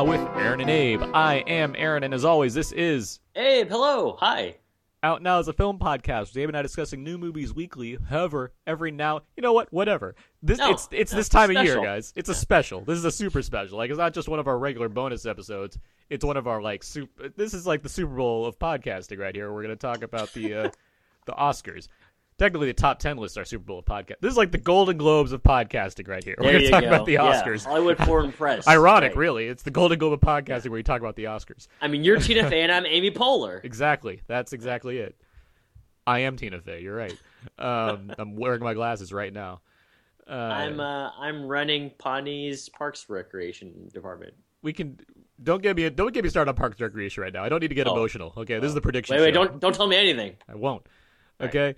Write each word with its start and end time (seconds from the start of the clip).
Now 0.00 0.06
with 0.06 0.22
Aaron 0.34 0.62
and 0.62 0.70
Abe. 0.70 1.02
I 1.12 1.44
am 1.46 1.74
Aaron, 1.76 2.04
and 2.04 2.14
as 2.14 2.24
always, 2.24 2.54
this 2.54 2.72
is 2.72 3.20
Abe, 3.36 3.68
hello, 3.68 4.16
hi. 4.18 4.56
Out 5.02 5.20
Now 5.20 5.40
is 5.40 5.48
a 5.48 5.52
film 5.52 5.78
podcast. 5.78 6.34
Abe 6.38 6.48
and 6.48 6.56
I 6.56 6.62
discussing 6.62 7.04
new 7.04 7.18
movies 7.18 7.52
weekly. 7.52 7.98
However, 8.08 8.54
every 8.66 8.92
now, 8.92 9.20
you 9.36 9.42
know 9.42 9.52
what? 9.52 9.70
Whatever. 9.70 10.14
This 10.42 10.56
No, 10.56 10.70
it's 10.70 10.88
it's 10.90 11.12
this 11.12 11.28
time 11.28 11.54
of 11.54 11.62
year, 11.62 11.82
guys. 11.82 12.14
It's 12.16 12.30
a 12.30 12.34
special. 12.34 12.80
This 12.80 12.96
is 12.96 13.04
a 13.04 13.10
super 13.10 13.42
special. 13.42 13.76
Like 13.76 13.90
it's 13.90 13.98
not 13.98 14.14
just 14.14 14.26
one 14.26 14.38
of 14.38 14.48
our 14.48 14.58
regular 14.58 14.88
bonus 14.88 15.26
episodes. 15.26 15.78
It's 16.08 16.24
one 16.24 16.38
of 16.38 16.48
our 16.48 16.62
like 16.62 16.82
super. 16.82 17.28
This 17.28 17.52
is 17.52 17.66
like 17.66 17.82
the 17.82 17.90
Super 17.90 18.14
Bowl 18.14 18.46
of 18.46 18.58
podcasting 18.58 19.18
right 19.18 19.34
here. 19.34 19.52
We're 19.52 19.60
gonna 19.60 19.76
talk 19.76 20.02
about 20.02 20.32
the 20.32 20.54
uh, 20.54 20.70
the 21.26 21.32
Oscars. 21.32 21.88
Technically, 22.40 22.68
the 22.68 22.72
top 22.72 22.98
ten 23.00 23.18
lists 23.18 23.36
are 23.36 23.44
Super 23.44 23.64
Bowl 23.64 23.80
of 23.80 23.84
podcast. 23.84 24.14
This 24.22 24.30
is 24.32 24.38
like 24.38 24.50
the 24.50 24.56
Golden 24.56 24.96
Globes 24.96 25.32
of 25.32 25.42
podcasting 25.42 26.08
right 26.08 26.24
here. 26.24 26.36
We're 26.40 26.52
gonna 26.52 26.70
talk 26.70 26.80
go. 26.80 26.88
about 26.88 27.04
the 27.04 27.12
Yeah, 27.12 27.20
Oscars. 27.42 27.66
Hollywood 27.66 27.98
Foreign 27.98 28.32
Press. 28.40 28.66
Ironic, 28.66 29.10
Right. 29.10 29.16
really. 29.18 29.46
It's 29.46 29.62
the 29.62 29.70
Golden 29.70 29.98
Globe 29.98 30.14
of 30.14 30.20
podcasting 30.20 30.70
where 30.70 30.78
you 30.78 30.82
talk 30.82 31.00
about 31.02 31.16
the 31.16 31.24
Oscars. 31.24 31.66
I 31.82 31.88
mean, 31.88 32.02
you're 32.02 32.16
Tina 32.18 32.42
Fey 32.50 32.62
and 32.62 32.72
I'm 32.72 32.86
Amy 32.86 33.10
Poehler. 33.10 33.62
Exactly. 33.62 34.22
That's 34.26 34.54
exactly 34.54 34.96
it. 35.00 35.16
I 36.06 36.20
am 36.20 36.36
Tina 36.38 36.62
Fey. 36.62 36.80
You're 36.80 36.96
right. 36.96 37.14
Um, 37.58 38.10
I'm 38.18 38.36
wearing 38.36 38.62
my 38.62 38.72
glasses 38.72 39.12
right 39.12 39.34
now. 39.34 39.60
Uh, 40.26 40.32
I'm 40.32 40.80
uh, 40.80 41.10
I'm 41.18 41.44
running 41.46 41.90
Pawnee's 41.98 42.70
Parks 42.70 43.04
Recreation 43.10 43.90
Department. 43.92 44.32
we 44.62 44.72
can 44.72 44.98
don't 45.42 45.62
get 45.62 45.76
me 45.76 45.90
don't 45.90 46.14
get 46.14 46.24
me 46.24 46.30
started 46.30 46.48
on 46.48 46.56
Parks 46.56 46.80
Recreation 46.80 47.22
right 47.22 47.34
now. 47.34 47.44
I 47.44 47.50
don't 47.50 47.60
need 47.60 47.68
to 47.68 47.74
get 47.74 47.86
Oh. 47.86 47.92
emotional. 47.94 48.32
Okay, 48.34 48.58
this 48.60 48.68
is 48.68 48.74
the 48.74 48.80
prediction. 48.80 49.16
Wait, 49.16 49.22
wait, 49.24 49.34
show. 49.34 49.44
don't 49.44 49.60
don't 49.60 49.74
tell 49.74 49.86
me 49.86 49.96
anything. 49.96 50.36
I 50.48 50.54
won't. 50.54 50.86
Right. 51.38 51.48
Okay. 51.50 51.74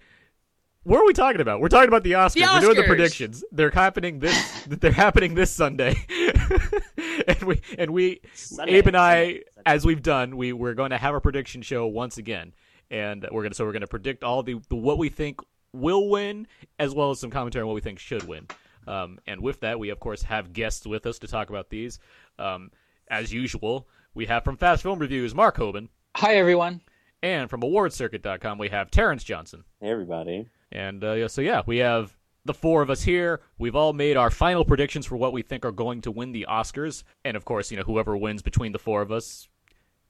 What 0.84 1.00
are 1.00 1.06
we 1.06 1.12
talking 1.12 1.40
about? 1.40 1.60
We're 1.60 1.68
talking 1.68 1.88
about 1.88 2.02
the 2.02 2.12
Oscars. 2.12 2.34
The 2.34 2.40
We're 2.40 2.60
doing 2.60 2.76
the 2.76 2.82
predictions. 2.82 3.44
They're 3.52 3.70
happening 3.70 4.18
this. 4.18 4.64
they're 4.66 4.90
happening 4.90 5.34
this 5.34 5.50
Sunday, 5.52 5.94
and 7.28 7.42
we 7.44 7.60
and 7.78 7.92
we 7.92 8.20
Sunday, 8.34 8.74
Abe 8.74 8.88
and 8.88 8.96
I, 8.96 9.14
Sunday, 9.14 9.32
Sunday. 9.34 9.44
as 9.64 9.86
we've 9.86 10.02
done, 10.02 10.36
we 10.36 10.52
we're 10.52 10.74
going 10.74 10.90
to 10.90 10.98
have 10.98 11.14
a 11.14 11.20
prediction 11.20 11.62
show 11.62 11.86
once 11.86 12.18
again, 12.18 12.52
and 12.90 13.26
we're 13.30 13.44
gonna 13.44 13.54
so 13.54 13.64
we're 13.64 13.72
gonna 13.72 13.86
predict 13.86 14.24
all 14.24 14.42
the, 14.42 14.60
the 14.68 14.74
what 14.74 14.98
we 14.98 15.08
think 15.08 15.40
will 15.72 16.08
win, 16.08 16.48
as 16.80 16.92
well 16.92 17.10
as 17.10 17.20
some 17.20 17.30
commentary 17.30 17.62
on 17.62 17.68
what 17.68 17.74
we 17.74 17.80
think 17.80 18.00
should 18.00 18.26
win. 18.26 18.48
Um, 18.88 19.20
and 19.28 19.40
with 19.40 19.60
that, 19.60 19.78
we 19.78 19.90
of 19.90 20.00
course 20.00 20.22
have 20.24 20.52
guests 20.52 20.84
with 20.84 21.06
us 21.06 21.20
to 21.20 21.28
talk 21.28 21.48
about 21.48 21.70
these. 21.70 22.00
Um, 22.40 22.72
as 23.08 23.32
usual, 23.32 23.86
we 24.14 24.26
have 24.26 24.42
from 24.42 24.56
Fast 24.56 24.82
Film 24.82 24.98
Reviews 24.98 25.32
Mark 25.32 25.56
Hoban, 25.56 25.90
Hi, 26.16 26.34
everyone. 26.34 26.80
and 27.22 27.48
from 27.48 27.60
AwardsCircuit.com 27.60 28.58
we 28.58 28.70
have 28.70 28.90
Terrence 28.90 29.22
Johnson. 29.22 29.62
Hey, 29.80 29.90
everybody. 29.90 30.48
And 30.72 31.04
uh, 31.04 31.28
so 31.28 31.40
yeah, 31.40 31.62
we 31.66 31.78
have 31.78 32.16
the 32.44 32.54
four 32.54 32.82
of 32.82 32.90
us 32.90 33.02
here. 33.02 33.40
We've 33.58 33.76
all 33.76 33.92
made 33.92 34.16
our 34.16 34.30
final 34.30 34.64
predictions 34.64 35.06
for 35.06 35.16
what 35.16 35.32
we 35.32 35.42
think 35.42 35.64
are 35.64 35.72
going 35.72 36.00
to 36.02 36.10
win 36.10 36.32
the 36.32 36.46
Oscars, 36.48 37.04
and 37.24 37.36
of 37.36 37.44
course, 37.44 37.70
you 37.70 37.76
know, 37.76 37.84
whoever 37.84 38.16
wins 38.16 38.42
between 38.42 38.72
the 38.72 38.78
four 38.78 39.02
of 39.02 39.12
us 39.12 39.48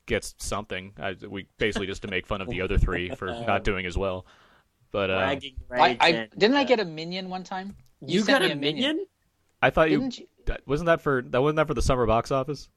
gets 0.06 0.34
something. 0.38 0.92
I, 0.98 1.16
we 1.28 1.46
basically 1.58 1.86
just 1.86 2.02
to 2.02 2.08
make 2.08 2.26
fun 2.26 2.40
of 2.40 2.48
the 2.48 2.62
other 2.62 2.78
three 2.78 3.10
for 3.10 3.26
not 3.46 3.64
doing 3.64 3.86
as 3.86 3.98
well. 3.98 4.26
But 4.90 5.10
uh, 5.10 5.18
Bragging 5.18 5.56
I. 5.70 5.98
I 6.00 6.28
didn't 6.36 6.56
I 6.56 6.62
uh, 6.62 6.64
get 6.64 6.80
a 6.80 6.84
minion 6.84 7.28
one 7.28 7.44
time? 7.44 7.76
You, 8.04 8.20
sent 8.20 8.40
got 8.40 8.42
me 8.42 8.52
a 8.52 8.56
minion? 8.56 9.06
I 9.60 9.70
thought 9.70 9.90
you, 9.90 10.00
Didn't 10.00 10.18
you? 10.18 10.26
wasn't 10.66 10.86
that 10.86 11.00
for 11.00 11.22
that 11.22 11.40
wasn't 11.40 11.56
that 11.56 11.68
for 11.68 11.74
the 11.74 11.82
summer 11.82 12.06
box 12.06 12.30
office. 12.30 12.68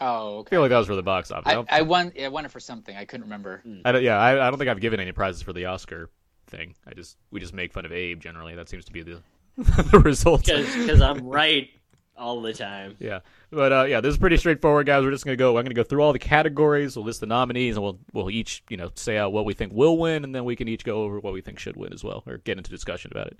Oh, 0.00 0.44
I 0.46 0.48
feel 0.48 0.62
like 0.62 0.70
that 0.70 0.78
was 0.78 0.86
for 0.86 0.96
the 0.96 1.02
box 1.02 1.30
office. 1.30 1.52
I 1.52 1.56
I, 1.56 1.80
I 1.80 1.82
won. 1.82 2.12
I 2.20 2.28
won 2.28 2.46
it 2.46 2.50
for 2.50 2.60
something. 2.60 2.96
I 2.96 3.04
couldn't 3.04 3.24
remember. 3.24 3.62
I 3.84 3.92
don't, 3.92 4.02
yeah, 4.02 4.16
I, 4.16 4.46
I 4.46 4.48
don't 4.48 4.58
think 4.58 4.70
I've 4.70 4.80
given 4.80 4.98
any 4.98 5.12
prizes 5.12 5.42
for 5.42 5.52
the 5.52 5.66
Oscar 5.66 6.08
thing. 6.50 6.74
I 6.86 6.94
just 6.94 7.16
we 7.30 7.40
just 7.40 7.54
make 7.54 7.72
fun 7.72 7.84
of 7.84 7.92
Abe 7.92 8.20
generally. 8.20 8.54
That 8.54 8.68
seems 8.68 8.84
to 8.86 8.92
be 8.92 9.02
the 9.02 9.22
the 9.56 10.00
result. 10.00 10.44
Because 10.44 11.00
I'm 11.00 11.26
right 11.26 11.70
all 12.16 12.42
the 12.42 12.52
time. 12.52 12.96
Yeah, 12.98 13.20
but 13.50 13.72
uh, 13.72 13.84
yeah, 13.84 14.00
this 14.00 14.12
is 14.12 14.18
pretty 14.18 14.36
straightforward, 14.36 14.86
guys. 14.86 15.04
We're 15.04 15.10
just 15.10 15.24
gonna 15.24 15.36
go. 15.36 15.56
I'm 15.56 15.64
gonna 15.64 15.74
go 15.74 15.82
through 15.82 16.02
all 16.02 16.12
the 16.12 16.18
categories. 16.18 16.96
We'll 16.96 17.06
list 17.06 17.20
the 17.20 17.26
nominees, 17.26 17.76
and 17.76 17.82
we'll 17.82 17.98
we'll 18.12 18.30
each 18.30 18.62
you 18.68 18.76
know 18.76 18.90
say 18.94 19.16
out 19.16 19.32
what 19.32 19.44
we 19.44 19.54
think 19.54 19.72
will 19.72 19.98
win, 19.98 20.24
and 20.24 20.34
then 20.34 20.44
we 20.44 20.56
can 20.56 20.68
each 20.68 20.84
go 20.84 21.02
over 21.02 21.18
what 21.18 21.32
we 21.32 21.40
think 21.40 21.58
should 21.58 21.76
win 21.76 21.92
as 21.92 22.04
well, 22.04 22.22
or 22.26 22.38
get 22.38 22.58
into 22.58 22.70
discussion 22.70 23.10
about 23.10 23.28
it. 23.28 23.38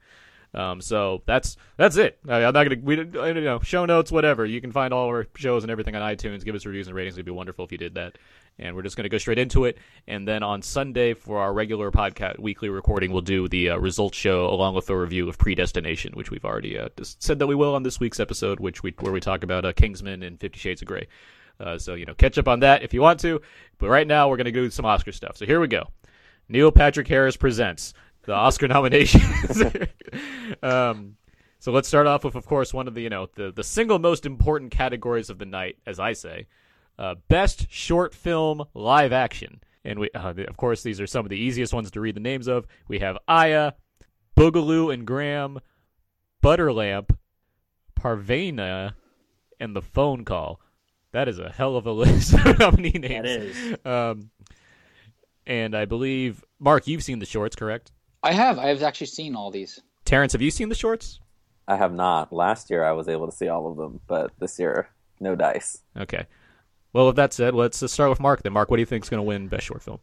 Um, 0.52 0.80
so 0.80 1.22
that's 1.26 1.56
that's 1.76 1.96
it. 1.96 2.18
I, 2.28 2.44
I'm 2.44 2.52
not 2.52 2.64
gonna 2.64 2.80
we 2.82 2.96
you 2.96 3.04
know 3.04 3.60
show 3.60 3.86
notes, 3.86 4.10
whatever. 4.10 4.44
You 4.44 4.60
can 4.60 4.72
find 4.72 4.92
all 4.92 5.06
our 5.06 5.26
shows 5.36 5.62
and 5.62 5.70
everything 5.70 5.94
on 5.94 6.02
iTunes. 6.02 6.44
Give 6.44 6.54
us 6.54 6.66
reviews 6.66 6.88
and 6.88 6.96
ratings. 6.96 7.14
It'd 7.14 7.26
be 7.26 7.30
wonderful 7.30 7.64
if 7.64 7.72
you 7.72 7.78
did 7.78 7.94
that. 7.94 8.18
And 8.58 8.74
we're 8.74 8.82
just 8.82 8.96
gonna 8.96 9.08
go 9.08 9.18
straight 9.18 9.38
into 9.38 9.64
it. 9.64 9.78
And 10.08 10.26
then 10.26 10.42
on 10.42 10.60
Sunday 10.60 11.14
for 11.14 11.38
our 11.38 11.52
regular 11.52 11.92
podcast 11.92 12.40
weekly 12.40 12.68
recording, 12.68 13.12
we'll 13.12 13.22
do 13.22 13.46
the 13.48 13.70
uh, 13.70 13.76
results 13.78 14.18
show 14.18 14.46
along 14.48 14.74
with 14.74 14.90
a 14.90 14.96
review 14.98 15.28
of 15.28 15.38
Predestination, 15.38 16.14
which 16.14 16.30
we've 16.32 16.44
already 16.44 16.76
uh, 16.76 16.88
said 17.02 17.38
that 17.38 17.46
we 17.46 17.54
will 17.54 17.74
on 17.74 17.84
this 17.84 18.00
week's 18.00 18.18
episode, 18.20 18.58
which 18.58 18.82
we 18.82 18.92
where 18.98 19.12
we 19.12 19.20
talk 19.20 19.44
about 19.44 19.64
uh, 19.64 19.72
Kingsman 19.72 20.24
and 20.24 20.40
Fifty 20.40 20.58
Shades 20.58 20.82
of 20.82 20.88
Grey. 20.88 21.06
Uh, 21.60 21.78
so 21.78 21.94
you 21.94 22.06
know, 22.06 22.14
catch 22.14 22.38
up 22.38 22.48
on 22.48 22.60
that 22.60 22.82
if 22.82 22.92
you 22.92 23.00
want 23.00 23.20
to. 23.20 23.40
But 23.78 23.88
right 23.88 24.06
now, 24.06 24.28
we're 24.28 24.36
gonna 24.36 24.50
do 24.50 24.68
some 24.68 24.84
Oscar 24.84 25.12
stuff. 25.12 25.36
So 25.36 25.46
here 25.46 25.60
we 25.60 25.68
go. 25.68 25.84
Neil 26.48 26.72
Patrick 26.72 27.06
Harris 27.06 27.36
presents 27.36 27.94
the 28.22 28.32
Oscar 28.32 28.68
nominations. 28.68 29.62
um, 30.62 31.16
so 31.58 31.72
let's 31.72 31.88
start 31.88 32.06
off 32.06 32.24
with, 32.24 32.34
of 32.34 32.46
course, 32.46 32.72
one 32.72 32.88
of 32.88 32.94
the 32.94 33.02
you 33.02 33.10
know 33.10 33.28
the 33.34 33.52
the 33.52 33.64
single 33.64 33.98
most 33.98 34.26
important 34.26 34.70
categories 34.70 35.30
of 35.30 35.38
the 35.38 35.46
night, 35.46 35.76
as 35.86 36.00
I 36.00 36.14
say, 36.14 36.46
uh, 36.98 37.16
best 37.28 37.66
short 37.70 38.14
film 38.14 38.64
live 38.74 39.12
action. 39.12 39.60
And 39.84 39.98
we, 39.98 40.10
uh, 40.10 40.34
of 40.48 40.56
course, 40.56 40.82
these 40.82 41.00
are 41.00 41.06
some 41.06 41.24
of 41.24 41.30
the 41.30 41.38
easiest 41.38 41.72
ones 41.72 41.90
to 41.90 42.00
read 42.00 42.16
the 42.16 42.20
names 42.20 42.46
of. 42.46 42.66
We 42.88 42.98
have 42.98 43.16
Aya, 43.26 43.72
Boogaloo 44.36 44.92
and 44.92 45.06
Graham, 45.06 45.60
Butterlamp, 46.42 47.16
Parvena, 47.98 48.94
and 49.58 49.74
the 49.74 49.82
phone 49.82 50.24
call. 50.24 50.60
That 51.12 51.28
is 51.28 51.38
a 51.38 51.50
hell 51.50 51.76
of 51.76 51.86
a 51.86 51.92
list 51.92 52.34
of 52.34 52.58
nominee 52.58 52.90
names. 52.90 53.24
That 53.24 53.26
is. 53.26 53.86
Um, 53.86 54.30
and 55.46 55.74
I 55.74 55.84
believe 55.84 56.44
Mark, 56.58 56.86
you've 56.86 57.02
seen 57.02 57.18
the 57.18 57.26
shorts, 57.26 57.56
correct? 57.56 57.92
I 58.22 58.32
have. 58.32 58.58
I 58.58 58.66
have 58.68 58.82
actually 58.82 59.06
seen 59.06 59.34
all 59.34 59.50
these. 59.50 59.80
Terrence, 60.04 60.32
have 60.32 60.42
you 60.42 60.50
seen 60.50 60.68
the 60.68 60.74
shorts? 60.74 61.20
I 61.68 61.76
have 61.76 61.92
not. 61.94 62.32
Last 62.32 62.68
year 62.70 62.84
I 62.84 62.92
was 62.92 63.08
able 63.08 63.26
to 63.26 63.32
see 63.36 63.48
all 63.48 63.70
of 63.70 63.76
them, 63.76 64.00
but 64.06 64.32
this 64.38 64.58
year, 64.58 64.88
no 65.20 65.34
dice. 65.34 65.78
Okay. 65.96 66.26
Well, 66.92 67.06
with 67.06 67.16
that 67.16 67.32
said, 67.32 67.54
let's 67.54 67.82
uh, 67.82 67.88
start 67.88 68.10
with 68.10 68.20
Mark. 68.20 68.42
Then, 68.42 68.52
Mark, 68.52 68.70
what 68.70 68.76
do 68.76 68.80
you 68.80 68.86
think 68.86 69.04
is 69.04 69.08
going 69.08 69.18
to 69.18 69.22
win 69.26 69.46
best 69.48 69.64
short 69.66 69.82
film? 69.82 69.98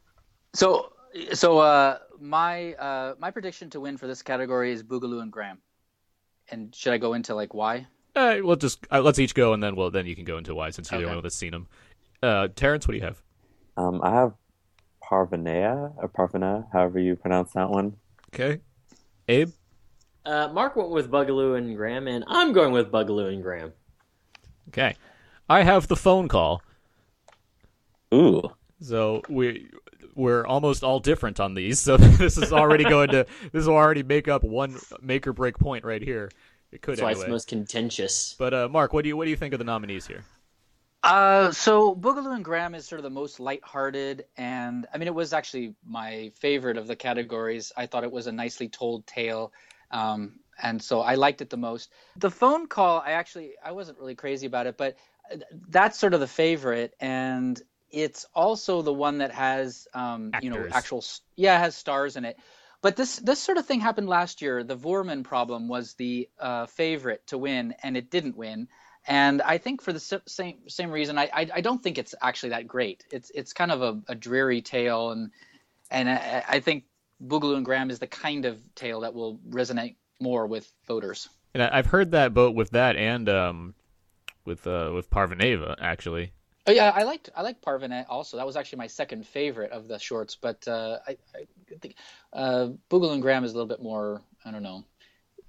So, 0.53 0.94
so 1.33 1.57
uh, 1.59 1.97
my 2.19 2.73
uh, 2.75 3.16
my 3.19 3.31
prediction 3.31 3.69
to 3.72 3.79
win 3.79 3.97
for 3.97 4.07
this 4.07 4.22
category 4.22 4.72
is 4.72 4.83
Boogaloo 4.83 5.22
and 5.22 5.31
Graham. 5.31 5.57
And 6.50 6.73
should 6.73 6.94
I 6.94 6.97
go 6.97 7.13
into 7.13 7.35
like 7.35 7.53
why? 7.53 7.88
Uh, 8.16 8.38
we'll 8.41 8.56
just 8.56 8.88
uh, 8.89 9.01
let's 9.01 9.19
each 9.19 9.35
go, 9.35 9.53
and 9.53 9.61
then 9.61 9.75
well, 9.75 9.91
then 9.91 10.06
you 10.07 10.16
can 10.16 10.23
go 10.25 10.38
into 10.38 10.56
why 10.56 10.69
since 10.69 10.89
you're 10.89 11.00
the 11.00 11.06
Okay. 11.06 11.09
only 11.09 11.17
one 11.17 11.23
that's 11.23 11.35
seen 11.35 11.51
them. 11.51 11.67
Uh, 12.23 12.47
Terrence, 12.56 12.88
what 12.88 12.94
do 12.94 12.97
you 12.97 13.03
have? 13.03 13.22
Um, 13.75 14.01
I 14.01 14.11
have 14.11 14.33
Parvenea 15.03 15.94
or 15.97 16.07
Parvena, 16.07 16.67
however 16.72 17.00
you 17.00 17.16
pronounce 17.16 17.51
that 17.53 17.69
one. 17.69 17.97
Okay. 18.39 18.62
Abe. 19.28 19.51
Uh, 20.24 20.50
Mark 20.50 20.75
went 20.75 20.92
with 20.92 21.10
Boogaloo 21.10 21.57
and 21.57 21.75
Graham, 21.75 22.07
and 22.07 22.24
I'm 22.28 22.54
going 22.54 22.72
with 22.72 22.92
Boogaloo 22.92 23.34
and 23.34 23.42
Graham. 23.42 23.74
Okay. 24.68 24.95
I 25.50 25.63
have 25.63 25.88
the 25.88 25.95
phone 25.95 26.28
call. 26.28 26.62
Ooh, 28.13 28.51
So 28.80 29.22
we 29.28 29.69
we're 30.16 30.45
almost 30.45 30.84
all 30.84 31.00
different 31.00 31.39
on 31.39 31.56
these. 31.56 31.80
So 31.80 31.98
this 31.98 32.38
is 32.38 32.54
already 32.54 32.84
going 32.84 33.10
to 33.10 33.25
this 33.51 33.66
will 33.66 33.75
already 33.75 34.04
make 34.04 34.28
up 34.28 34.44
one 34.44 34.78
make 35.01 35.25
or 35.25 35.34
break 35.34 35.57
point 35.57 35.84
right 35.84 36.01
here. 36.01 36.30
It 36.72 36.81
could 36.81 36.98
That's 36.98 37.01
why 37.01 37.12
it's 37.12 37.28
most 37.28 37.48
contentious. 37.48 38.36
But 38.38 38.54
uh, 38.54 38.69
Mark, 38.69 38.94
what 38.94 39.04
do 39.04 39.10
you 39.10 39.18
what 39.18 39.25
do 39.25 39.31
you 39.31 39.36
think 39.36 39.54
of 39.54 39.57
the 39.57 39.66
nominees 39.66 40.06
here? 40.06 40.24
Uh, 41.03 41.51
so 41.51 41.95
Boogaloo 41.95 42.35
and 42.35 42.44
Graham 42.44 42.75
is 42.75 42.88
sort 42.88 42.99
of 42.99 43.03
the 43.03 43.09
most 43.09 43.39
lighthearted, 43.39 44.25
and 44.35 44.88
I 44.94 44.97
mean, 44.97 45.07
it 45.07 45.13
was 45.13 45.31
actually 45.31 45.75
my 45.85 46.31
favorite 46.35 46.77
of 46.77 46.88
the 46.88 46.95
categories. 46.95 47.71
I 47.77 47.85
thought 47.85 48.03
it 48.03 48.11
was 48.11 48.27
a 48.27 48.31
nicely 48.31 48.67
told 48.67 49.05
tale, 49.05 49.53
um, 49.91 50.39
and 50.61 50.81
so 50.81 51.01
I 51.01 51.15
liked 51.15 51.41
it 51.41 51.49
the 51.49 51.57
most. 51.57 51.91
The 52.17 52.31
phone 52.31 52.67
call, 52.67 52.99
I 52.99 53.11
actually 53.11 53.53
I 53.63 53.71
wasn't 53.71 53.99
really 53.99 54.15
crazy 54.15 54.47
about 54.47 54.65
it, 54.67 54.75
but 54.77 54.97
that's 55.69 55.99
sort 55.99 56.13
of 56.13 56.19
the 56.19 56.27
favorite, 56.27 56.95
and 57.00 57.61
it's 57.91 58.25
also 58.33 58.81
the 58.81 58.93
one 58.93 59.19
that 59.19 59.31
has 59.31 59.88
um, 59.93 60.35
you 60.39 60.50
know 60.50 60.67
actual 60.71 61.03
yeah 61.35 61.57
it 61.57 61.59
has 61.59 61.75
stars 61.75 62.15
in 62.17 62.25
it. 62.25 62.38
But 62.81 62.95
this 62.95 63.17
this 63.17 63.39
sort 63.39 63.57
of 63.59 63.65
thing 63.65 63.79
happened 63.79 64.09
last 64.09 64.41
year. 64.41 64.63
The 64.63 64.75
Voorman 64.77 65.23
problem 65.23 65.67
was 65.67 65.93
the 65.93 66.27
uh, 66.39 66.65
favorite 66.65 67.25
to 67.27 67.38
win, 67.38 67.75
and 67.83 67.95
it 67.95 68.09
didn't 68.09 68.35
win. 68.35 68.67
And 69.07 69.42
I 69.42 69.57
think 69.57 69.81
for 69.81 69.94
the 69.94 70.21
same 70.27 70.57
same 70.68 70.92
reason, 70.92 71.18
I, 71.18 71.30
I 71.33 71.50
I 71.56 71.62
don't 71.62 71.81
think 71.81 71.98
it's 71.98 72.13
actually 72.21 72.50
that 72.50 72.68
great. 72.68 73.06
It's 73.09 73.31
it's 73.33 73.54
kind 73.54 73.71
of 73.71 73.81
a, 73.81 74.01
a 74.09 74.15
dreary 74.15 74.62
tale, 74.62 75.12
and 75.12 75.31
and 75.89 76.09
I, 76.09 76.44
I 76.48 76.59
think 76.59 76.83
Boogaloo 77.25 77.56
and 77.56 77.65
Graham 77.65 77.89
is 77.89 78.00
the 78.00 78.07
kind 78.07 78.45
of 78.45 78.59
tale 78.75 79.01
that 79.01 79.13
will 79.13 79.39
resonate 79.50 79.95
more 80.19 80.45
with 80.45 80.69
voters. 80.88 81.30
And 81.54 81.63
I've 81.63 81.86
heard 81.86 82.12
that 82.12 82.33
both 82.33 82.54
with 82.54 82.71
that 82.71 82.98
and 82.98 83.30
um, 83.30 83.75
with 84.45 84.68
uh, 84.68 84.92
with 84.94 85.10
Parvaneva 85.10 85.75
actually. 85.80 86.33
Oh 86.68 86.71
yeah, 86.71 86.92
I 86.94 87.03
liked 87.03 87.30
I 87.33 87.44
liked 87.44 87.63
Parvanet 87.63 88.07
also. 88.10 88.36
That 88.36 88.45
was 88.45 88.57
actually 88.57 88.80
my 88.80 88.88
second 88.88 89.25
favorite 89.25 89.71
of 89.71 89.88
the 89.88 90.00
shorts. 90.00 90.36
But 90.36 90.68
uh, 90.68 91.00
I, 91.07 91.18
I 91.33 91.77
think 91.80 91.95
uh, 92.33 92.69
Boogaloo 92.89 93.13
and 93.13 93.21
Graham 93.21 93.45
is 93.45 93.51
a 93.51 93.56
little 93.56 93.69
bit 93.69 93.81
more. 93.81 94.21
I 94.44 94.51
don't 94.51 94.63
know. 94.63 94.83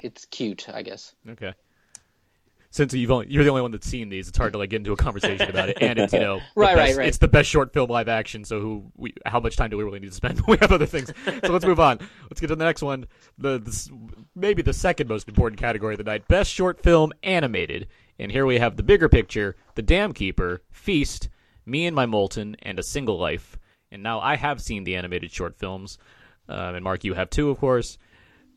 It's 0.00 0.26
cute, 0.26 0.68
I 0.68 0.82
guess. 0.82 1.12
Okay. 1.28 1.54
Since 2.70 2.92
you've 2.92 3.10
only, 3.10 3.26
you're 3.30 3.44
the 3.44 3.50
only 3.50 3.62
one 3.62 3.70
that's 3.70 3.86
seen 3.86 4.10
these, 4.10 4.28
it's 4.28 4.36
hard 4.36 4.52
to 4.52 4.58
like 4.58 4.68
get 4.70 4.76
into 4.76 4.92
a 4.92 4.96
conversation 4.96 5.48
about 5.48 5.70
it. 5.70 5.78
And 5.80 5.98
it's 5.98 6.12
you 6.12 6.18
know 6.20 6.36
the 6.38 6.44
Right, 6.54 6.76
right, 6.76 6.86
best- 6.88 6.98
right. 6.98 7.08
It's 7.08 7.18
the 7.18 7.28
best 7.28 7.48
short 7.48 7.72
film 7.72 7.88
live 7.88 8.08
action. 8.08 8.44
So 8.44 8.60
who 8.60 8.92
we 8.96 9.14
how 9.24 9.40
much 9.40 9.56
time 9.56 9.70
do 9.70 9.78
we 9.78 9.84
really 9.84 10.00
need 10.00 10.08
to 10.08 10.14
spend? 10.14 10.40
we 10.48 10.58
have 10.58 10.70
other 10.72 10.84
things. 10.86 11.10
So 11.24 11.52
let's 11.52 11.64
move 11.64 11.80
on. 11.80 11.98
Let's 12.24 12.40
get 12.40 12.48
to 12.48 12.56
the 12.56 12.64
next 12.64 12.82
one. 12.82 13.06
The, 13.38 13.58
the 13.58 13.90
maybe 14.34 14.60
the 14.62 14.74
second 14.74 15.08
most 15.08 15.28
important 15.28 15.58
category 15.60 15.94
of 15.94 15.98
the 15.98 16.04
night: 16.04 16.28
best 16.28 16.52
short 16.52 16.82
film 16.82 17.12
animated. 17.22 17.88
And 18.18 18.30
here 18.30 18.44
we 18.46 18.58
have 18.58 18.76
the 18.76 18.82
bigger 18.82 19.08
picture: 19.08 19.56
The 19.74 19.82
Dam 19.82 20.12
Keeper, 20.12 20.62
Feast, 20.70 21.30
Me 21.64 21.86
and 21.86 21.96
My 21.96 22.04
Moulton, 22.04 22.56
and 22.62 22.78
A 22.78 22.82
Single 22.82 23.18
Life. 23.18 23.58
And 23.90 24.02
now 24.02 24.20
I 24.20 24.36
have 24.36 24.60
seen 24.60 24.84
the 24.84 24.96
animated 24.96 25.32
short 25.32 25.56
films, 25.58 25.96
um, 26.50 26.74
and 26.74 26.84
Mark, 26.84 27.04
you 27.04 27.14
have 27.14 27.30
too, 27.30 27.48
of 27.48 27.58
course. 27.58 27.96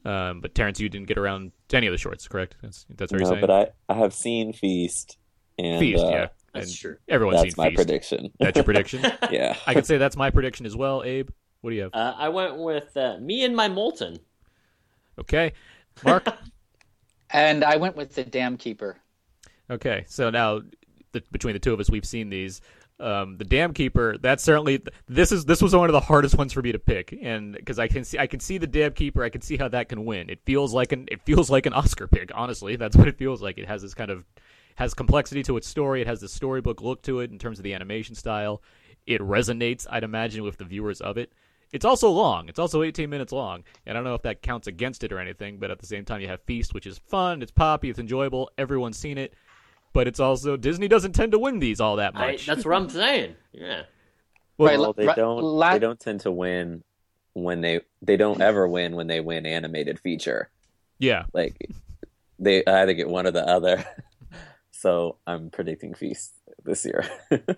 Um, 0.03 0.41
but 0.41 0.53
Terrence, 0.55 0.79
you 0.79 0.89
didn't 0.89 1.07
get 1.07 1.17
around 1.17 1.51
to 1.71 1.77
any 1.77 1.88
of 1.88 1.91
the 1.91 1.97
shorts, 1.97 2.27
correct? 2.27 2.56
That's 2.62 2.85
that's 2.95 3.12
what 3.12 3.19
you're 3.19 3.27
no, 3.29 3.35
saying. 3.35 3.41
but 3.41 3.50
I, 3.89 3.94
I 3.94 3.97
have 3.97 4.13
seen 4.13 4.53
Feast, 4.53 5.18
and 5.57 5.79
Feast, 5.79 6.03
uh, 6.03 6.09
yeah, 6.09 6.27
That's 6.53 6.68
And 6.69 6.77
true. 6.77 6.97
Everyone's 7.09 7.41
that's 7.41 7.56
seen 7.56 7.63
my 7.63 7.69
Feast. 7.69 7.75
prediction. 7.77 8.31
That's 8.39 8.56
your 8.56 8.63
prediction. 8.63 9.01
yeah. 9.31 9.56
I 9.68 9.73
can 9.73 9.83
say 9.83 9.97
that's 9.97 10.15
my 10.15 10.29
prediction 10.29 10.65
as 10.65 10.75
well. 10.75 11.03
Abe, 11.03 11.29
what 11.62 11.71
do 11.71 11.75
you 11.75 11.83
have? 11.83 11.91
Uh, 11.94 12.13
I 12.18 12.29
went 12.29 12.57
with 12.57 12.95
uh, 12.95 13.18
me 13.19 13.44
and 13.44 13.56
my 13.56 13.68
Moulton. 13.68 14.18
Okay, 15.19 15.53
Mark. 16.06 16.27
And 17.33 17.63
I 17.63 17.77
went 17.77 17.95
with 17.95 18.13
the 18.13 18.25
Dam 18.25 18.57
Keeper. 18.57 18.97
okay, 19.69 20.03
so 20.09 20.29
now 20.29 20.63
the, 21.13 21.23
between 21.31 21.53
the 21.53 21.59
two 21.59 21.71
of 21.73 21.79
us, 21.79 21.89
we've 21.89 22.06
seen 22.06 22.29
these. 22.29 22.59
Um, 23.01 23.38
the 23.38 23.44
Dam 23.44 23.74
Keeper. 23.74 24.18
That's 24.19 24.44
certainly 24.44 24.81
this 25.07 25.31
is 25.31 25.45
this 25.45 25.62
was 25.62 25.75
one 25.75 25.89
of 25.89 25.94
the 25.94 26.00
hardest 26.00 26.38
ones 26.38 26.53
for 26.53 26.62
me 26.62 26.71
to 26.71 26.80
pick, 26.80 27.18
and 27.21 27.53
because 27.53 27.80
I 27.80 27.88
can 27.88 28.03
see 28.03 28.19
I 28.19 28.27
can 28.27 28.39
see 28.39 28.57
the 28.57 28.68
Dam 28.68 28.94
Keeper, 28.94 29.24
I 29.24 29.30
can 29.30 29.42
see 29.42 29.57
how 29.57 29.68
that 29.69 29.89
can 29.89 30.06
win. 30.06 30.30
It 30.30 30.39
feels 30.45 30.74
like 30.74 30.92
an 30.92 31.07
it 31.12 31.21
feels 31.24 31.50
like 31.50 31.65
an 31.65 31.74
Oscar 31.74 32.07
pick. 32.07 32.31
Honestly, 32.36 32.75
that's 32.75 32.95
what 32.95 33.07
it 33.07 33.18
feels 33.18 33.42
like. 33.42 33.57
It 33.57 33.68
has 33.68 33.81
this 33.81 33.95
kind 33.95 34.12
of 34.12 34.25
has 34.75 34.94
complexity 34.94 35.44
to 35.44 35.57
its 35.57 35.68
story. 35.68 36.01
It 36.01 36.07
has 36.07 36.21
the 36.21 36.30
storybook 36.30 36.81
look 36.81 37.01
to 37.03 37.19
it 37.19 37.31
in 37.31 37.39
terms 37.39 37.59
of 37.59 37.63
the 37.63 37.74
animation 37.74 38.15
style. 38.15 38.62
It 39.06 39.21
resonates, 39.21 39.88
I'd 39.89 40.04
imagine, 40.04 40.44
with 40.44 40.57
the 40.57 40.65
viewers 40.65 41.01
of 41.01 41.18
it. 41.18 41.33
It's 41.71 41.86
also 41.86 42.09
long. 42.09 42.50
It's 42.50 42.59
also 42.59 42.83
18 42.83 43.09
minutes 43.09 43.31
long. 43.31 43.63
And 43.86 43.97
I 43.97 44.00
don't 44.00 44.04
know 44.04 44.15
if 44.15 44.24
that 44.24 44.42
counts 44.42 44.68
against 44.68 45.04
it 45.04 45.12
or 45.12 45.19
anything, 45.19 45.57
but 45.57 45.71
at 45.71 45.80
the 45.80 45.86
same 45.86 46.04
time, 46.04 46.21
you 46.21 46.27
have 46.27 46.42
Feast, 46.42 46.74
which 46.74 46.86
is 46.86 46.97
fun. 46.97 47.42
It's 47.42 47.51
poppy. 47.51 47.89
It's 47.89 48.00
enjoyable. 48.00 48.51
Everyone's 48.57 48.97
seen 48.97 49.18
it. 49.18 49.33
But 49.93 50.07
it's 50.07 50.19
also, 50.19 50.55
Disney 50.57 50.88
doesn't 50.88 51.13
tend 51.13 51.31
to 51.33 51.39
win 51.39 51.59
these 51.59 51.81
all 51.81 51.97
that 51.97 52.13
I, 52.15 52.31
much. 52.31 52.45
that's 52.45 52.63
what 52.65 52.75
I'm 52.75 52.89
saying. 52.89 53.35
Yeah. 53.51 53.83
Well, 54.57 54.69
Right, 54.69 54.79
Well, 54.79 54.93
they 54.93 55.07
Ra- 55.07 55.15
don't. 55.15 55.41
la- 55.43 55.73
they 55.73 55.79
don't 55.79 55.99
tend 55.99 56.21
to 56.21 56.31
win 56.31 56.83
when 57.33 57.61
they. 57.61 57.81
They 58.01 58.17
don't 58.17 58.41
ever 58.41 58.67
win 58.67 58.95
when 58.95 59.07
they 59.07 59.19
win 59.19 59.45
animated 59.45 59.99
feature. 59.99 60.49
yeah. 60.99 61.23
Like 61.33 61.55
they 62.39 62.63
either 62.65 62.93
get 62.93 63.09
one 63.09 63.27
or 63.27 63.31
the 63.31 63.47
other. 63.47 63.83
so 64.71 65.17
I'm 65.27 65.49
predicting 65.49 65.94
Feast 65.94 66.33
this 66.63 66.85
year. 66.85 67.03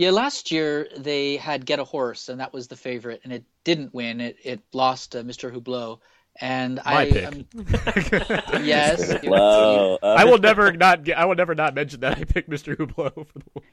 Yeah, 0.00 0.10
last 0.12 0.52
year 0.52 0.86
they 0.96 1.36
had 1.38 1.66
Get 1.66 1.80
a 1.80 1.84
Horse, 1.84 2.28
and 2.28 2.38
that 2.38 2.52
was 2.52 2.68
the 2.68 2.76
favorite, 2.76 3.20
and 3.24 3.32
it 3.32 3.42
didn't 3.64 3.92
win. 3.92 4.20
It 4.20 4.36
it 4.44 4.60
lost 4.72 5.10
to 5.12 5.24
Mr. 5.24 5.52
Hublot, 5.52 5.98
and 6.40 6.80
My 6.84 7.00
I 7.02 7.10
pick. 7.10 7.24
um, 7.26 7.46
yes, 8.64 9.22
Whoa, 9.24 9.98
uh, 10.02 10.06
I 10.18 10.24
will 10.24 10.38
never 10.38 10.72
not 10.72 11.04
get, 11.04 11.18
I 11.18 11.24
will 11.24 11.34
never 11.34 11.54
not 11.54 11.74
mention 11.74 12.00
that 12.00 12.18
I 12.18 12.24
picked 12.24 12.48
Mr. 12.50 12.76
Hublot 12.76 13.14
for 13.14 13.38
the 13.38 13.44
win. 13.54 13.64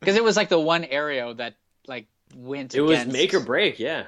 because 0.00 0.16
it 0.16 0.24
was 0.24 0.36
like 0.36 0.48
the 0.48 0.60
one 0.60 0.84
area 0.84 1.32
that 1.34 1.54
like 1.86 2.06
went. 2.34 2.74
It 2.74 2.80
was 2.80 3.06
make 3.06 3.32
or 3.34 3.40
break. 3.40 3.78
Yeah. 3.78 4.04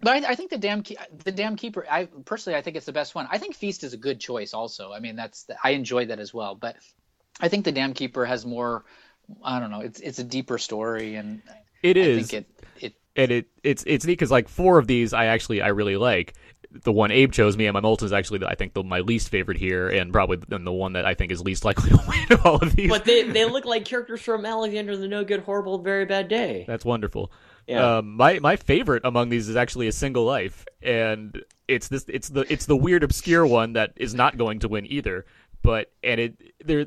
But 0.00 0.24
I, 0.24 0.30
I 0.30 0.34
think 0.36 0.50
the 0.50 0.58
damn 0.58 0.82
Ke- 0.84 0.94
the 1.24 1.32
Dam 1.32 1.56
Keeper. 1.56 1.84
I 1.90 2.04
personally, 2.24 2.56
I 2.56 2.62
think 2.62 2.76
it's 2.76 2.86
the 2.86 2.92
best 2.92 3.14
one. 3.16 3.26
I 3.32 3.38
think 3.38 3.56
Feast 3.56 3.82
is 3.82 3.92
a 3.94 3.96
good 3.96 4.20
choice. 4.20 4.54
Also, 4.54 4.92
I 4.92 5.00
mean, 5.00 5.16
that's 5.16 5.42
the, 5.42 5.56
I 5.64 5.70
enjoyed 5.70 6.08
that 6.08 6.20
as 6.20 6.32
well. 6.32 6.54
But 6.54 6.76
I 7.40 7.48
think 7.48 7.64
the 7.64 7.72
Dam 7.72 7.92
Keeper 7.94 8.24
has 8.24 8.46
more. 8.46 8.84
I 9.42 9.58
don't 9.58 9.70
know. 9.72 9.80
It's 9.80 9.98
it's 10.00 10.20
a 10.20 10.24
deeper 10.24 10.56
story, 10.56 11.16
and 11.16 11.42
It 11.82 11.96
I 11.96 12.00
is. 12.00 12.28
think 12.30 12.46
it 12.46 12.64
it 12.80 12.94
and 13.16 13.30
it 13.32 13.46
it's 13.64 13.82
it's 13.88 14.04
neat 14.06 14.12
because 14.12 14.30
like 14.30 14.48
four 14.48 14.78
of 14.78 14.86
these 14.86 15.12
I 15.12 15.26
actually 15.26 15.60
I 15.62 15.68
really 15.68 15.96
like. 15.96 16.34
The 16.70 16.92
one 16.92 17.10
Abe 17.10 17.32
chose 17.32 17.56
me 17.56 17.66
and 17.66 17.74
my 17.74 17.80
Moulton 17.80 18.06
is 18.06 18.12
actually 18.12 18.44
I 18.44 18.54
think 18.54 18.74
the, 18.74 18.82
my 18.82 19.00
least 19.00 19.30
favorite 19.30 19.56
here, 19.56 19.88
and 19.88 20.12
probably 20.12 20.38
and 20.50 20.66
the 20.66 20.72
one 20.72 20.92
that 20.92 21.06
I 21.06 21.14
think 21.14 21.32
is 21.32 21.42
least 21.42 21.64
likely 21.64 21.90
to 21.90 22.00
win 22.06 22.32
of 22.32 22.46
all 22.46 22.56
of 22.56 22.76
these. 22.76 22.90
But 22.90 23.04
they, 23.04 23.22
they 23.22 23.44
look 23.44 23.64
like 23.64 23.84
characters 23.84 24.20
from 24.20 24.44
Alexander 24.44 24.96
the 24.96 25.08
No 25.08 25.24
Good, 25.24 25.40
Horrible, 25.40 25.78
Very 25.78 26.04
Bad 26.04 26.28
Day. 26.28 26.64
That's 26.66 26.84
wonderful. 26.84 27.32
Yeah. 27.66 27.98
Um, 27.98 28.16
my 28.16 28.38
my 28.38 28.56
favorite 28.56 29.02
among 29.04 29.28
these 29.28 29.48
is 29.48 29.56
actually 29.56 29.88
a 29.88 29.92
single 29.92 30.24
life, 30.24 30.66
and 30.82 31.42
it's 31.68 31.88
this 31.88 32.04
it's 32.08 32.28
the 32.30 32.50
it's 32.52 32.66
the 32.66 32.76
weird 32.76 33.02
obscure 33.02 33.46
one 33.46 33.74
that 33.74 33.92
is 33.96 34.14
not 34.14 34.36
going 34.36 34.60
to 34.60 34.68
win 34.68 34.90
either. 34.90 35.26
But 35.62 35.92
and 36.02 36.20
it 36.20 36.40
there 36.64 36.86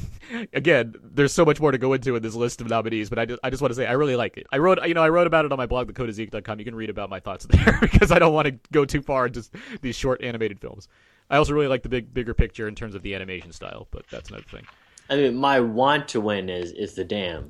again, 0.52 0.94
there's 1.02 1.32
so 1.32 1.44
much 1.44 1.60
more 1.60 1.72
to 1.72 1.78
go 1.78 1.92
into 1.92 2.16
in 2.16 2.22
this 2.22 2.34
list 2.34 2.60
of 2.60 2.68
nominees. 2.68 3.08
But 3.08 3.18
I 3.18 3.26
just 3.26 3.40
I 3.42 3.50
just 3.50 3.62
want 3.62 3.70
to 3.70 3.74
say 3.74 3.86
I 3.86 3.92
really 3.92 4.16
like 4.16 4.36
it. 4.36 4.46
I 4.52 4.58
wrote 4.58 4.84
you 4.86 4.94
know 4.94 5.02
I 5.02 5.08
wrote 5.08 5.26
about 5.26 5.44
it 5.44 5.52
on 5.52 5.58
my 5.58 5.66
blog 5.66 5.92
thecodeofzeke.com. 5.92 6.58
You 6.58 6.64
can 6.64 6.74
read 6.74 6.90
about 6.90 7.10
my 7.10 7.20
thoughts 7.20 7.46
there 7.50 7.78
because 7.80 8.12
I 8.12 8.18
don't 8.18 8.32
want 8.32 8.46
to 8.46 8.58
go 8.72 8.84
too 8.84 9.02
far 9.02 9.26
into 9.26 9.48
these 9.80 9.96
short 9.96 10.22
animated 10.22 10.60
films. 10.60 10.88
I 11.30 11.36
also 11.36 11.52
really 11.52 11.68
like 11.68 11.82
the 11.82 11.88
big 11.88 12.12
bigger 12.12 12.34
picture 12.34 12.68
in 12.68 12.74
terms 12.74 12.94
of 12.94 13.02
the 13.02 13.14
animation 13.14 13.52
style, 13.52 13.88
but 13.90 14.06
that's 14.08 14.30
another 14.30 14.44
thing. 14.44 14.66
I 15.10 15.16
mean, 15.16 15.36
my 15.36 15.60
want 15.60 16.08
to 16.08 16.20
win 16.20 16.48
is 16.48 16.72
is 16.72 16.94
the 16.94 17.04
Dam. 17.04 17.48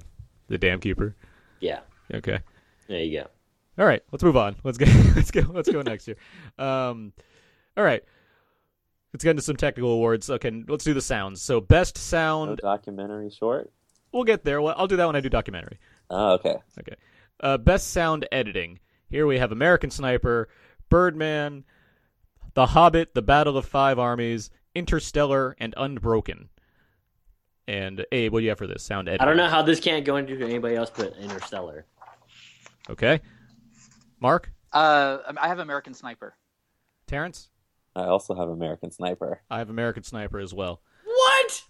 The 0.48 0.58
Dam 0.58 0.80
Keeper. 0.80 1.16
Yeah. 1.60 1.80
Okay. 2.12 2.40
There 2.88 3.00
you 3.00 3.20
go. 3.20 3.28
All 3.78 3.86
right, 3.86 4.02
let's 4.12 4.22
move 4.22 4.36
on. 4.36 4.56
Let's 4.64 4.76
go. 4.76 4.84
Let's 5.16 5.30
go. 5.30 5.40
Let's 5.48 5.70
go 5.70 5.80
next 5.80 6.06
year. 6.06 6.16
Um, 6.58 7.12
all 7.76 7.84
right, 7.84 8.04
let's 9.12 9.24
get 9.24 9.30
into 9.30 9.42
some 9.42 9.56
technical 9.56 9.90
awards. 9.92 10.28
Okay, 10.30 10.62
let's 10.68 10.84
do 10.84 10.94
the 10.94 11.00
sounds. 11.00 11.42
So, 11.42 11.60
best 11.60 11.96
no 11.96 12.00
sound. 12.00 12.58
documentary 12.62 13.30
short. 13.30 13.70
We'll 14.12 14.24
get 14.24 14.44
there. 14.44 14.60
Well, 14.60 14.74
I'll 14.76 14.86
do 14.86 14.96
that 14.96 15.06
when 15.06 15.16
I 15.16 15.20
do 15.20 15.28
documentary. 15.28 15.78
Oh, 16.10 16.32
okay. 16.34 16.56
Okay. 16.80 16.96
Uh, 17.40 17.56
best 17.58 17.88
sound 17.90 18.26
editing. 18.30 18.78
Here 19.08 19.26
we 19.26 19.38
have 19.38 19.52
American 19.52 19.90
Sniper, 19.90 20.48
Birdman, 20.88 21.64
The 22.54 22.66
Hobbit, 22.66 23.14
The 23.14 23.22
Battle 23.22 23.56
of 23.56 23.64
Five 23.66 23.98
Armies, 23.98 24.50
Interstellar, 24.74 25.56
and 25.58 25.74
Unbroken. 25.76 26.48
And 27.68 28.04
Abe, 28.12 28.32
what 28.32 28.40
do 28.40 28.44
you 28.44 28.48
have 28.50 28.58
for 28.58 28.66
this 28.66 28.82
sound 28.82 29.08
editing? 29.08 29.22
I 29.22 29.26
don't 29.28 29.36
know 29.36 29.48
how 29.48 29.62
this 29.62 29.80
can't 29.80 30.04
go 30.04 30.16
into 30.16 30.38
anybody 30.44 30.74
else 30.76 30.90
but 30.94 31.16
Interstellar. 31.16 31.86
Okay. 32.90 33.20
Mark, 34.20 34.52
uh 34.72 35.18
I 35.36 35.48
have 35.48 35.58
American 35.58 35.94
Sniper. 35.94 36.34
Terrence, 37.06 37.50
I 37.94 38.04
also 38.04 38.34
have 38.34 38.48
American 38.48 38.90
Sniper. 38.90 39.42
I 39.50 39.58
have 39.58 39.70
American 39.70 40.02
Sniper 40.02 40.38
as 40.40 40.52
well. 40.54 40.80
What? 41.04 41.62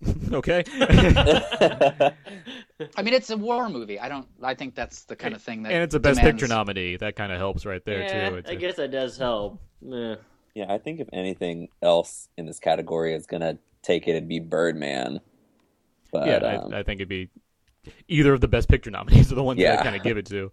Okay. 0.32 0.62
I 2.96 3.02
mean, 3.02 3.14
it's 3.14 3.30
a 3.30 3.36
war 3.36 3.68
movie. 3.68 3.98
I 3.98 4.08
don't. 4.08 4.28
I 4.42 4.54
think 4.54 4.76
that's 4.76 5.02
the 5.04 5.16
kind 5.16 5.34
of 5.34 5.42
thing 5.42 5.64
that 5.64 5.72
and 5.72 5.82
it's 5.82 5.94
a 5.94 6.00
best 6.00 6.20
demands- 6.20 6.40
picture 6.40 6.54
nominee. 6.54 6.96
That 6.96 7.16
kind 7.16 7.32
of 7.32 7.38
helps 7.38 7.66
right 7.66 7.84
there 7.84 8.02
yeah, 8.02 8.28
too. 8.28 8.36
It's 8.36 8.50
I 8.50 8.52
a- 8.52 8.56
guess 8.56 8.76
that 8.76 8.92
does 8.92 9.16
help. 9.16 9.58
Eh. 9.92 10.14
Yeah, 10.54 10.72
I 10.72 10.78
think 10.78 11.00
if 11.00 11.08
anything 11.12 11.68
else 11.82 12.28
in 12.36 12.46
this 12.46 12.60
category 12.60 13.14
is 13.14 13.26
gonna 13.26 13.58
take 13.82 14.06
it, 14.06 14.10
it'd 14.12 14.28
be 14.28 14.38
Birdman. 14.38 15.20
But 16.12 16.26
yeah, 16.28 16.36
um, 16.36 16.72
I, 16.72 16.80
I 16.80 16.82
think 16.84 17.00
it'd 17.00 17.08
be 17.08 17.28
either 18.06 18.32
of 18.32 18.40
the 18.40 18.48
best 18.48 18.68
picture 18.68 18.90
nominees 18.90 19.32
are 19.32 19.36
the 19.36 19.42
ones 19.42 19.58
that 19.58 19.64
Yeah. 19.64 19.80
I 19.80 19.82
kind 19.82 19.96
of 19.96 20.02
give 20.02 20.16
it 20.18 20.26
to. 20.26 20.52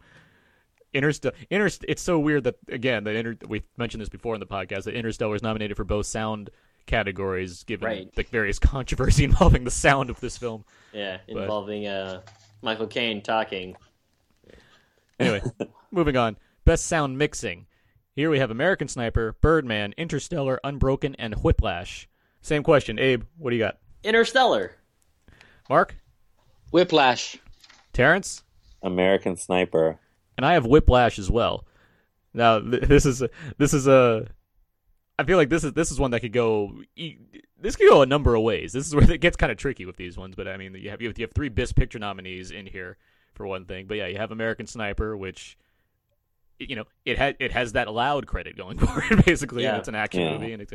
Interstellar. 0.98 1.36
Interst- 1.52 1.86
it's 1.88 2.02
so 2.02 2.20
weird 2.20 2.44
that 2.46 2.56
again 2.70 3.04
that 3.06 3.16
Inter- 3.16 3.38
we 3.48 3.64
mentioned 3.78 4.02
this 4.02 4.10
before 4.10 4.34
in 4.34 4.40
the 4.40 4.46
podcast 4.48 4.84
that 4.84 4.96
Interstellar 4.96 5.36
is 5.36 5.44
nominated 5.44 5.78
for 5.78 5.84
both 5.84 6.06
sound 6.08 6.50
categories, 6.88 7.64
given 7.64 7.86
Right. 7.86 8.16
the 8.16 8.24
various 8.24 8.60
controversy 8.74 9.24
involving 9.24 9.64
the 9.64 9.72
sound 9.72 10.10
of 10.10 10.20
this 10.20 10.38
film. 10.38 10.66
Yeah, 10.94 11.18
But- 11.28 11.42
involving 11.44 11.88
uh, 11.88 12.22
Michael 12.62 12.88
Caine 12.88 13.22
talking. 13.22 13.76
Anyway, 15.20 15.42
moving 15.92 16.18
on. 16.18 16.38
Best 16.66 16.86
sound 16.86 17.18
mixing. 17.18 17.66
Here 18.16 18.30
we 18.30 18.40
have 18.40 18.50
American 18.52 18.88
Sniper, 18.88 19.36
Birdman, 19.42 19.94
Interstellar, 19.98 20.60
Unbroken, 20.64 21.16
and 21.20 21.36
Whiplash. 21.36 22.08
Same 22.42 22.64
question, 22.64 22.98
Abe. 23.00 23.24
What 23.38 23.52
do 23.52 23.56
you 23.56 23.62
got? 23.64 23.78
Interstellar. 24.04 24.72
Mark? 25.70 25.96
Whiplash. 26.72 27.38
Terrence, 27.94 28.44
American 28.84 29.36
Sniper. 29.38 30.00
And 30.38 30.46
I 30.46 30.54
have 30.54 30.66
Whiplash 30.66 31.20
as 31.20 31.30
well. 31.30 31.66
Now 32.34 32.60
th- 32.60 32.84
this 32.84 33.06
is 33.06 33.22
a, 33.22 33.30
this 33.58 33.74
is 33.74 33.88
a. 33.88 34.28
I 35.20 35.24
feel 35.24 35.38
like 35.38 35.50
this 35.50 35.64
is 35.64 35.74
this 35.74 35.92
is 35.92 36.00
one 36.00 36.12
that 36.12 36.20
could 36.20 36.34
go. 36.34 36.82
e- 36.96 37.18
This 37.60 37.76
could 37.76 37.90
go 37.90 38.02
a 38.04 38.06
number 38.06 38.36
of 38.36 38.44
ways. 38.44 38.72
This 38.74 38.86
is 38.86 38.96
where 38.96 39.10
it 39.12 39.20
gets 39.22 39.36
kind 39.36 39.52
of 39.52 39.58
tricky 39.58 39.86
with 39.86 39.98
these 39.98 40.18
ones. 40.18 40.36
But 40.36 40.48
I 40.48 40.58
mean, 40.58 40.76
you 40.76 40.90
have 40.92 41.02
you 41.02 41.08
have, 41.10 41.18
you 41.18 41.24
have 41.26 41.34
three 41.34 41.50
Best 41.50 41.76
Picture 41.76 42.00
nominees 42.00 42.52
in 42.52 42.66
here 42.68 42.98
for 43.34 43.48
one 43.48 43.66
thing. 43.66 43.88
But 43.88 43.98
yeah, 43.98 44.08
you 44.08 44.18
have 44.18 44.32
American 44.32 44.68
Sniper, 44.68 45.18
which 45.18 45.58
you 46.60 46.76
know 46.76 46.86
it 47.06 47.18
had 47.18 47.36
it 47.40 47.52
has 47.52 47.74
that 47.74 47.92
loud 47.92 48.28
credit 48.28 48.56
going 48.58 48.78
for 48.86 49.04
it. 49.12 49.26
Basically, 49.26 49.64
Yeah. 49.64 49.78
it's 49.78 49.88
an 49.88 49.96
action 49.96 50.22
Yeah. 50.22 50.34
movie, 50.38 50.54
and 50.54 50.62
it's 50.62 50.72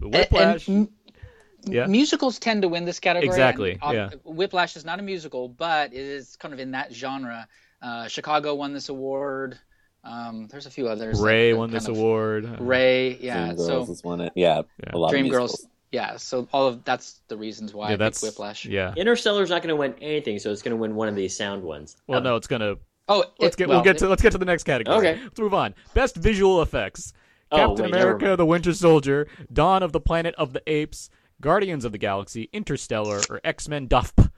but 0.00 0.10
Whiplash. 0.12 0.66
and 0.68 0.88
m- 0.88 1.72
Yeah. 1.72 1.86
Musicals 1.86 2.38
tend 2.38 2.62
to 2.62 2.68
win 2.68 2.84
this 2.84 2.98
category. 3.00 3.26
Exactly, 3.28 3.78
And, 3.82 3.94
yeah. 3.94 4.10
Whiplash 4.24 4.76
is 4.76 4.84
not 4.84 4.98
a 5.00 5.02
musical, 5.02 5.48
but 5.48 5.92
it 5.92 5.98
is 6.00 6.36
kind 6.36 6.54
of 6.54 6.60
in 6.60 6.70
that 6.72 6.92
genre. 6.94 7.46
Uh, 7.82 8.08
Chicago 8.08 8.54
won 8.54 8.72
this 8.72 8.88
award. 8.88 9.58
Um, 10.04 10.46
there's 10.50 10.66
a 10.66 10.70
few 10.70 10.88
others. 10.88 11.20
Ray 11.20 11.52
won 11.54 11.70
this 11.70 11.86
of- 11.88 11.96
award. 11.96 12.60
Ray, 12.60 13.16
yeah. 13.18 13.48
Dreamgirls 13.52 13.66
so 13.66 13.84
has 13.86 14.04
won 14.04 14.20
it. 14.20 14.32
Yeah, 14.34 14.62
Yeah. 14.84 14.90
a 14.92 14.98
lot 14.98 15.12
of 15.12 15.18
Dreamgirls, 15.20 15.24
musicals. 15.26 15.66
yeah. 15.92 16.16
So 16.16 16.48
all 16.52 16.66
of 16.66 16.84
that's 16.84 17.20
the 17.28 17.36
reasons 17.36 17.74
why 17.74 17.88
yeah, 17.88 17.94
I 17.94 17.96
that's 17.96 18.20
picked 18.20 18.32
Whiplash. 18.38 18.64
Yeah. 18.64 18.94
Interstellar's 18.96 19.50
not 19.50 19.62
going 19.62 19.68
to 19.74 19.76
win 19.76 19.94
anything, 20.00 20.38
so 20.38 20.50
it's 20.50 20.62
going 20.62 20.76
to 20.76 20.80
win 20.80 20.94
one 20.94 21.08
of 21.08 21.14
these 21.16 21.36
sound 21.36 21.62
ones. 21.62 21.96
Well, 22.06 22.20
no, 22.20 22.36
it's 22.36 22.46
gonna. 22.46 22.76
Oh, 23.08 23.24
Let's 23.38 23.54
it- 23.54 23.58
get. 23.58 23.68
well, 23.68 23.78
we'll 23.78 23.84
get 23.84 23.98
to. 23.98 24.08
Let's 24.08 24.22
get 24.22 24.32
to 24.32 24.38
the 24.38 24.44
next 24.44 24.64
category. 24.64 24.96
Okay. 24.96 25.20
Let's 25.22 25.38
move 25.40 25.54
on. 25.54 25.74
Best 25.94 26.16
visual 26.16 26.62
effects. 26.62 27.12
Oh, 27.50 27.56
Captain 27.68 27.84
wait, 27.86 27.94
America. 27.94 28.36
The 28.36 28.44
Winter 28.46 28.74
Soldier, 28.74 29.26
Dawn 29.52 29.82
of 29.82 29.92
the 29.92 30.00
Planet 30.00 30.34
of 30.36 30.52
the 30.52 30.62
Apes, 30.66 31.08
Guardians 31.40 31.84
of 31.86 31.92
the 31.92 31.98
Galaxy, 31.98 32.50
Interstellar, 32.52 33.20
or 33.30 33.40
X 33.44 33.68
Men 33.68 33.88
DUFP. 33.88 34.30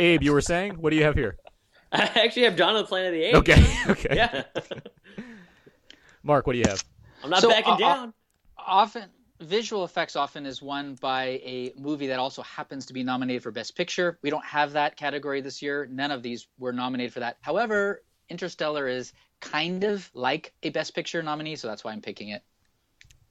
Abe, 0.00 0.22
you 0.22 0.32
were 0.32 0.40
saying? 0.40 0.74
What 0.74 0.90
do 0.90 0.96
you 0.96 1.04
have 1.04 1.14
here? 1.14 1.36
I 1.92 2.10
actually 2.24 2.42
have 2.44 2.56
Dawn 2.56 2.74
of 2.76 2.82
the 2.82 2.88
Planet 2.88 3.08
of 3.08 3.14
the 3.14 3.24
Apes. 3.24 3.38
Okay. 3.38 3.76
Okay. 3.90 4.16
Yeah. 4.16 4.42
Mark, 6.22 6.46
what 6.46 6.52
do 6.54 6.58
you 6.60 6.64
have? 6.68 6.82
I'm 7.22 7.30
not 7.30 7.40
So, 7.40 7.48
backing 7.50 7.72
uh, 7.72 7.76
uh, 7.76 7.78
down. 7.78 8.14
often 8.58 9.04
visual 9.40 9.84
effects 9.84 10.14
often 10.14 10.46
is 10.46 10.62
won 10.62 10.94
by 11.00 11.24
a 11.44 11.72
movie 11.76 12.06
that 12.06 12.18
also 12.20 12.42
happens 12.42 12.86
to 12.86 12.92
be 12.92 13.02
nominated 13.02 13.42
for 13.42 13.50
best 13.50 13.74
picture 13.76 14.16
we 14.22 14.30
don't 14.30 14.44
have 14.44 14.72
that 14.74 14.96
category 14.96 15.40
this 15.40 15.60
year 15.60 15.88
none 15.90 16.12
of 16.12 16.22
these 16.22 16.46
were 16.60 16.72
nominated 16.72 17.12
for 17.12 17.18
that 17.18 17.38
however 17.40 18.04
interstellar 18.28 18.86
is 18.86 19.12
kind 19.40 19.82
of 19.82 20.08
like 20.14 20.52
a 20.62 20.70
best 20.70 20.94
picture 20.94 21.20
nominee 21.24 21.56
so 21.56 21.66
that's 21.66 21.82
why 21.82 21.90
i'm 21.90 22.00
picking 22.00 22.28
it 22.28 22.44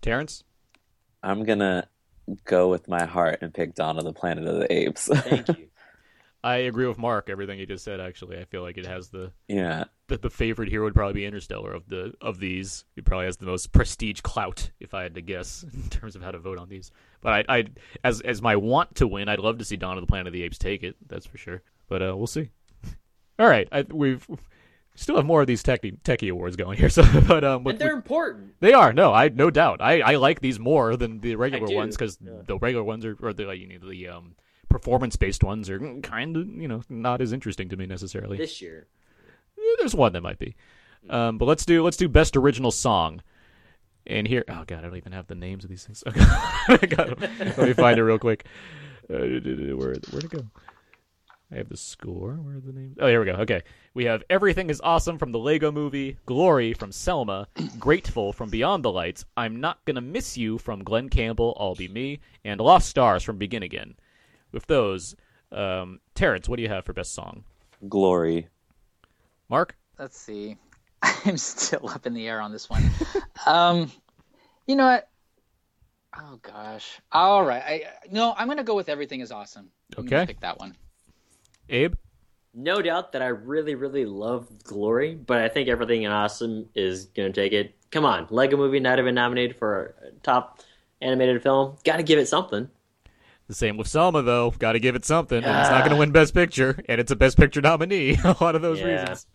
Terrence? 0.01 0.43
I'm 1.23 1.45
gonna 1.45 1.87
go 2.43 2.67
with 2.67 2.89
my 2.89 3.05
heart 3.05 3.39
and 3.41 3.53
pick 3.53 3.73
Dawn 3.75 3.97
of 3.97 4.03
the 4.03 4.11
Planet 4.13 4.45
of 4.47 4.55
the 4.55 4.73
Apes. 4.73 5.07
Thank 5.07 5.47
you. 5.47 5.69
I 6.43 6.57
agree 6.57 6.87
with 6.87 6.97
Mark. 6.97 7.29
Everything 7.29 7.59
he 7.59 7.65
just 7.65 7.83
said. 7.83 7.99
Actually, 7.99 8.39
I 8.39 8.45
feel 8.45 8.61
like 8.63 8.77
it 8.77 8.85
has 8.85 9.09
the 9.09 9.31
yeah, 9.47 9.85
the, 10.07 10.17
the 10.17 10.29
favorite 10.29 10.69
here 10.69 10.83
would 10.83 10.95
probably 10.95 11.13
be 11.13 11.25
Interstellar 11.25 11.73
of 11.73 11.87
the 11.87 12.13
of 12.19 12.39
these. 12.39 12.85
It 12.95 13.05
probably 13.05 13.25
has 13.25 13.37
the 13.37 13.45
most 13.45 13.71
prestige 13.71 14.21
clout, 14.21 14.71
if 14.79 14.93
I 14.93 15.03
had 15.03 15.15
to 15.15 15.21
guess, 15.21 15.63
in 15.73 15.89
terms 15.89 16.15
of 16.15 16.23
how 16.23 16.31
to 16.31 16.39
vote 16.39 16.57
on 16.57 16.69
these. 16.69 16.91
But 17.21 17.49
I, 17.49 17.57
I 17.57 17.65
as 18.03 18.21
as 18.21 18.41
my 18.41 18.55
want 18.55 18.95
to 18.95 19.07
win, 19.07 19.29
I'd 19.29 19.39
love 19.39 19.59
to 19.59 19.65
see 19.65 19.77
Dawn 19.77 19.97
of 19.97 20.01
the 20.01 20.07
Planet 20.07 20.27
of 20.27 20.33
the 20.33 20.43
Apes 20.43 20.57
take 20.57 20.83
it. 20.83 20.95
That's 21.07 21.25
for 21.25 21.37
sure. 21.37 21.61
But 21.87 22.01
uh, 22.01 22.15
we'll 22.17 22.27
see. 22.27 22.49
All 23.39 23.47
right, 23.47 23.67
I, 23.71 23.83
we've 23.83 24.27
still 24.95 25.17
have 25.17 25.25
more 25.25 25.41
of 25.41 25.47
these 25.47 25.63
techie 25.63 25.99
techie 26.01 26.31
awards 26.31 26.55
going 26.55 26.77
here. 26.77 26.89
So, 26.91 27.03
but 27.27 27.43
um, 27.43 27.63
with- 27.63 27.73
and 27.73 27.81
they're 27.81 27.95
important. 27.95 28.55
they 28.59 28.73
are 28.73 28.93
no, 28.93 29.13
I 29.13 29.29
no 29.29 29.51
doubt. 29.51 29.79
I, 29.79 30.01
I 30.01 30.15
like 30.15 30.41
these 30.41 30.59
more 30.59 30.95
than 30.95 31.19
the 31.19 31.35
regular 31.35 31.73
ones 31.73 31.95
because 31.95 32.17
yeah. 32.19 32.41
the 32.47 32.57
regular 32.57 32.83
ones 32.83 33.05
are 33.05 33.15
or 33.21 33.31
the 33.31 33.45
like, 33.45 33.59
you 33.59 33.67
know 33.67 33.89
the 33.89 34.07
um 34.07 34.35
performance 34.71 35.15
based 35.15 35.43
ones 35.43 35.69
are 35.69 35.79
kind 36.01 36.37
of 36.37 36.47
you 36.47 36.67
know 36.67 36.81
not 36.89 37.21
as 37.21 37.33
interesting 37.33 37.69
to 37.69 37.77
me 37.77 37.85
necessarily. 37.85 38.37
This 38.37 38.61
year. 38.61 38.87
There's 39.79 39.93
one 39.93 40.13
that 40.13 40.21
might 40.21 40.39
be. 40.39 40.55
Um, 41.09 41.37
but 41.37 41.45
let's 41.45 41.65
do 41.65 41.83
let's 41.83 41.97
do 41.97 42.07
best 42.07 42.35
original 42.37 42.71
song. 42.71 43.21
And 44.07 44.27
here, 44.27 44.43
oh 44.49 44.63
god, 44.65 44.79
I 44.79 44.81
don't 44.81 44.97
even 44.97 45.11
have 45.11 45.27
the 45.27 45.35
names 45.35 45.63
of 45.63 45.69
these 45.69 45.83
things. 45.83 46.03
I 46.07 46.77
got 46.77 47.09
'em. 47.09 47.29
Let 47.39 47.57
me 47.59 47.73
find 47.73 47.99
it 47.99 48.03
real 48.03 48.17
quick. 48.17 48.45
Uh, 49.09 49.17
where 49.17 49.75
where'd 49.75 50.23
it 50.23 50.29
go? 50.29 50.45
I 51.51 51.57
have 51.57 51.69
the 51.69 51.77
score. 51.77 52.35
Where 52.35 52.55
are 52.55 52.59
the 52.61 52.71
names? 52.71 52.97
Oh, 52.99 53.07
here 53.07 53.19
we 53.19 53.25
go. 53.25 53.33
Okay, 53.33 53.61
we 53.93 54.05
have 54.05 54.23
everything 54.29 54.69
is 54.69 54.79
awesome 54.81 55.17
from 55.17 55.33
the 55.33 55.39
Lego 55.39 55.69
Movie, 55.71 56.17
Glory 56.25 56.73
from 56.73 56.93
Selma, 56.93 57.47
Grateful 57.77 58.31
from 58.31 58.49
Beyond 58.49 58.85
the 58.85 58.91
Lights, 58.91 59.25
I'm 59.35 59.59
not 59.59 59.83
gonna 59.85 60.01
miss 60.01 60.37
you 60.37 60.57
from 60.57 60.83
Glen 60.83 61.09
Campbell, 61.09 61.57
I'll 61.59 61.75
be 61.75 61.89
me, 61.89 62.21
and 62.45 62.61
Lost 62.61 62.87
Stars 62.87 63.21
from 63.23 63.37
Begin 63.37 63.63
Again. 63.63 63.95
With 64.51 64.67
those, 64.67 65.15
um, 65.51 65.99
Terrence, 66.15 66.49
what 66.49 66.57
do 66.57 66.63
you 66.63 66.69
have 66.69 66.85
for 66.85 66.93
best 66.93 67.13
song? 67.13 67.43
Glory. 67.87 68.47
Mark? 69.49 69.75
let's 69.99 70.17
see 70.17 70.57
i'm 71.25 71.37
still 71.37 71.87
up 71.89 72.07
in 72.07 72.13
the 72.13 72.27
air 72.27 72.41
on 72.41 72.51
this 72.51 72.69
one 72.69 72.81
um 73.45 73.91
you 74.65 74.75
know 74.75 74.85
what 74.85 75.09
oh 76.17 76.39
gosh 76.41 76.99
all 77.11 77.43
right 77.43 77.61
i 77.63 77.83
no 78.09 78.33
i'm 78.37 78.47
gonna 78.47 78.63
go 78.63 78.73
with 78.75 78.89
everything 78.89 79.19
is 79.19 79.31
awesome 79.31 79.69
I'm 79.97 80.05
Okay. 80.05 80.25
pick 80.25 80.39
that 80.39 80.57
one 80.59 80.75
Abe? 81.69 81.93
No 82.53 82.81
doubt 82.81 83.13
that 83.13 83.21
I 83.21 83.27
really, 83.27 83.75
really 83.75 84.05
love 84.05 84.61
Glory, 84.63 85.15
but 85.15 85.39
I 85.39 85.47
think 85.47 85.69
Everything 85.69 86.03
in 86.03 86.11
Awesome 86.11 86.67
is 86.75 87.05
going 87.05 87.31
to 87.31 87.41
take 87.41 87.53
it. 87.53 87.75
Come 87.91 88.03
on, 88.03 88.27
Lego 88.29 88.57
Movie 88.57 88.81
not 88.81 88.99
even 88.99 89.15
nominated 89.15 89.55
for 89.55 89.95
a 90.05 90.11
top 90.21 90.59
animated 91.01 91.41
film. 91.41 91.77
Got 91.85 91.97
to 91.97 92.03
give 92.03 92.19
it 92.19 92.27
something. 92.27 92.69
The 93.47 93.53
same 93.55 93.75
with 93.77 93.87
Selma, 93.87 94.21
though. 94.21 94.51
Got 94.51 94.73
to 94.73 94.79
give 94.79 94.95
it 94.95 95.03
something. 95.03 95.37
It's 95.39 95.45
not 95.45 95.79
going 95.81 95.91
to 95.91 95.97
win 95.97 96.11
Best 96.11 96.33
Picture, 96.33 96.79
and 96.87 97.01
it's 97.01 97.11
a 97.11 97.15
Best 97.15 97.37
Picture 97.37 97.59
nominee. 97.61 98.17
a 98.23 98.35
lot 98.39 98.55
of 98.55 98.61
those 98.61 98.79
Yeah. 98.79 99.01
reasons. 99.01 99.27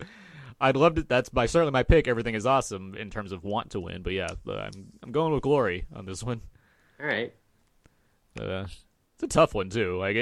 I'd 0.59 0.75
love 0.75 0.95
to. 0.95 1.03
That's 1.03 1.31
my 1.33 1.45
certainly 1.45 1.71
my 1.71 1.83
pick. 1.83 2.07
Everything 2.07 2.33
is 2.33 2.47
awesome 2.47 2.95
in 2.95 3.11
terms 3.11 3.31
of 3.31 3.43
want 3.43 3.71
to 3.71 3.79
win, 3.79 4.01
but 4.01 4.13
yeah, 4.13 4.29
I'm 4.49 4.71
I'm 5.03 5.11
going 5.11 5.31
with 5.33 5.43
Glory 5.43 5.85
on 5.95 6.05
this 6.07 6.23
one. 6.23 6.41
All 6.99 7.05
right. 7.05 7.31
Uh, 8.39 8.65
it's 9.15 9.23
a 9.23 9.27
tough 9.27 9.53
one 9.53 9.69
too. 9.69 9.97
Like, 9.97 10.15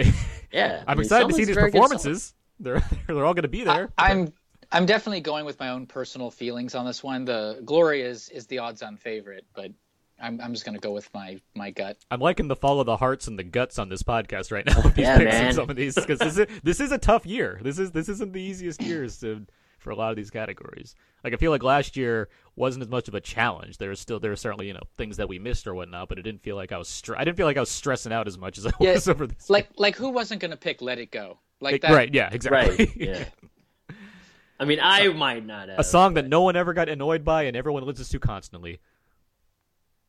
Yeah. 0.51 0.83
I 0.87 0.91
I'm 0.91 0.97
mean, 0.97 1.05
excited 1.05 1.29
to 1.29 1.33
see 1.35 1.45
these 1.45 1.55
performances. 1.55 2.33
They're 2.59 2.83
they're 3.07 3.25
all 3.25 3.33
going 3.33 3.43
to 3.43 3.47
be 3.47 3.63
there. 3.63 3.89
I, 3.97 4.11
am 4.11 4.33
I'm 4.73 4.85
definitely 4.85 5.21
going 5.21 5.45
with 5.45 5.57
my 5.57 5.69
own 5.69 5.85
personal 5.85 6.31
feelings 6.31 6.75
on 6.75 6.85
this 6.85 7.01
one. 7.01 7.23
The 7.23 7.61
Glory 7.63 8.01
is 8.01 8.27
is 8.27 8.45
the 8.47 8.59
odds-on 8.59 8.97
favorite, 8.97 9.45
but 9.55 9.71
I'm 10.19 10.39
I'm 10.41 10.53
just 10.53 10.65
going 10.65 10.75
to 10.75 10.81
go 10.81 10.91
with 10.91 11.13
my 11.13 11.39
my 11.55 11.71
gut. 11.71 11.97
I'm 12.09 12.19
liking 12.21 12.47
the 12.47 12.55
fall 12.55 12.79
of 12.79 12.85
the 12.85 12.97
hearts 12.97 13.27
and 13.27 13.37
the 13.37 13.43
guts 13.43 13.77
on 13.77 13.89
this 13.89 14.01
podcast 14.03 14.51
right 14.51 14.65
now. 14.65 14.81
These 14.81 14.97
Yeah, 14.97 15.17
picks 15.17 15.31
man. 15.31 15.53
some 15.53 15.69
of 15.69 15.75
these 15.75 15.95
because 15.95 16.19
this 16.19 16.37
is 16.37 16.47
this 16.63 16.79
is 16.79 16.91
a 16.91 16.97
tough 16.97 17.25
year. 17.25 17.59
This 17.61 17.79
is 17.79 17.91
this 17.91 18.07
isn't 18.09 18.31
the 18.33 18.41
easiest 18.41 18.81
years 18.81 19.19
to, 19.19 19.45
for 19.77 19.89
a 19.91 19.95
lot 19.95 20.11
of 20.11 20.15
these 20.15 20.29
categories. 20.31 20.95
Like 21.23 21.33
I 21.33 21.37
feel 21.37 21.51
like 21.51 21.63
last 21.63 21.97
year 21.97 22.29
wasn't 22.55 22.83
as 22.83 22.89
much 22.89 23.07
of 23.09 23.13
a 23.13 23.19
challenge. 23.19 23.77
There 23.77 23.89
was 23.89 23.99
still 23.99 24.19
there 24.21 24.31
were 24.31 24.37
certainly 24.37 24.67
you 24.67 24.73
know 24.73 24.83
things 24.97 25.17
that 25.17 25.27
we 25.27 25.37
missed 25.37 25.67
or 25.67 25.73
whatnot, 25.75 26.07
but 26.07 26.17
it 26.17 26.21
didn't 26.21 26.43
feel 26.43 26.55
like 26.55 26.71
I 26.71 26.77
was 26.77 26.87
stre- 26.87 27.17
I 27.17 27.25
didn't 27.25 27.35
feel 27.35 27.45
like 27.47 27.57
I 27.57 27.61
was 27.61 27.69
stressing 27.69 28.13
out 28.13 28.27
as 28.27 28.37
much 28.37 28.57
as 28.57 28.65
I 28.67 28.71
Yeah, 28.79 28.93
was 28.93 29.09
over 29.09 29.27
this. 29.27 29.49
Like 29.49 29.69
like 29.75 29.95
who 29.97 30.09
wasn't 30.09 30.39
going 30.39 30.51
to 30.51 30.57
pick 30.57 30.81
Let 30.81 30.97
It 30.97 31.11
Go? 31.11 31.39
Like 31.59 31.81
that. 31.81 31.91
right? 31.93 32.13
Yeah, 32.13 32.29
exactly. 32.31 32.85
Right. 32.85 32.95
Yeah. 32.95 33.25
I 34.59 34.63
mean, 34.63 34.79
I 34.81 35.09
might 35.09 35.45
not 35.45 35.67
have. 35.67 35.79
a 35.79 35.83
song 35.83 36.13
that 36.13 36.27
no 36.27 36.41
one 36.41 36.55
ever 36.55 36.73
got 36.73 36.87
annoyed 36.87 37.25
by 37.25 37.43
and 37.43 37.57
everyone 37.57 37.83
listens 37.85 38.07
to 38.09 38.19
constantly. 38.19 38.79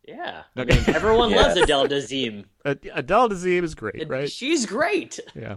Yeah. 0.07 0.43
I 0.57 0.61
Okay. 0.61 0.77
mean, 0.77 0.85
everyone 0.95 1.31
Yes. 1.31 1.49
loves 1.57 1.61
Adele 1.61 1.89
Dazeem. 1.89 2.45
Adele 2.65 3.29
Dazeem 3.31 3.63
is 3.65 3.75
great, 3.75 4.09
right? 4.09 4.31
She's 4.31 4.65
great. 4.67 5.19
Yeah. 5.35 5.57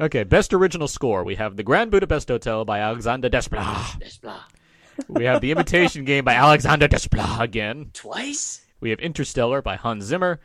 Okay, 0.00 0.24
best 0.24 0.52
original 0.52 0.88
score. 0.88 1.24
We 1.24 1.36
have 1.36 1.56
The 1.56 1.62
Grand 1.62 1.90
Budapest 1.90 2.28
Hotel 2.28 2.64
by 2.64 2.80
Alexander 2.80 3.28
Desplat. 3.30 3.98
Blah, 4.20 4.20
blah. 4.22 4.40
We 5.08 5.24
have 5.24 5.40
The 5.40 5.50
Imitation 5.52 6.04
Game 6.04 6.24
by 6.24 6.34
Alexander 6.34 6.86
Desplat 6.88 7.40
again. 7.40 7.90
Twice? 7.92 8.64
We 8.80 8.90
have 8.90 8.98
Interstellar 9.00 9.62
by 9.62 9.76
Hans 9.76 10.04
Zimmer. 10.04 10.40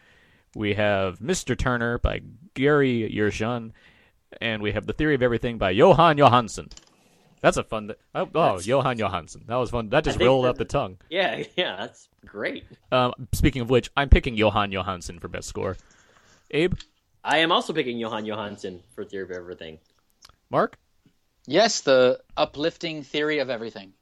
We 0.56 0.74
have 0.76 1.20
Mr. 1.20 1.58
Turner 1.58 1.98
by 1.98 2.22
Gary 2.54 3.12
Yershon. 3.14 3.72
And 4.40 4.62
we 4.62 4.72
have 4.72 4.88
The 4.88 4.94
Theory 4.94 5.16
of 5.16 5.22
Everything 5.22 5.58
by 5.58 5.74
Jóhann 5.76 6.18
Jóhannsson. 6.18 6.72
That's 7.42 7.58
a 7.58 7.64
fun. 7.64 7.92
Oh, 8.14 8.22
oh 8.36 8.56
Jóhann 8.60 8.98
Jóhannsson. 8.98 9.48
That 9.48 9.56
was 9.56 9.72
fun. 9.72 9.90
That 9.90 10.04
just 10.04 10.20
rolled 10.20 10.46
that- 10.46 10.50
up 10.50 10.58
the 10.58 10.66
tongue. 10.66 10.98
Yeah, 11.10 11.44
yeah, 11.56 11.76
that's 11.78 12.08
great. 12.26 12.66
Um, 12.92 13.14
speaking 13.34 13.62
of 13.62 13.70
which, 13.70 13.90
I'm 13.98 14.10
picking 14.10 14.36
Jóhann 14.38 14.72
Jóhannsson 14.72 15.20
for 15.20 15.28
best 15.28 15.48
score. 15.48 15.78
Abe, 16.52 16.76
I 17.24 17.40
am 17.40 17.52
also 17.52 17.74
picking 17.74 17.98
Jóhann 17.98 18.26
Jóhannsson 18.28 18.82
for 18.94 19.04
Theory 19.06 19.24
of 19.26 19.32
Everything. 19.32 19.80
Mark, 20.50 20.78
Yes, 21.48 21.82
the 21.82 22.20
uplifting 22.38 23.02
theory 23.04 23.40
of 23.40 23.50
everything. 23.50 23.94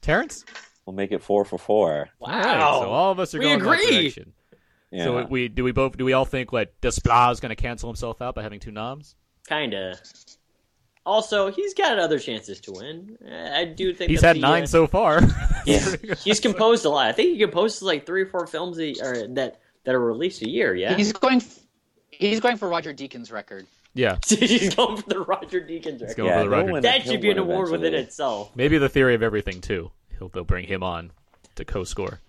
Terrence. 0.00 0.44
We'll 0.86 0.94
make 0.96 1.12
it 1.12 1.22
four 1.22 1.44
for 1.44 1.58
four. 1.58 2.08
Wow. 2.18 2.28
All 2.30 2.38
right, 2.38 2.84
so 2.84 2.90
all 2.90 3.12
of 3.12 3.18
us 3.20 3.34
are 3.34 3.38
We 3.38 3.44
going 3.44 3.58
that 3.58 3.66
agree. 3.66 4.00
direction. 4.02 4.32
Yeah. 4.90 5.04
So 5.04 5.24
we 5.26 5.48
do 5.48 5.64
we 5.64 5.72
both 5.72 5.96
do 5.96 6.04
we 6.04 6.12
all 6.12 6.24
think 6.24 6.52
like 6.52 6.80
Desplat 6.80 7.32
is 7.32 7.40
going 7.40 7.50
to 7.50 7.56
cancel 7.56 7.88
himself 7.88 8.22
out 8.22 8.34
by 8.34 8.42
having 8.42 8.60
two 8.60 8.70
noms? 8.70 9.16
Kinda. 9.48 9.98
Also, 11.06 11.50
he's 11.50 11.74
got 11.74 11.98
other 11.98 12.18
chances 12.18 12.60
to 12.62 12.72
win. 12.72 13.18
I 13.30 13.66
do 13.66 13.92
think 13.92 14.10
He's 14.10 14.22
had 14.22 14.36
the, 14.36 14.40
nine 14.40 14.62
uh, 14.62 14.66
so 14.66 14.86
far. 14.86 15.20
Yeah, 15.66 15.96
he's 16.24 16.40
composed 16.40 16.84
a 16.84 16.90
lot. 16.90 17.06
I 17.06 17.12
think 17.12 17.30
he 17.32 17.38
composes 17.38 17.80
like 17.80 18.04
three 18.04 18.20
or 18.20 18.26
four 18.26 18.46
films 18.46 18.78
a, 18.78 18.92
or 19.02 19.28
that 19.28 19.60
that 19.84 19.94
are 19.94 20.00
released 20.00 20.42
a 20.42 20.48
year. 20.48 20.74
Yeah, 20.74 20.94
He's 20.94 21.14
going. 21.14 21.42
He's 22.10 22.40
going 22.40 22.58
for 22.58 22.68
Roger 22.68 22.92
Deakins' 22.92 23.32
record. 23.32 23.66
Yeah, 23.94 24.18
She's 24.26 24.74
going 24.74 25.00
for 25.00 25.08
the 25.08 25.20
Roger 25.20 25.62
Deakins 25.62 26.02
record. 26.02 26.16
going 26.16 26.28
yeah, 26.28 26.42
for 26.42 26.50
the 26.50 26.56
he'll 26.56 26.66
record. 26.66 26.82
That 26.82 27.04
should 27.04 27.22
be 27.22 27.30
an 27.30 27.38
win 27.38 27.50
award 27.50 27.70
within 27.70 27.94
itself. 27.94 28.54
maybe 28.54 28.76
the 28.76 28.90
theory 28.90 29.14
of 29.14 29.22
everything 29.22 29.62
too. 29.62 29.90
He'll, 30.18 30.28
they'll 30.28 30.44
bring 30.44 30.66
him 30.66 30.82
on 30.82 31.10
to 31.54 31.64
co-score. 31.64 32.20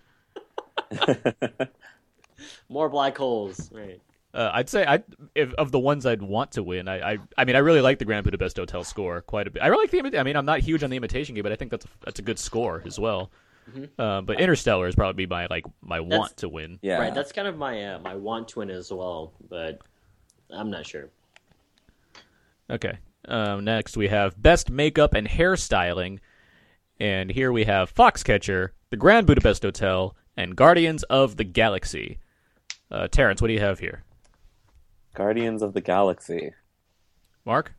More 2.70 2.88
black 2.88 3.18
holes. 3.18 3.70
Right. 3.70 4.00
Uh, 4.36 4.50
I'd 4.52 4.68
say 4.68 4.84
I 4.84 5.02
if 5.34 5.54
of 5.54 5.72
the 5.72 5.78
ones 5.78 6.04
I'd 6.04 6.20
want 6.20 6.52
to 6.52 6.62
win, 6.62 6.88
I, 6.88 7.12
I 7.12 7.18
I 7.38 7.44
mean 7.46 7.56
I 7.56 7.60
really 7.60 7.80
like 7.80 7.98
the 7.98 8.04
Grand 8.04 8.22
Budapest 8.24 8.58
Hotel 8.58 8.84
score 8.84 9.22
quite 9.22 9.46
a 9.46 9.50
bit. 9.50 9.62
I 9.62 9.68
really 9.68 9.88
like 9.90 10.12
the 10.12 10.18
I 10.18 10.24
mean 10.24 10.36
I'm 10.36 10.44
not 10.44 10.60
huge 10.60 10.82
on 10.82 10.90
the 10.90 10.96
imitation 10.96 11.34
game, 11.34 11.42
but 11.42 11.52
I 11.52 11.56
think 11.56 11.70
that's 11.70 11.86
a, 11.86 11.88
that's 12.04 12.18
a 12.18 12.22
good 12.22 12.38
score 12.38 12.82
as 12.84 12.98
well. 12.98 13.30
Uh, 13.98 14.20
but 14.20 14.38
Interstellar 14.38 14.86
is 14.86 14.94
probably 14.94 15.26
my 15.26 15.46
like 15.46 15.64
my 15.80 16.00
want 16.00 16.36
to 16.36 16.50
win. 16.50 16.78
Yeah. 16.82 16.98
Right. 16.98 17.14
That's 17.14 17.32
kind 17.32 17.48
of 17.48 17.56
my 17.56 17.94
uh, 17.94 17.98
my 18.00 18.14
want 18.14 18.48
to 18.48 18.58
win 18.58 18.70
as 18.70 18.92
well, 18.92 19.32
but 19.48 19.80
I'm 20.50 20.70
not 20.70 20.86
sure. 20.86 21.08
Okay. 22.68 22.98
Um, 23.26 23.64
next 23.64 23.96
we 23.96 24.08
have 24.08 24.40
best 24.40 24.70
makeup 24.70 25.14
and 25.14 25.26
hairstyling, 25.26 26.18
and 27.00 27.30
here 27.30 27.50
we 27.50 27.64
have 27.64 27.92
Foxcatcher, 27.92 28.68
the 28.90 28.96
Grand 28.96 29.26
Budapest 29.26 29.62
Hotel, 29.62 30.14
and 30.36 30.54
Guardians 30.54 31.04
of 31.04 31.36
the 31.36 31.44
Galaxy. 31.44 32.18
Uh, 32.90 33.08
Terrence, 33.08 33.40
what 33.40 33.48
do 33.48 33.54
you 33.54 33.60
have 33.60 33.78
here? 33.80 34.04
Guardians 35.16 35.62
of 35.62 35.72
the 35.72 35.80
Galaxy. 35.80 36.52
Mark? 37.46 37.72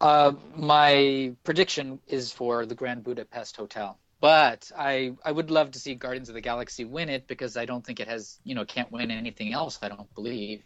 Uh, 0.00 0.32
my 0.54 1.34
prediction 1.44 1.98
is 2.06 2.30
for 2.30 2.66
the 2.66 2.74
Grand 2.74 3.02
Budapest 3.02 3.56
Hotel, 3.56 3.98
but 4.20 4.70
I 4.76 5.14
I 5.24 5.32
would 5.32 5.50
love 5.50 5.70
to 5.70 5.78
see 5.78 5.94
Guardians 5.94 6.28
of 6.28 6.34
the 6.34 6.42
Galaxy 6.42 6.84
win 6.84 7.08
it 7.08 7.26
because 7.26 7.56
I 7.56 7.64
don't 7.64 7.84
think 7.84 7.98
it 8.00 8.06
has 8.06 8.38
you 8.44 8.54
know 8.54 8.66
can't 8.66 8.92
win 8.92 9.10
anything 9.10 9.54
else. 9.54 9.78
I 9.80 9.88
don't 9.88 10.14
believe. 10.14 10.62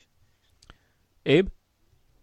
Abe? 1.24 1.48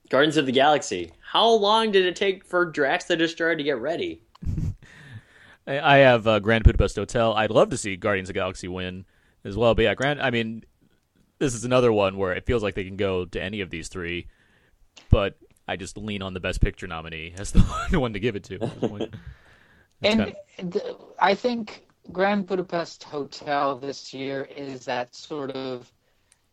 Guardians 0.10 0.36
of 0.36 0.46
the 0.46 0.52
Galaxy. 0.52 1.14
How 1.22 1.48
long 1.48 1.92
did 1.92 2.06
it 2.06 2.18
take 2.18 2.46
for 2.46 2.66
Drax 2.66 3.06
the 3.06 3.16
Destroyer 3.16 3.56
to 3.56 3.64
get 3.64 3.80
ready? 3.80 4.24
I 5.68 5.80
I 5.80 5.98
have 6.00 6.28
uh, 6.28 6.40
Grand 6.40 6.66
Budapest 6.66 6.98
Hotel. 6.98 7.34
I'd 7.34 7.52
love 7.52 7.70
to 7.70 7.78
see 7.78 7.96
Guardians 7.96 8.28
of 8.28 8.34
the 8.34 8.40
Galaxy 8.40 8.68
win 8.68 9.06
as 9.46 9.56
well. 9.56 9.74
But 9.74 9.84
yeah, 9.84 9.94
Grand. 9.96 10.22
I 10.22 10.32
mean, 10.32 10.66
this 11.40 11.54
is 11.54 11.64
another 11.66 11.92
one 11.94 12.18
where 12.18 12.34
it 12.34 12.46
feels 12.46 12.64
like 12.64 12.76
they 12.76 12.84
can 12.84 12.98
go 12.98 13.26
to 13.26 13.42
any 13.42 13.62
of 13.62 13.70
these 13.70 13.88
three, 13.88 14.28
but 15.10 15.38
I 15.68 15.76
just 15.76 15.98
lean 15.98 16.22
on 16.22 16.34
the 16.34 16.40
Best 16.40 16.62
Picture 16.62 16.88
nominee 16.88 17.34
as 17.38 17.52
the 17.52 17.62
one 18.00 18.14
to 18.14 18.20
give 18.20 18.36
it 18.36 18.44
to. 18.46 18.56
at 18.56 18.74
this 18.74 18.84
point. 18.86 19.08
That's 20.02 20.16
And 20.16 20.36
the, 20.58 20.98
I 21.20 21.36
think 21.36 21.88
Grand 22.12 22.48
Budapest 22.48 23.04
Hotel 23.04 23.78
this 23.78 24.14
year 24.14 24.46
is 24.56 24.86
that 24.86 25.14
sort 25.16 25.52
of, 25.52 25.92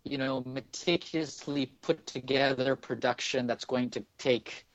you 0.04 0.18
know, 0.18 0.42
meticulously 0.46 1.66
put 1.82 2.06
together 2.06 2.76
production 2.76 3.46
that's 3.46 3.64
going 3.64 3.90
to 3.90 4.04
take 4.18 4.66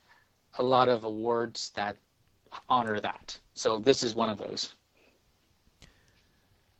a 0.58 0.62
lot 0.62 0.88
of 0.88 1.04
awards 1.04 1.70
that 1.76 1.96
honor 2.68 3.00
that. 3.00 3.38
So 3.54 3.78
this 3.78 4.02
is 4.02 4.14
one 4.14 4.30
of 4.30 4.38
those. 4.38 4.74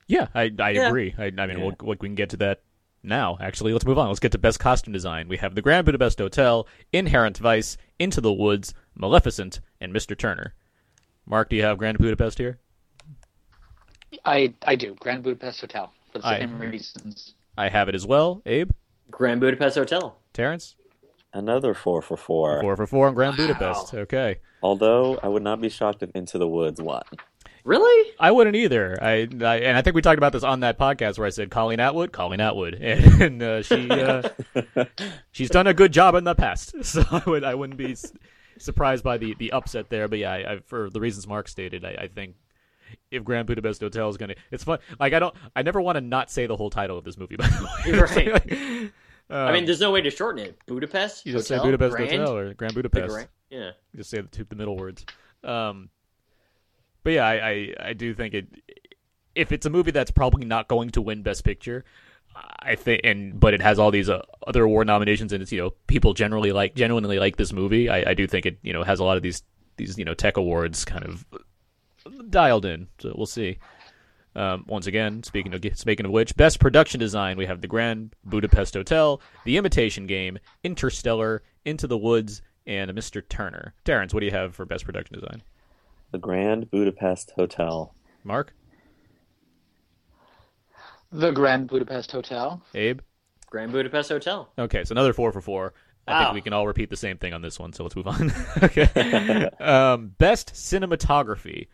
Yeah, 0.07 0.29
I 0.35 0.51
I 0.59 0.71
Yeah. 0.73 0.81
agree. 0.83 1.15
I, 1.17 1.33
I 1.39 1.47
mean, 1.47 1.59
Yeah. 1.59 1.63
we'll, 1.63 1.77
we 1.83 1.97
can 1.97 2.15
get 2.15 2.31
to 2.31 2.37
that 2.39 2.63
now. 3.03 3.39
Actually, 3.41 3.73
let's 3.73 3.85
move 3.87 3.99
on. 3.99 4.09
Let's 4.09 4.21
get 4.21 4.33
to 4.33 4.39
best 4.39 4.59
costume 4.61 4.93
design. 4.93 5.29
We 5.29 5.37
have 5.39 5.55
the 5.55 5.63
Grand 5.63 5.85
Budapest 5.87 6.19
Hotel, 6.19 6.67
Inherent 6.93 7.39
Vice, 7.39 7.77
Into 7.99 8.21
the 8.21 8.33
Woods, 8.33 8.75
Maleficent, 8.95 9.61
and 9.81 9.93
Mr. 9.93 10.17
Turner. 10.17 10.55
Mark, 11.27 11.49
do 11.51 11.57
you 11.57 11.63
have 11.63 11.79
Grand 11.79 11.99
Budapest 11.99 12.39
here? 12.39 12.59
I 14.25 14.55
I 14.67 14.75
do 14.77 14.95
Grand 14.99 15.23
Budapest 15.23 15.61
Hotel 15.61 15.93
for 16.13 16.19
the 16.19 16.27
I- 16.27 16.39
same 16.41 16.59
reasons. 16.59 17.35
I 17.57 17.69
have 17.69 17.89
it 17.89 17.95
as 17.95 18.07
well. 18.07 18.43
Abe, 18.47 18.71
Grand 19.11 19.41
Budapest 19.41 19.77
Hotel. 19.77 20.17
Terrence, 20.33 20.77
Another 21.33 21.75
four 21.75 22.03
for 22.03 22.17
four. 22.17 22.61
four 22.61 22.77
for 22.77 22.87
four 22.87 23.07
on 23.07 23.15
Grand 23.15 23.37
Budapest. 23.37 23.95
Okay, 23.95 24.39
Although 24.63 25.19
I 25.23 25.29
would 25.29 25.43
not 25.43 25.61
be 25.61 25.69
shocked 25.69 26.03
if 26.03 26.11
Into 26.15 26.39
the 26.39 26.49
Woods 26.49 26.81
won. 26.83 27.03
Really? 27.71 28.11
I 28.19 28.33
wouldn't 28.33 28.57
either. 28.57 28.99
I, 29.01 29.29
I 29.43 29.59
and 29.59 29.79
I 29.79 29.83
think 29.83 29.95
we 29.95 30.03
talked 30.03 30.19
about 30.19 30.33
this 30.33 30.43
on 30.43 30.59
that 30.61 30.77
podcast 30.77 31.19
where 31.19 31.27
I 31.29 31.31
said 31.31 31.53
Colleen 31.53 31.79
Atwood, 31.79 32.11
Colleen 32.11 32.41
Atwood, 32.41 32.75
and 32.81 33.41
uh, 33.41 33.63
she 33.63 33.89
uh, 33.89 34.29
she's 35.31 35.51
done 35.51 35.69
a 35.69 35.73
good 35.73 35.93
job 35.93 36.17
in 36.17 36.25
the 36.25 36.35
past, 36.35 36.75
so 36.85 37.05
I 37.13 37.23
would 37.27 37.45
I 37.45 37.55
wouldn't 37.55 37.79
be 37.79 37.95
surprised 38.59 39.05
by 39.05 39.19
the, 39.19 39.37
the 39.39 39.53
upset 39.53 39.89
there. 39.89 40.09
But 40.09 40.19
yeah, 40.19 40.33
I, 40.33 40.53
I, 40.55 40.59
for 40.67 40.91
the 40.91 40.99
reasons 40.99 41.29
Mark 41.29 41.47
stated, 41.47 41.85
I, 41.85 41.91
I 41.91 42.09
think 42.09 42.35
if 43.13 43.23
Grand 43.23 43.47
Budapest 43.47 43.81
Hotel 43.81 44.09
is 44.09 44.17
gonna, 44.17 44.35
it's 44.51 44.65
fun. 44.65 44.81
Like 44.99 45.13
I 45.13 45.21
don't, 45.21 45.37
I 45.55 45.63
never 45.63 45.81
want 45.81 45.95
to 45.95 46.01
not 46.01 46.29
say 46.29 46.49
the 46.49 46.57
whole 46.57 46.71
title 46.71 46.99
of 46.99 47.05
this 47.05 47.17
movie. 47.17 47.37
By 47.37 47.47
the 47.47 47.63
way, 47.63 47.71
You're 47.87 48.05
right. 48.05 48.33
Like, 48.33 48.93
I 49.31 49.53
mean, 49.53 49.65
there's 49.65 49.81
no 49.81 49.93
way 49.93 50.01
to 50.01 50.11
shorten 50.11 50.45
it. 50.45 50.59
Budapest. 50.67 51.25
you 51.25 51.35
just 51.35 51.49
Hotel? 51.49 51.63
say 51.63 51.69
Budapest 51.69 51.95
Grand? 51.95 52.11
Hotel 52.11 52.37
or 52.37 52.55
Grand 52.55 52.75
Budapest. 52.75 53.15
Grand- 53.15 53.29
Yeah. 53.49 53.71
You 53.93 53.99
just 53.99 54.11
say 54.11 54.21
the 54.23 54.27
two 54.27 54.43
the 54.43 54.57
middle 54.57 54.77
words. 54.77 55.07
Um, 55.45 55.89
but 57.03 57.13
yeah, 57.13 57.27
I, 57.27 57.49
I 57.49 57.75
I 57.89 57.93
do 57.93 58.15
think 58.15 58.35
it. 58.35 58.47
If 59.35 59.53
it's 59.53 59.65
a 59.65 59.71
movie 59.71 59.93
that's 59.93 60.11
probably 60.11 60.45
not 60.45 60.69
going 60.69 60.91
to 60.91 61.01
win 61.03 61.23
Best 61.23 61.45
Picture, 61.45 61.85
I 62.35 62.75
think, 62.75 63.03
and 63.05 63.39
but 63.39 63.55
it 63.55 63.63
has 63.63 63.79
all 63.79 63.91
these 63.91 64.09
uh, 64.09 64.23
other 64.47 64.65
award 64.65 64.87
nominations, 64.87 65.33
and 65.33 65.43
it's 65.43 65.53
you 65.53 65.61
know 65.61 65.71
people 65.87 66.15
generally 66.15 66.53
like 66.53 66.75
genuinely 66.75 67.19
like 67.19 67.37
this 67.37 67.53
movie. 67.53 67.89
I, 67.89 68.11
I 68.11 68.15
do 68.15 68.27
think 68.27 68.47
it 68.47 68.59
you 68.63 68.73
know 68.73 68.83
has 68.83 69.01
a 69.01 69.05
lot 69.05 69.17
of 69.17 69.23
these 69.23 69.43
these 69.77 69.99
you 69.99 70.05
know 70.05 70.15
tech 70.15 70.37
awards 70.37 70.85
kind 70.85 71.05
of 71.05 71.25
dialed 72.29 72.65
in. 72.65 72.89
So 72.99 73.15
we'll 73.17 73.27
see. 73.27 73.59
Um, 74.37 74.65
once 74.69 74.87
again, 74.87 75.25
speaking 75.25 75.55
of 75.55 75.65
speaking 75.75 76.07
of 76.07 76.13
which, 76.13 76.37
best 76.37 76.61
production 76.61 77.01
design 77.01 77.37
we 77.37 77.47
have 77.47 77.61
the 77.61 77.67
Grand 77.67 78.15
Budapest 78.25 78.75
Hotel, 78.75 79.21
The 79.45 79.57
Imitation 79.57 80.07
Game, 80.07 80.39
Interstellar, 80.63 81.43
Into 81.65 81.89
the 81.89 81.99
Woods, 81.99 82.43
and 82.67 82.91
Mr. 82.93 83.27
Turner. 83.29 83.75
Terrence, 83.85 84.15
what 84.15 84.21
do 84.21 84.27
you 84.27 84.33
have 84.33 84.55
for 84.55 84.65
best 84.65 84.85
production 84.85 85.19
design? 85.19 85.43
The 86.11 86.19
Grand 86.19 86.71
Budapest 86.71 87.33
Hotel. 87.37 87.95
Mark, 88.25 88.53
The 91.13 91.31
Grand 91.31 91.69
Budapest 91.69 92.13
Hotel. 92.13 92.63
Abe. 92.75 93.01
Grand 93.47 93.73
Budapest 93.73 94.11
Hotel. 94.11 94.49
Okay, 94.59 94.85
so 94.85 94.93
another 94.93 95.13
four 95.13 95.33
for 95.33 95.41
four. 95.41 95.73
I 96.07 96.13
Wow. 96.13 96.25
think 96.25 96.35
we 96.35 96.41
can 96.41 96.53
all 96.53 96.67
repeat 96.67 96.91
the 96.91 96.97
same 96.97 97.19
thing 97.19 97.33
on 97.35 97.43
this 97.43 97.59
one, 97.59 97.73
so 97.73 97.83
let's 97.83 97.97
move 97.97 98.07
on. 98.09 98.33
okay. 98.63 99.49
Um, 99.61 100.15
best 100.19 100.53
cinematography. 100.55 101.69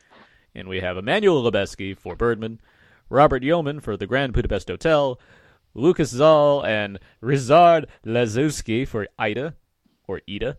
And 0.55 0.68
we 0.68 0.81
have 0.81 0.96
Emmanuel 0.96 1.42
Lubezki 1.51 1.96
for 1.96 2.16
Birdman, 2.16 2.61
Robert 3.11 3.42
Yeoman 3.42 3.81
for 3.81 3.96
The 3.96 4.07
Grand 4.07 4.33
Budapest 4.33 4.68
Hotel, 4.68 5.20
Lucas 5.75 6.11
Zoll 6.11 6.64
and 6.64 6.99
Rizard 7.22 7.87
Lazowski 8.05 8.88
for 8.88 9.07
Ida, 9.18 9.55
or 10.09 10.22
Ida, 10.29 10.57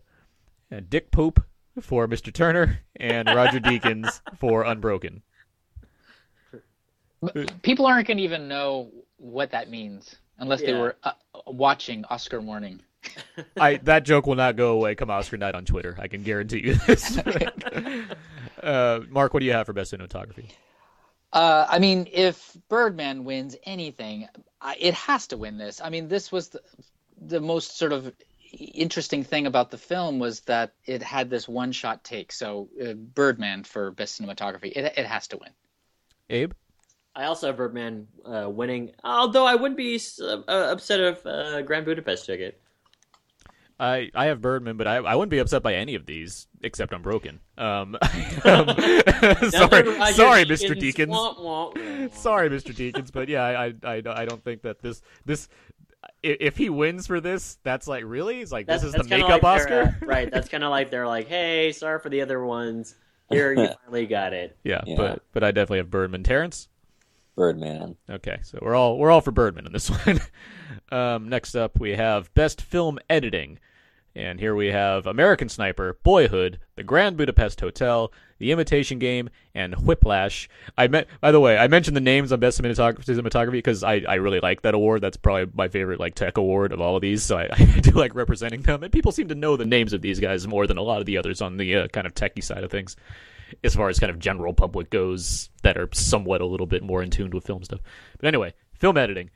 and 0.70 0.88
Dick 0.88 1.10
Pope 1.10 1.40
for 1.80 2.06
Mr. 2.06 2.32
Turner, 2.32 2.80
and 2.96 3.28
Roger 3.28 3.60
Deakins 3.60 4.20
for 4.38 4.64
Unbroken. 4.64 5.22
People 7.62 7.86
aren't 7.86 8.06
going 8.06 8.18
to 8.18 8.22
even 8.22 8.48
know 8.48 8.90
what 9.16 9.50
that 9.50 9.70
means 9.70 10.16
unless 10.38 10.60
they 10.60 10.72
were 10.72 10.96
uh, 11.02 11.12
watching 11.46 12.04
Oscar 12.06 12.40
Morning. 12.40 12.80
I 13.60 13.76
that 13.84 14.04
joke 14.04 14.26
will 14.26 14.34
not 14.34 14.56
go 14.56 14.72
away 14.72 14.94
come 14.94 15.10
Oscar 15.10 15.36
night 15.36 15.54
on 15.54 15.64
Twitter. 15.64 15.96
I 15.98 16.08
can 16.08 16.22
guarantee 16.22 16.66
you 16.66 16.74
this. 16.74 17.18
uh, 18.62 19.00
Mark, 19.08 19.34
what 19.34 19.40
do 19.40 19.46
you 19.46 19.52
have 19.52 19.66
for 19.66 19.72
best 19.72 19.92
cinematography? 19.92 20.50
Uh, 21.32 21.66
I 21.68 21.78
mean, 21.78 22.08
if 22.10 22.56
Birdman 22.68 23.24
wins 23.24 23.54
anything, 23.64 24.28
I, 24.60 24.76
it 24.78 24.94
has 24.94 25.26
to 25.28 25.36
win 25.36 25.58
this. 25.58 25.80
I 25.80 25.90
mean, 25.90 26.08
this 26.08 26.32
was 26.32 26.48
the, 26.48 26.60
the 27.20 27.40
most 27.40 27.76
sort 27.76 27.92
of 27.92 28.12
interesting 28.52 29.24
thing 29.24 29.46
about 29.46 29.70
the 29.70 29.78
film 29.78 30.18
was 30.18 30.40
that 30.40 30.72
it 30.84 31.02
had 31.02 31.30
this 31.30 31.48
one-shot 31.48 32.04
take. 32.04 32.32
So 32.32 32.68
uh, 32.82 32.94
Birdman 32.94 33.64
for 33.64 33.90
best 33.90 34.20
cinematography, 34.20 34.72
it 34.72 34.94
it 34.96 35.06
has 35.06 35.28
to 35.28 35.38
win. 35.38 35.50
Abe? 36.30 36.52
I 37.14 37.24
also 37.24 37.48
have 37.48 37.56
Birdman 37.56 38.06
uh, 38.24 38.48
winning, 38.48 38.92
although 39.02 39.46
I 39.46 39.56
wouldn't 39.56 39.76
be 39.76 40.00
uh, 40.22 40.42
upset 40.46 41.00
if 41.00 41.26
uh, 41.26 41.62
Grand 41.62 41.84
Budapest 41.84 42.26
took 42.26 42.38
it. 42.38 42.60
I, 43.80 44.10
I 44.14 44.26
have 44.26 44.40
Birdman, 44.40 44.76
but 44.76 44.88
I, 44.88 44.96
I 44.96 45.14
wouldn't 45.14 45.30
be 45.30 45.38
upset 45.38 45.62
by 45.62 45.74
any 45.74 45.94
of 45.94 46.04
these 46.04 46.48
except 46.62 46.92
Unbroken. 46.92 47.38
Um, 47.56 47.96
um, 48.44 48.76
sorry, 49.50 50.12
sorry, 50.12 50.44
Mr. 50.44 50.74
Deakins. 50.74 50.94
Deakins. 50.94 51.08
Wah, 51.08 51.34
wah, 51.40 51.72
wah. 51.74 52.08
Sorry, 52.12 52.50
Mr. 52.50 52.74
Deakins, 52.74 53.12
but 53.12 53.28
yeah, 53.28 53.42
I, 53.42 53.66
I, 53.66 53.74
I, 53.84 54.02
I 54.06 54.24
don't 54.24 54.42
think 54.42 54.62
that 54.62 54.80
this 54.80 55.00
this 55.24 55.48
i- 55.70 55.77
if 56.40 56.56
he 56.56 56.68
wins 56.70 57.06
for 57.06 57.20
this, 57.20 57.58
that's 57.62 57.86
like 57.88 58.04
really, 58.06 58.40
it's 58.40 58.52
like 58.52 58.66
That's, 58.66 58.82
this 58.82 58.94
is 58.94 59.02
the 59.02 59.08
makeup 59.08 59.42
like 59.42 59.44
Oscar, 59.44 59.96
uh, 60.02 60.06
right? 60.06 60.30
That's 60.30 60.48
kind 60.48 60.64
of 60.64 60.70
like 60.70 60.90
they're 60.90 61.06
like, 61.06 61.28
"Hey, 61.28 61.72
sorry 61.72 62.00
for 62.00 62.08
the 62.08 62.20
other 62.22 62.44
ones. 62.44 62.94
Here, 63.30 63.52
you 63.52 63.68
finally 63.84 64.06
got 64.06 64.32
it." 64.32 64.56
yeah, 64.64 64.82
Yeah. 64.86 64.96
but 64.96 65.22
but 65.32 65.44
I 65.44 65.50
definitely 65.50 65.78
have 65.78 65.90
Birdman. 65.90 66.22
Terrence. 66.22 66.68
Birdman. 67.36 67.96
Okay, 68.10 68.38
so 68.42 68.58
we're 68.60 68.74
all 68.74 68.98
we're 68.98 69.10
all 69.10 69.20
for 69.20 69.30
Birdman 69.30 69.66
in 69.66 69.72
this 69.72 69.88
one. 70.06 70.20
um, 70.90 71.28
next 71.28 71.54
up, 71.54 71.78
we 71.78 71.92
have 71.92 72.32
best 72.34 72.60
film 72.60 72.98
editing, 73.08 73.58
And 74.18 74.40
here 74.40 74.56
we 74.56 74.66
have 74.72 75.06
American 75.06 75.48
Sniper, 75.48 75.96
Boyhood, 76.02 76.58
The 76.74 76.82
Grand 76.82 77.16
Budapest 77.16 77.60
Hotel, 77.60 78.12
The 78.40 78.50
Imitation 78.50 78.98
Game, 78.98 79.30
and 79.54 79.76
Whiplash. 79.76 80.48
I 80.76 80.88
meant, 80.88 81.06
by 81.20 81.30
the 81.30 81.38
way, 81.38 81.56
I 81.56 81.68
mentioned 81.68 81.96
the 81.96 82.00
names 82.00 82.32
on 82.32 82.40
Best 82.40 82.60
Cinematography 82.60 83.04
cinematography 83.04 83.52
because 83.52 83.84
I, 83.84 84.02
I 84.08 84.16
really 84.16 84.40
like 84.40 84.62
that 84.62 84.74
award. 84.74 85.02
That's 85.02 85.16
probably 85.16 85.52
my 85.54 85.68
favorite 85.68 86.00
like 86.00 86.16
tech 86.16 86.36
award 86.36 86.72
of 86.72 86.80
all 86.80 86.96
of 86.96 87.00
these. 87.00 87.22
So 87.22 87.38
I, 87.38 87.48
I 87.52 87.78
do 87.78 87.92
like 87.92 88.16
representing 88.16 88.62
them, 88.62 88.82
and 88.82 88.92
people 88.92 89.12
seem 89.12 89.28
to 89.28 89.36
know 89.36 89.56
the 89.56 89.64
names 89.64 89.92
of 89.92 90.02
these 90.02 90.18
guys 90.18 90.48
more 90.48 90.66
than 90.66 90.78
a 90.78 90.82
lot 90.82 90.98
of 90.98 91.06
the 91.06 91.18
others 91.18 91.40
on 91.40 91.56
the 91.56 91.76
uh, 91.76 91.88
kind 91.88 92.04
of 92.04 92.12
techie 92.12 92.42
side 92.42 92.64
of 92.64 92.72
things, 92.72 92.96
as 93.62 93.76
far 93.76 93.88
as 93.88 94.00
kind 94.00 94.10
of 94.10 94.18
general 94.18 94.52
public 94.52 94.90
goes 94.90 95.48
that 95.62 95.78
are 95.78 95.88
somewhat 95.92 96.40
a 96.40 96.46
little 96.46 96.66
bit 96.66 96.82
more 96.82 97.04
in 97.04 97.10
tune 97.10 97.30
with 97.30 97.46
film 97.46 97.62
stuff. 97.62 97.80
But 98.18 98.26
anyway, 98.26 98.54
film 98.80 98.96
editing. 98.96 99.30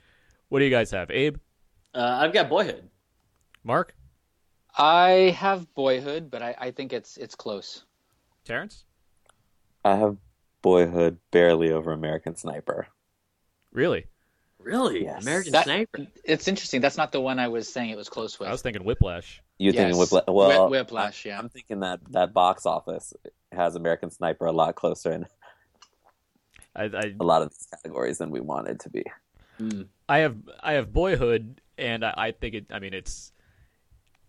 What 0.49 0.59
do 0.59 0.65
you 0.65 0.73
guys 0.73 0.91
have, 0.91 1.13
Abe? 1.13 1.37
Uh, 1.95 2.19
I've 2.21 2.33
got 2.33 2.49
Boyhood. 2.49 2.89
Mark? 3.63 3.95
I 4.77 5.35
have 5.39 5.73
Boyhood, 5.75 6.31
but 6.31 6.43
I, 6.43 6.55
I 6.59 6.71
think 6.71 6.93
it's 6.93 7.17
it's 7.17 7.35
close. 7.35 7.85
Terrence? 8.45 8.85
I 9.85 9.97
have 9.97 10.17
Boyhood 10.63 11.19
barely 11.31 11.71
over 11.73 11.93
American 11.93 12.37
Sniper. 12.37 12.87
Really? 13.73 14.07
Really? 14.59 15.05
Yes. 15.05 15.23
American 15.23 15.53
That- 15.53 15.65
Sniper. 15.65 16.07
It's 16.25 16.47
interesting. 16.49 16.81
That's 16.81 16.97
not 16.97 17.13
the 17.13 17.21
one 17.21 17.39
I 17.39 17.49
was 17.49 17.71
saying 17.73 17.91
it 17.91 17.97
was 17.97 18.09
close 18.09 18.39
with. 18.39 18.49
I 18.49 18.53
was 18.53 18.63
thinking 18.63 18.85
Whiplash. 18.85 19.43
You 19.59 19.73
thinking 19.73 19.99
Whiplash? 19.99 20.25
Well, 20.29 20.71
Whip- 20.71 20.87
Whiplash, 20.87 21.27
I- 21.27 21.31
yeah. 21.31 21.39
I'm 21.39 21.49
thinking 21.49 21.81
that 21.81 22.01
that 22.11 22.33
box 22.33 22.65
office 22.65 23.13
has 23.51 23.75
American 23.77 24.11
Sniper 24.11 24.47
a 24.47 24.53
lot 24.53 24.75
closer 24.77 25.13
in 25.13 25.27
I, 26.75 26.85
I 26.85 27.15
a 27.21 27.25
lot 27.25 27.43
of 27.43 27.51
these 27.51 27.67
categories 27.71 28.19
than 28.19 28.31
we 28.31 28.41
wanted 28.41 28.81
to 28.81 28.91
be. 28.91 29.05
Hmm. 29.59 29.83
I 30.09 30.19
have 30.19 30.37
I 30.61 30.73
have 30.75 30.93
Boyhood, 30.93 31.61
and 31.77 32.05
I, 32.05 32.15
I 32.17 32.33
think 32.33 32.55
it. 32.55 32.67
I 32.71 32.79
mean, 32.79 32.95
it's. 32.95 33.33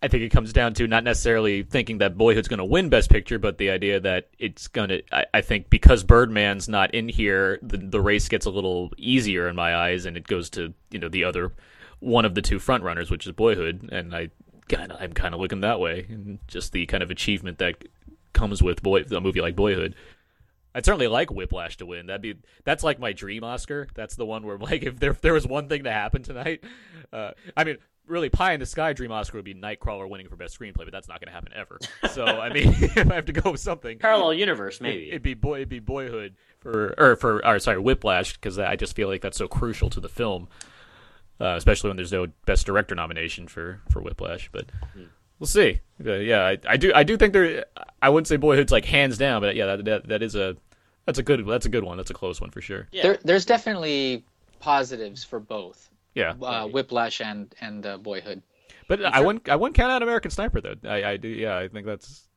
I 0.04 0.10
think 0.10 0.22
it 0.22 0.30
comes 0.32 0.52
down 0.52 0.74
to 0.74 0.86
not 0.86 1.06
necessarily 1.06 1.64
thinking 1.64 2.00
that 2.00 2.18
Boyhood's 2.18 2.50
going 2.50 2.58
to 2.58 2.66
win 2.66 2.90
Best 2.90 3.10
Picture, 3.10 3.40
but 3.40 3.58
the 3.58 3.70
idea 3.70 4.02
that 4.02 4.28
it's 4.38 4.68
going 4.68 4.90
to. 4.90 5.02
I, 5.14 5.26
I 5.36 5.42
think 5.42 5.70
because 5.70 6.04
Birdman's 6.04 6.68
not 6.68 6.94
in 6.94 7.08
here, 7.08 7.58
the 7.62 7.78
the 7.78 8.02
race 8.02 8.28
gets 8.28 8.46
a 8.46 8.50
little 8.50 8.92
easier 8.98 9.48
in 9.48 9.56
my 9.56 9.74
eyes, 9.74 10.06
and 10.06 10.18
it 10.18 10.28
goes 10.28 10.50
to 10.52 10.74
you 10.92 11.00
know 11.00 11.08
the 11.08 11.24
other 11.24 11.54
one 12.02 12.26
of 12.26 12.36
the 12.36 12.42
two 12.42 12.60
front 12.60 12.84
runners, 12.84 13.10
which 13.10 13.26
is 13.26 13.32
Boyhood, 13.32 13.90
and 13.94 14.14
I 14.14 14.30
kind 14.68 14.92
of 14.92 15.02
I'm 15.02 15.14
kind 15.14 15.34
of 15.34 15.40
looking 15.40 15.62
that 15.62 15.80
way, 15.80 16.06
and 16.10 16.40
just 16.50 16.74
the 16.74 16.86
kind 16.86 17.02
of 17.02 17.10
achievement 17.10 17.60
that 17.60 17.86
comes 18.34 18.62
with 18.62 18.84
boy 18.84 19.04
a 19.10 19.22
movie 19.22 19.40
like 19.40 19.56
Boyhood. 19.56 19.96
I'd 20.76 20.86
certainly 20.86 21.08
like 21.08 21.32
Whiplash 21.32 21.78
to 21.78 21.86
win. 21.86 22.08
That'd 22.08 22.22
be 22.22 22.36
that's 22.66 22.84
like 22.84 23.00
my 23.00 23.14
dream 23.14 23.46
Oscar. 23.46 23.88
That's 23.94 24.16
the 24.16 24.26
one 24.26 24.46
where 24.46 24.58
like 24.58 24.84
if 24.84 25.00
there 25.00 25.12
if 25.12 25.22
there 25.22 25.34
was 25.34 25.48
one 25.48 25.70
thing 25.70 25.86
to 25.86 25.92
happen 25.92 26.24
tonight, 26.24 26.62
uh, 27.14 27.32
I 27.56 27.64
mean, 27.64 27.78
really, 28.08 28.30
Pie 28.30 28.54
in 28.54 28.60
the 28.60 28.66
Sky 28.66 28.94
dream 28.94 29.12
Oscar 29.12 29.38
would 29.38 29.46
be 29.46 29.54
Nightcrawler 29.54 30.10
winning 30.10 30.28
for 30.28 30.36
best 30.36 30.60
screenplay, 30.60 30.86
but 30.86 30.92
that's 30.92 31.08
not 31.08 31.20
going 31.20 31.28
to 31.28 31.34
happen 31.34 31.52
ever. 31.56 31.80
So 32.12 32.26
I 32.26 32.52
mean, 32.52 32.68
if 32.80 33.12
I 33.12 33.16
have 33.16 33.26
to 33.26 33.34
go 33.34 33.52
with 33.52 33.62
something, 33.62 33.98
Parallel 33.98 34.34
universe, 34.34 34.82
maybe. 34.82 35.10
It, 35.10 35.14
would 35.14 35.24
be 35.24 35.34
boy, 35.34 35.56
it'd 35.58 35.70
be 35.70 35.80
Boyhood 35.80 36.36
for 36.60 36.94
or 36.98 37.16
for 37.16 37.46
or 37.46 37.60
sorry 37.60 37.80
Whiplash 37.80 38.34
because 38.34 38.60
I 38.60 38.76
just 38.76 38.96
feel 38.96 39.08
like 39.08 39.22
that's 39.22 39.38
so 39.38 39.48
crucial 39.48 39.90
to 39.92 40.00
the 40.00 40.10
film, 40.10 40.48
uh, 41.40 41.56
especially 41.58 41.90
when 41.90 41.98
there's 41.98 42.12
no 42.12 42.28
best 42.46 42.66
director 42.66 42.96
nomination 42.96 43.48
for 43.48 43.82
for 43.90 44.02
Whiplash. 44.02 44.50
But 44.52 44.66
we'll 45.40 45.48
see. 45.48 45.82
Uh, 46.06 46.14
yeah, 46.14 46.46
I, 46.46 46.58
I 46.68 46.78
do 46.78 46.92
I 46.94 47.04
do 47.04 47.18
think 47.18 47.34
there. 47.34 47.66
I 48.02 48.10
wouldn't 48.10 48.28
say 48.28 48.38
Boyhood's 48.38 48.72
like 48.72 48.86
hands 48.86 49.18
down, 49.18 49.42
but 49.42 49.56
yeah, 49.56 49.66
that 49.78 49.86
that, 49.86 50.08
that 50.10 50.24
is 50.24 50.36
a 50.36 50.56
that's 51.06 51.20
a 51.20 51.24
good 51.24 51.46
that's 51.48 51.66
a 51.66 51.70
good 51.70 51.84
one. 51.84 51.98
That's 51.98 52.12
a 52.12 52.16
close 52.16 52.40
one 52.42 52.52
for 52.52 52.62
sure. 52.62 52.88
yeah. 52.92 53.04
There, 53.04 53.20
there's 53.24 53.46
definitely 53.46 54.26
positives 54.60 55.24
for 55.24 55.40
both 55.40 55.90
Yeah, 56.16 56.34
uh, 56.42 56.68
Whiplash 56.68 57.22
and 57.22 57.54
and 57.62 57.86
uh, 57.86 57.98
Boyhood. 57.98 58.42
but 58.88 59.04
I 59.04 59.22
wouldn't 59.22 59.50
I 59.50 59.56
wouldn't 59.56 59.76
count 59.76 59.92
out 59.92 60.04
American 60.04 60.32
Sniper 60.32 60.62
though. 60.62 60.76
I, 60.86 61.04
I 61.12 61.18
do. 61.18 61.28
Yeah, 61.28 61.58
I 61.58 61.68
think 61.68 61.86
that's 61.86 62.28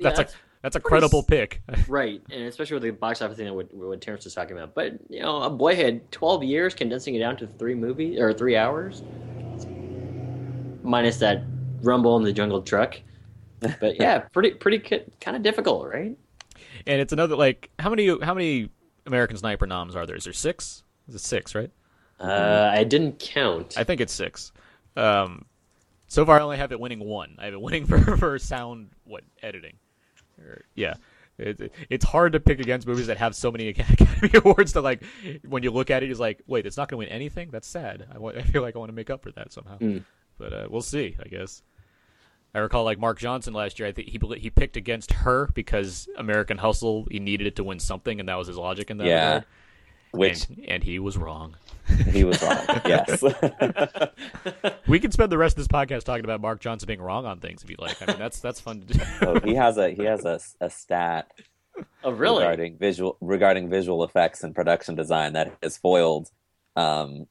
that's 0.00 0.18
that's 0.18 0.34
a 0.34 0.36
that's 0.62 0.76
a 0.76 0.80
credible 0.80 1.22
pick. 1.22 1.62
Right, 1.88 2.20
and 2.30 2.42
especially 2.44 2.74
with 2.74 2.82
the 2.82 2.90
box 2.90 3.22
office 3.22 3.36
thing 3.36 3.46
that 3.46 3.54
what, 3.54 3.72
what 3.72 4.00
Terrence 4.00 4.24
was 4.24 4.34
talking 4.34 4.56
about. 4.56 4.74
But 4.74 4.98
you 5.08 5.20
know, 5.20 5.42
a 5.42 5.50
Boyhood, 5.50 6.02
twelve 6.10 6.42
years, 6.42 6.74
condensing 6.74 7.14
it 7.14 7.20
down 7.20 7.36
to 7.38 7.46
three 7.46 7.74
movies 7.74 8.18
or 8.18 8.32
three 8.32 8.56
hours, 8.56 9.02
minus 10.82 11.18
that 11.18 11.42
rumble 11.82 12.16
in 12.16 12.24
the 12.24 12.32
jungle 12.32 12.62
truck. 12.62 13.00
But 13.60 14.00
yeah, 14.00 14.18
pretty 14.32 14.52
pretty 14.52 14.78
kind 15.20 15.36
of 15.36 15.42
difficult, 15.42 15.88
right? 15.88 16.16
and 16.86 17.00
it's 17.00 17.12
another 17.12 17.36
like 17.36 17.70
how 17.78 17.90
many 17.90 18.06
how 18.20 18.34
many 18.34 18.70
American 19.06 19.36
Sniper 19.36 19.66
noms 19.66 19.96
are 19.96 20.06
there? 20.06 20.16
Is 20.16 20.24
there 20.24 20.32
six? 20.32 20.82
Is 21.08 21.14
it 21.14 21.20
six? 21.20 21.54
Right? 21.54 21.70
Uh, 22.20 22.70
I 22.74 22.84
didn't 22.84 23.18
count. 23.18 23.76
I 23.78 23.84
think 23.84 24.00
it's 24.00 24.12
six. 24.12 24.52
Um, 24.96 25.46
so 26.08 26.26
far, 26.26 26.38
I 26.38 26.42
only 26.42 26.56
have 26.58 26.72
it 26.72 26.80
winning 26.80 27.00
one. 27.00 27.36
I 27.38 27.46
have 27.46 27.54
it 27.54 27.60
winning 27.60 27.86
for, 27.86 28.16
for 28.16 28.38
sound 28.38 28.90
what 29.04 29.24
editing. 29.42 29.74
Or, 30.38 30.62
yeah, 30.74 30.94
it, 31.38 31.60
it- 31.60 31.72
it's 31.88 32.04
hard 32.04 32.32
to 32.34 32.40
pick 32.40 32.60
against 32.60 32.86
movies 32.86 33.06
that 33.06 33.16
have 33.18 33.34
so 33.34 33.50
many 33.50 33.68
Academy 33.78 34.30
Awards. 34.34 34.72
that 34.74 34.82
like, 34.82 35.02
when 35.48 35.62
you 35.62 35.70
look 35.70 35.90
at 35.90 36.02
it, 36.02 36.10
it's 36.10 36.20
like, 36.20 36.42
wait, 36.46 36.66
it's 36.66 36.76
not 36.76 36.88
going 36.88 37.00
to 37.00 37.06
win 37.06 37.14
anything. 37.14 37.50
That's 37.50 37.68
sad. 37.68 38.06
I, 38.12 38.18
want, 38.18 38.36
I 38.36 38.42
feel 38.42 38.62
like 38.62 38.76
I 38.76 38.78
want 38.78 38.90
to 38.90 38.94
make 38.96 39.10
up 39.10 39.22
for 39.22 39.32
that 39.32 39.52
somehow. 39.52 39.78
But 40.38 40.52
uh, 40.52 40.66
we'll 40.70 40.80
see. 40.82 41.16
I 41.24 41.28
guess. 41.28 41.62
I 42.52 42.58
recall 42.58 42.82
like 42.84 42.98
Mark 42.98 43.18
Johnson 43.20 43.54
last 43.54 43.78
year. 43.78 43.86
I 43.88 43.92
think 43.92 44.08
he 44.08 44.18
he 44.38 44.50
picked 44.50 44.76
against 44.76 45.12
her 45.12 45.48
because 45.54 46.08
American 46.16 46.58
Hustle. 46.58 47.06
He 47.10 47.20
needed 47.20 47.46
it 47.46 47.56
to 47.56 47.64
win 47.64 47.78
something, 47.78 48.18
and 48.18 48.28
that 48.28 48.34
was 48.36 48.48
his 48.48 48.56
logic 48.56 48.90
in 48.90 48.96
that 48.98 49.06
Yeah. 49.06 49.24
regard. 49.26 49.44
Which 50.12 50.48
and, 50.48 50.64
and 50.66 50.84
he 50.84 50.98
was 50.98 51.16
wrong. 51.16 51.56
he 52.10 52.24
was 52.24 52.42
wrong. 52.42 52.58
yes. 52.84 53.22
We 54.90 54.98
can 54.98 55.12
spend 55.12 55.30
the 55.30 55.38
rest 55.38 55.56
of 55.56 55.58
this 55.58 55.68
podcast 55.68 56.02
talking 56.02 56.24
about 56.24 56.40
Mark 56.40 56.60
Johnson 56.60 56.88
being 56.88 57.00
wrong 57.00 57.24
on 57.24 57.38
things 57.38 57.62
if 57.62 57.70
you 57.70 57.76
like. 57.78 58.02
I 58.02 58.06
mean, 58.06 58.18
that's 58.18 58.40
that's 58.40 58.60
fun 58.60 58.80
to 58.80 58.86
do. 58.94 59.00
oh, 59.22 59.38
he 59.38 59.54
has 59.54 59.78
a 59.78 59.90
he 59.90 60.02
has 60.04 60.24
a, 60.24 60.40
a 60.60 60.68
stat 60.68 61.30
oh, 62.02 62.10
really? 62.10 62.42
regarding 62.42 62.76
visual 62.76 63.16
regarding 63.20 63.70
visual 63.70 64.02
effects 64.02 64.42
and 64.42 64.52
production 64.52 64.96
design 64.96 65.34
that 65.34 65.56
has 65.62 65.76
foiled 65.76 66.28
um, 66.74 67.28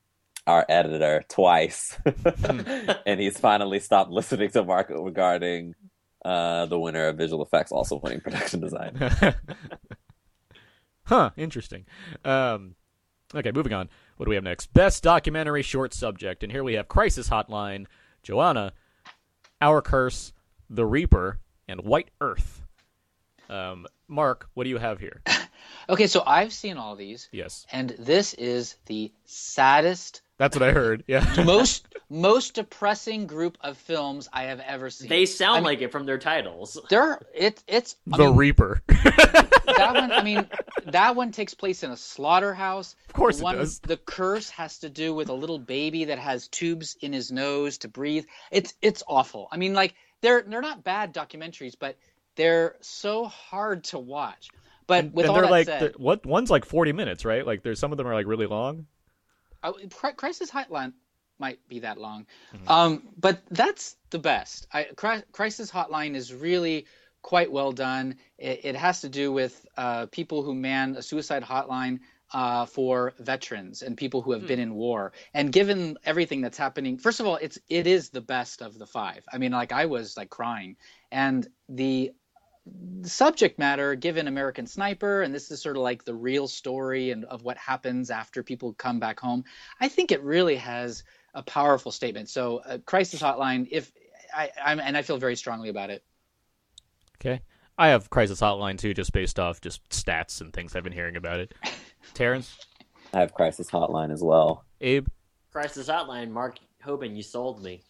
our 0.48 0.66
editor 0.70 1.26
twice, 1.28 1.98
and 3.06 3.20
he's 3.20 3.38
finally 3.38 3.82
stopped 3.82 4.10
listening 4.10 4.50
to 4.52 4.64
Mark 4.64 4.90
regarding 4.90 5.76
uh, 6.24 6.66
the 6.68 6.80
winner 6.80 7.08
of 7.08 7.18
visual 7.18 7.44
effects 7.44 7.74
also 7.74 8.00
winning 8.02 8.22
production 8.22 8.62
design. 8.62 8.96
Huh? 11.10 11.32
Interesting. 11.36 11.86
Um, 12.24 12.76
okay, 13.36 13.52
moving 13.52 13.74
on. 13.74 13.90
What 14.18 14.26
do 14.26 14.30
we 14.30 14.36
have 14.36 14.44
next? 14.44 14.72
Best 14.74 15.04
documentary 15.04 15.62
short 15.62 15.94
subject, 15.94 16.44
and 16.44 16.52
here 16.52 16.64
we 16.64 16.74
have 16.74 16.88
Crisis 16.88 17.30
Hotline, 17.30 17.88
Joanna, 18.24 18.74
Our 19.62 19.82
Curse, 19.82 20.34
The 20.70 20.86
Reaper, 20.86 21.40
and 21.68 21.82
White 21.82 22.12
Earth. 22.22 22.62
Um, 23.50 23.88
Mark, 24.08 24.50
what 24.54 24.64
do 24.64 24.70
you 24.70 24.78
have 24.78 25.00
here? 25.00 25.22
Okay, 25.90 26.08
so 26.08 26.24
I've 26.26 26.54
seen 26.54 26.78
all 26.78 26.96
these, 26.96 27.30
Yes, 27.32 27.66
and 27.72 27.90
this 28.00 28.34
is 28.34 28.76
the 28.86 29.12
saddest, 29.26 30.22
that's 30.40 30.56
what 30.56 30.68
I 30.68 30.72
heard. 30.72 31.04
Yeah. 31.06 31.26
most 31.46 31.86
most 32.10 32.54
depressing 32.56 33.28
group 33.28 33.58
of 33.62 33.78
films 33.78 34.30
I 34.32 34.44
have 34.44 34.62
ever 34.62 34.90
seen. 34.90 35.10
They 35.10 35.26
sound 35.26 35.52
I 35.52 35.60
mean- 35.60 35.64
like 35.66 35.82
it 35.82 35.92
from 35.92 36.06
their 36.06 36.18
titles. 36.18 36.80
They're 36.90 37.20
it 37.36 37.62
it's 37.68 37.98
I 38.12 38.18
the 38.18 38.28
mean, 38.28 38.36
Reaper. 38.38 38.82
that 38.88 39.92
one. 39.94 40.12
I 40.14 40.24
mean, 40.24 40.48
that 40.86 41.18
one 41.18 41.32
takes 41.32 41.54
place 41.54 41.84
in 41.84 41.92
a 41.92 41.98
slaughterhouse. 41.98 42.96
Of 43.10 43.14
course 43.14 43.40
it 43.40 43.44
one, 43.44 43.58
does. 43.58 43.80
The 43.80 43.98
curse 43.98 44.50
has 44.52 44.80
to 44.80 44.90
do 44.90 45.14
with 45.14 45.28
a 45.28 45.34
little 45.34 45.60
baby 45.60 46.06
that 46.06 46.20
has 46.20 46.48
tubes 46.48 46.96
in 47.02 47.12
his 47.12 47.34
nose 47.34 47.80
to 47.80 47.90
breathe. 47.90 48.26
It's 48.50 48.74
it's 48.82 49.04
awful. 49.08 49.50
I 49.52 49.58
mean, 49.58 49.74
like 49.74 49.94
they're 50.22 50.42
they're 50.48 50.62
not 50.62 50.86
bad 50.86 51.14
documentaries, 51.14 51.76
but 51.78 51.98
they're 52.36 52.78
so 52.80 53.26
hard 53.26 53.84
to 53.86 54.00
watch. 54.00 54.48
But 54.90 55.14
with 55.14 55.26
and 55.26 55.30
all 55.30 55.36
they're 55.36 55.44
that 55.46 55.52
like, 55.52 55.66
said, 55.68 55.82
they're- 55.82 55.94
what? 55.98 56.26
One's 56.26 56.50
like 56.50 56.66
forty 56.66 56.92
minutes, 56.92 57.24
right? 57.24 57.46
Like, 57.46 57.64
there's 57.64 57.80
some 57.80 57.92
of 57.92 57.98
them 57.98 58.08
are 58.08 58.14
like 58.14 58.28
really 58.28 58.48
long. 58.48 58.88
I, 59.64 59.72
Crisis 60.18 60.50
Hotline 60.52 60.94
might 61.38 61.60
be 61.70 61.80
that 61.80 61.98
long, 61.98 62.26
Mm-hmm. 62.54 62.70
um, 62.70 63.04
but 63.18 63.42
that's 63.50 63.96
the 64.10 64.20
best. 64.20 64.68
I, 64.74 64.88
Crisis 65.32 65.72
Hotline 65.72 66.16
is 66.16 66.34
really 66.34 66.86
quite 67.22 67.52
well 67.52 67.72
done. 67.72 68.16
It, 68.38 68.62
it 68.64 68.76
has 68.76 69.02
to 69.02 69.10
do 69.10 69.32
with 69.32 69.66
uh, 69.78 70.06
people 70.08 70.44
who 70.44 70.54
man 70.56 70.96
a 70.96 71.02
suicide 71.02 71.44
hotline 71.44 72.00
uh, 72.34 72.66
for 72.66 73.14
veterans 73.20 73.82
and 73.82 73.98
people 73.98 74.22
who 74.22 74.32
have 74.34 74.46
been 74.48 74.60
in 74.60 74.74
war. 74.76 75.12
And 75.34 75.52
given 75.52 75.98
everything 76.06 76.42
that's 76.42 76.58
happening, 76.58 76.98
first 76.98 77.20
of 77.20 77.26
all, 77.26 77.38
it's 77.38 77.58
it 77.68 77.88
is 77.88 78.10
the 78.10 78.22
best 78.22 78.62
of 78.62 78.78
the 78.78 78.86
five. 78.86 79.24
I 79.32 79.38
mean, 79.40 79.52
like 79.52 79.72
I 79.72 79.86
was 79.88 80.16
like 80.16 80.30
crying, 80.30 80.78
and 81.12 81.48
the 81.68 82.12
the 83.02 83.10
subject 83.10 83.60
matter 83.60 83.96
given 83.96 84.28
American 84.28 84.68
Sniper, 84.68 85.22
and 85.22 85.34
this 85.34 85.52
is 85.52 85.62
sort 85.62 85.78
of 85.78 85.84
like 85.84 86.04
the 86.04 86.14
real 86.14 86.48
story 86.48 87.12
and 87.12 87.26
of 87.26 87.44
what 87.44 87.58
happens 87.58 88.10
after 88.10 88.44
people 88.44 88.74
come 88.74 89.00
back 89.00 89.20
home. 89.20 89.44
I 89.80 89.88
think 89.88 90.12
it 90.12 90.22
really 90.24 90.56
has 90.58 91.04
a 91.34 91.44
powerful 91.44 91.92
statement. 91.92 92.30
So, 92.30 92.58
uh, 92.60 92.80
Crisis 92.80 93.22
Hotline, 93.22 93.68
if 93.72 93.92
I, 94.36 94.50
I'm, 94.64 94.80
and 94.80 94.98
I 94.98 95.02
feel 95.02 95.18
very 95.18 95.36
strongly 95.36 95.70
about 95.70 95.90
it. 95.90 96.04
Okay. 97.22 97.42
I 97.78 97.90
have 97.90 98.10
Crisis 98.10 98.42
Hotline 98.42 98.78
too, 98.78 98.94
just 98.94 99.14
based 99.14 99.40
off 99.40 99.62
just 99.62 99.88
stats 99.90 100.42
and 100.42 100.52
things 100.52 100.76
I've 100.76 100.84
been 100.84 100.94
hearing 100.94 101.16
about 101.16 101.40
it. 101.40 101.54
Terrence, 102.14 102.58
I 103.14 103.22
have 103.22 103.34
Crisis 103.34 103.70
Hotline 103.70 104.12
as 104.12 104.22
well. 104.22 104.66
Abe, 104.82 105.08
Crisis 105.52 105.88
Hotline, 105.88 106.30
Mark 106.30 106.60
Hoban, 106.84 107.16
you 107.16 107.24
sold 107.24 107.64
me. 107.64 107.82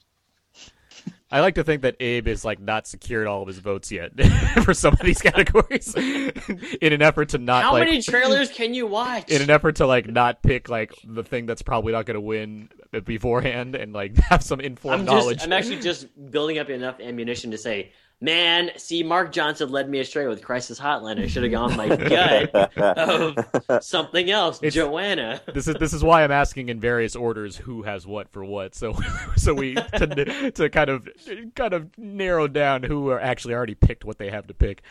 I 1.31 1.41
like 1.41 1.55
to 1.55 1.63
think 1.63 1.83
that 1.83 1.95
Abe 1.99 2.27
is 2.27 2.43
like 2.43 2.59
not 2.59 2.87
secured 2.87 3.27
all 3.27 3.41
of 3.43 3.47
his 3.47 3.59
votes 3.59 3.91
yet 3.91 4.11
for 4.63 4.73
some 4.73 4.93
of 4.93 4.99
these 5.01 5.21
categories 5.21 5.93
in 5.95 6.93
an 6.93 7.01
effort 7.01 7.29
to 7.29 7.37
not 7.37 7.63
How 7.63 7.73
like 7.73 7.87
many 7.87 8.01
trailers 8.01 8.49
can 8.49 8.73
you 8.73 8.87
watch? 8.87 9.29
in 9.29 9.41
an 9.41 9.49
effort 9.49 9.75
to 9.77 9.85
like 9.85 10.07
not 10.07 10.41
pick 10.41 10.69
like 10.69 10.93
the 11.05 11.23
thing 11.23 11.45
that's 11.45 11.61
probably 11.61 11.93
not 11.93 12.05
going 12.05 12.15
to 12.15 12.21
win 12.21 12.69
beforehand 13.05 13.75
and 13.75 13.93
like 13.93 14.17
have 14.29 14.41
some 14.43 14.59
informed 14.59 15.01
I'm 15.01 15.05
knowledge. 15.05 15.43
I'm 15.43 15.53
actually 15.53 15.79
just 15.79 16.07
building 16.31 16.57
up 16.57 16.69
enough 16.69 16.99
ammunition 16.99 17.51
to 17.51 17.57
say, 17.57 17.91
man, 18.21 18.71
see, 18.77 19.03
Mark 19.03 19.31
Johnson 19.31 19.69
led 19.69 19.89
me 19.89 19.99
astray 19.99 20.27
with 20.27 20.41
Crisis 20.43 20.79
Hotline. 20.79 21.21
I 21.21 21.27
should 21.27 21.43
have 21.43 21.51
gone 21.51 21.77
my 21.77 21.87
gut 21.95 22.53
of 22.77 23.37
something 23.83 24.29
else, 24.29 24.57
It's- 24.57 24.73
Joanna. 24.73 25.41
this 25.53 25.67
is 25.67 25.75
this 25.75 25.93
is 25.93 26.03
why 26.03 26.23
I'm 26.23 26.31
asking 26.31 26.69
in 26.69 26.79
various 26.79 27.15
orders 27.15 27.55
who 27.57 27.83
has 27.83 28.05
what 28.05 28.29
for 28.31 28.43
what. 28.43 28.75
So 28.75 28.95
so 29.37 29.53
we 29.53 29.75
to, 29.75 30.51
to 30.51 30.69
kind 30.69 30.89
of 30.89 31.07
kind 31.55 31.73
of 31.73 31.97
narrow 31.97 32.47
down 32.47 32.83
who 32.83 33.09
are 33.09 33.19
actually 33.19 33.53
already 33.53 33.75
picked 33.75 34.03
what 34.05 34.17
they 34.17 34.29
have 34.29 34.47
to 34.47 34.53
pick. 34.53 34.81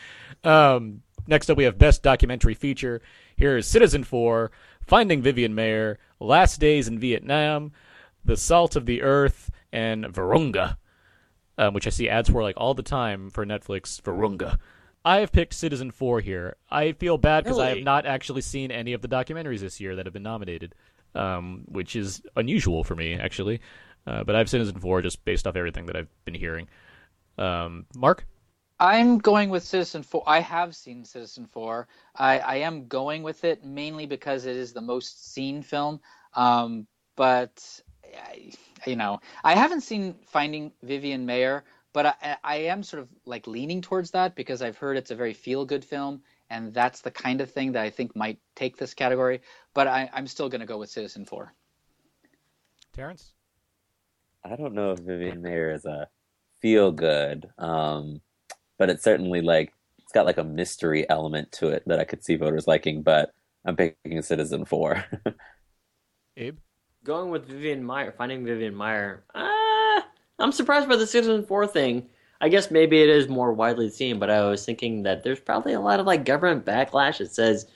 Um, 0.44 1.02
next 1.26 1.50
up, 1.50 1.56
we 1.56 1.64
have 1.64 1.78
best 1.78 2.02
documentary 2.02 2.54
feature. 2.54 3.02
Here 3.36 3.56
is 3.56 3.66
Citizen 3.66 4.04
Four, 4.04 4.50
Finding 4.86 5.22
Vivian 5.22 5.54
Maier, 5.54 5.96
Last 6.20 6.58
Days 6.60 6.88
in 6.88 6.98
Vietnam, 6.98 7.72
The 8.24 8.36
Salt 8.36 8.74
of 8.76 8.86
the 8.86 9.02
Earth, 9.02 9.50
and 9.72 10.04
Virunga, 10.06 10.76
um, 11.58 11.74
which 11.74 11.86
I 11.86 11.90
see 11.90 12.08
ads 12.08 12.30
for 12.30 12.42
like 12.42 12.54
all 12.56 12.74
the 12.74 12.82
time 12.82 13.30
for 13.30 13.44
Netflix. 13.44 14.00
Virunga. 14.00 14.58
I 15.04 15.18
have 15.18 15.32
picked 15.32 15.54
Citizen 15.54 15.90
Four 15.90 16.20
here. 16.20 16.56
I 16.70 16.92
feel 16.92 17.18
bad 17.18 17.44
because 17.44 17.58
I 17.58 17.70
have 17.70 17.84
not 17.84 18.06
actually 18.06 18.42
seen 18.42 18.70
any 18.70 18.92
of 18.92 19.02
the 19.02 19.08
documentaries 19.08 19.60
this 19.60 19.80
year 19.80 19.96
that 19.96 20.06
have 20.06 20.12
been 20.12 20.22
nominated, 20.22 20.74
um, 21.14 21.64
which 21.66 21.96
is 21.96 22.22
unusual 22.36 22.84
for 22.84 22.94
me 22.94 23.14
actually. 23.14 23.60
Uh, 24.06 24.24
but 24.24 24.34
I 24.34 24.38
have 24.38 24.48
Citizen 24.48 24.78
Four 24.78 25.02
just 25.02 25.24
based 25.24 25.46
off 25.46 25.56
everything 25.56 25.86
that 25.86 25.96
I've 25.96 26.08
been 26.24 26.34
hearing. 26.34 26.68
Um, 27.36 27.86
Mark, 27.94 28.26
I'm 28.80 29.18
going 29.18 29.50
with 29.50 29.62
Citizen 29.64 30.02
Four. 30.02 30.22
I 30.26 30.40
have 30.40 30.74
seen 30.74 31.04
Citizen 31.04 31.46
Four. 31.46 31.88
I, 32.16 32.38
I 32.38 32.56
am 32.56 32.86
going 32.86 33.22
with 33.22 33.44
it 33.44 33.64
mainly 33.64 34.06
because 34.06 34.46
it 34.46 34.56
is 34.56 34.72
the 34.72 34.80
most 34.80 35.32
seen 35.32 35.62
film. 35.62 36.00
Um, 36.34 36.86
but 37.16 37.82
I, 38.16 38.52
you 38.86 38.96
know, 38.96 39.20
I 39.44 39.54
haven't 39.54 39.82
seen 39.82 40.14
Finding 40.26 40.72
Vivian 40.82 41.26
Maier, 41.26 41.62
but 41.92 42.06
I, 42.06 42.36
I 42.44 42.56
am 42.56 42.82
sort 42.82 43.02
of 43.02 43.08
like 43.24 43.46
leaning 43.46 43.80
towards 43.80 44.10
that 44.12 44.34
because 44.34 44.62
I've 44.62 44.76
heard 44.76 44.96
it's 44.96 45.10
a 45.10 45.16
very 45.16 45.34
feel-good 45.34 45.84
film, 45.84 46.22
and 46.50 46.72
that's 46.72 47.00
the 47.00 47.10
kind 47.10 47.40
of 47.40 47.50
thing 47.50 47.72
that 47.72 47.82
I 47.82 47.90
think 47.90 48.14
might 48.14 48.38
take 48.54 48.76
this 48.76 48.94
category. 48.94 49.40
But 49.74 49.86
I, 49.86 50.10
I'm 50.12 50.26
still 50.26 50.48
going 50.48 50.60
to 50.60 50.66
go 50.66 50.78
with 50.78 50.90
Citizen 50.90 51.24
Four. 51.24 51.52
Terrence. 52.92 53.32
I 54.44 54.56
don't 54.56 54.74
know 54.74 54.92
if 54.92 55.00
Vivian 55.00 55.42
Maier 55.42 55.74
is 55.74 55.84
a 55.84 56.08
feel 56.60 56.92
good, 56.92 57.48
um, 57.58 58.20
but 58.78 58.90
it's 58.90 59.04
certainly 59.04 59.40
like 59.40 59.72
it's 59.98 60.12
got 60.12 60.26
like 60.26 60.38
a 60.38 60.44
mystery 60.44 61.08
element 61.10 61.52
to 61.52 61.68
it 61.68 61.82
that 61.86 62.00
I 62.00 62.04
could 62.04 62.24
see 62.24 62.36
voters 62.36 62.66
liking. 62.66 63.02
But 63.02 63.32
I'm 63.64 63.76
picking 63.76 64.22
Citizen 64.22 64.64
Four. 64.64 65.04
Abe. 66.36 66.58
Going 67.08 67.30
with 67.30 67.46
Vivian 67.46 67.82
Maier, 67.82 68.14
finding 68.14 68.44
Vivian 68.44 68.74
Maier. 68.74 69.20
Uh, 69.34 70.02
I'm 70.38 70.52
surprised 70.52 70.90
by 70.90 70.96
the 70.96 71.06
Citizen 71.06 71.42
Four 71.42 71.66
thing. 71.66 72.06
I 72.38 72.50
guess 72.50 72.70
maybe 72.70 73.00
it 73.00 73.08
is 73.08 73.28
more 73.28 73.50
widely 73.50 73.88
seen, 73.88 74.18
but 74.18 74.28
I 74.28 74.44
was 74.44 74.62
thinking 74.66 75.04
that 75.04 75.22
there's 75.22 75.40
probably 75.40 75.72
a 75.72 75.80
lot 75.80 76.00
of 76.00 76.06
like 76.06 76.26
government 76.26 76.66
backlash 76.66 77.16
that 77.16 77.32
says 77.32 77.66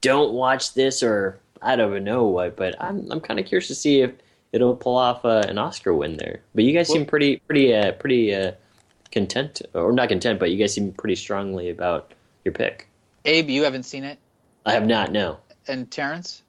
don't 0.00 0.32
watch 0.32 0.72
this 0.72 1.02
or 1.02 1.38
I 1.60 1.76
don't 1.76 1.90
even 1.90 2.04
know 2.04 2.24
what. 2.24 2.56
But 2.56 2.74
I'm 2.82 3.06
I'm 3.12 3.20
kind 3.20 3.38
of 3.38 3.44
curious 3.44 3.68
to 3.68 3.74
see 3.74 4.00
if 4.00 4.12
it'll 4.50 4.76
pull 4.76 4.96
off 4.96 5.26
uh, 5.26 5.44
an 5.46 5.58
Oscar 5.58 5.92
win 5.92 6.16
there. 6.16 6.40
But 6.54 6.64
you 6.64 6.72
guys 6.72 6.88
seem 6.88 7.04
pretty 7.04 7.36
pretty 7.36 7.74
uh, 7.74 7.92
pretty 7.92 8.34
uh, 8.34 8.52
content, 9.12 9.60
or 9.74 9.92
not 9.92 10.08
content, 10.08 10.40
but 10.40 10.52
you 10.52 10.56
guys 10.56 10.72
seem 10.72 10.92
pretty 10.92 11.16
strongly 11.16 11.68
about 11.68 12.14
your 12.46 12.54
pick. 12.54 12.88
Abe, 13.26 13.50
you 13.50 13.64
haven't 13.64 13.82
seen 13.82 14.04
it, 14.04 14.18
I 14.64 14.72
have 14.72 14.86
not. 14.86 15.12
No. 15.12 15.40
and 15.68 15.90
Terrence. 15.90 16.44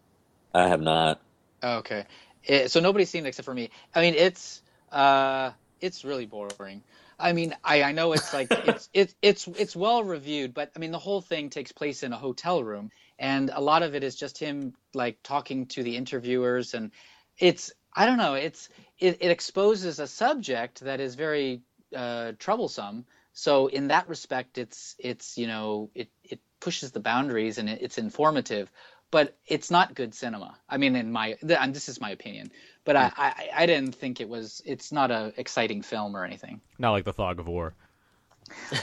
I 0.53 0.69
have 0.69 0.79
not. 0.79 1.19
Oh, 1.63 1.78
okay. 1.78 2.06
It, 2.43 2.71
so 2.71 2.80
nobody's 2.80 3.10
seen 3.10 3.26
it 3.26 3.30
except 3.30 3.45
for 3.45 3.54
me. 3.54 3.69
I 3.93 4.02
mean, 4.02 4.15
it's 4.15 4.62
uh, 4.91 5.52
it's 5.80 6.04
really 6.04 6.26
boring. 6.26 6.84
I 7.19 7.34
mean, 7.34 7.56
I, 7.63 7.84
I 7.84 7.91
know 7.91 8.13
it's 8.13 8.34
like 8.34 8.58
it's 8.63 8.89
it's 8.93 9.15
it's 9.21 9.47
it's 9.47 9.76
well 9.76 10.04
reviewed, 10.04 10.54
but 10.54 10.71
I 10.76 10.80
mean 10.80 10.91
the 10.91 11.00
whole 11.00 11.21
thing 11.21 11.50
takes 11.50 11.71
place 11.71 12.04
in 12.04 12.13
a 12.13 12.17
hotel 12.17 12.63
room, 12.63 12.89
and 13.19 13.52
a 13.54 13.62
lot 13.62 13.84
of 13.84 13.95
it 13.95 14.04
is 14.04 14.15
just 14.15 14.38
him 14.39 14.74
like 14.93 15.19
talking 15.24 15.67
to 15.67 15.84
the 15.84 15.95
interviewers, 15.97 16.74
and 16.74 16.91
it's 17.38 17.71
I 17.95 18.06
don't 18.06 18.17
know, 18.17 18.34
it's 18.34 18.69
it, 19.00 19.17
it 19.21 19.32
exposes 19.32 20.00
a 20.00 20.08
subject 20.08 20.82
that 20.82 21.00
is 21.00 21.15
very 21.15 21.62
uh, 21.95 22.34
troublesome. 22.39 23.06
So 23.34 23.67
in 23.67 23.88
that 23.89 24.10
respect, 24.10 24.58
it's 24.58 24.95
it's 24.97 25.38
you 25.38 25.47
know 25.47 25.91
it 25.93 26.10
it 26.24 26.39
pushes 26.60 26.91
the 26.91 27.00
boundaries 27.00 27.58
and 27.58 27.69
it, 27.69 27.82
it's 27.82 27.97
informative 27.97 28.71
but 29.12 29.38
it's 29.45 29.69
not 29.69 29.93
good 29.93 30.15
cinema. 30.15 30.58
I 30.69 30.78
mean, 30.78 30.95
in 30.95 31.12
my 31.12 31.38
and 31.41 31.74
this 31.76 31.89
is 31.89 32.02
my 32.02 32.10
opinion, 32.10 32.52
but 32.86 32.95
I, 32.95 33.10
hmm. 33.10 33.21
I 33.21 33.50
I 33.56 33.65
didn't 33.65 33.93
think 33.93 34.21
it 34.21 34.30
was. 34.30 34.62
It's 34.65 34.91
not 34.91 35.12
a 35.12 35.34
exciting 35.38 35.82
film 35.82 36.15
or 36.15 36.26
anything. 36.26 36.62
Not 36.80 36.91
like 36.91 37.04
the 37.04 37.13
Fog 37.13 37.39
of 37.39 37.47
War. 37.47 37.76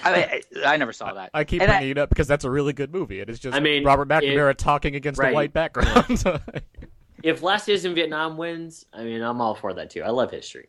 I 0.05 0.43
I, 0.65 0.73
I 0.75 0.77
never 0.77 0.93
saw 0.93 1.13
that. 1.15 1.31
I 1.35 1.45
keep 1.45 1.63
And 1.63 1.71
bringing 1.71 1.91
it 1.91 1.99
up 1.99 2.11
because 2.11 2.29
that's 2.29 2.45
a 2.45 2.51
really 2.51 2.73
good 2.73 2.93
movie. 2.93 3.21
It 3.21 3.29
is 3.29 3.39
just 3.39 3.57
I 3.57 3.61
mean, 3.61 3.85
Robert 3.85 4.03
it- 4.03 4.25
McNamara 4.25 4.55
talking 4.55 4.95
against 4.95 5.21
a 5.21 5.33
white 5.33 5.53
background. 5.53 6.23
If 7.21 7.43
Last 7.43 7.67
Days 7.67 7.85
in 7.85 7.97
Vietnam 7.97 8.37
wins, 8.37 8.87
I 8.93 9.03
mean, 9.03 9.23
I'm 9.23 9.41
all 9.41 9.57
for 9.57 9.75
that 9.75 9.91
too. 9.91 10.03
I 10.03 10.11
love 10.11 10.31
history. 10.31 10.69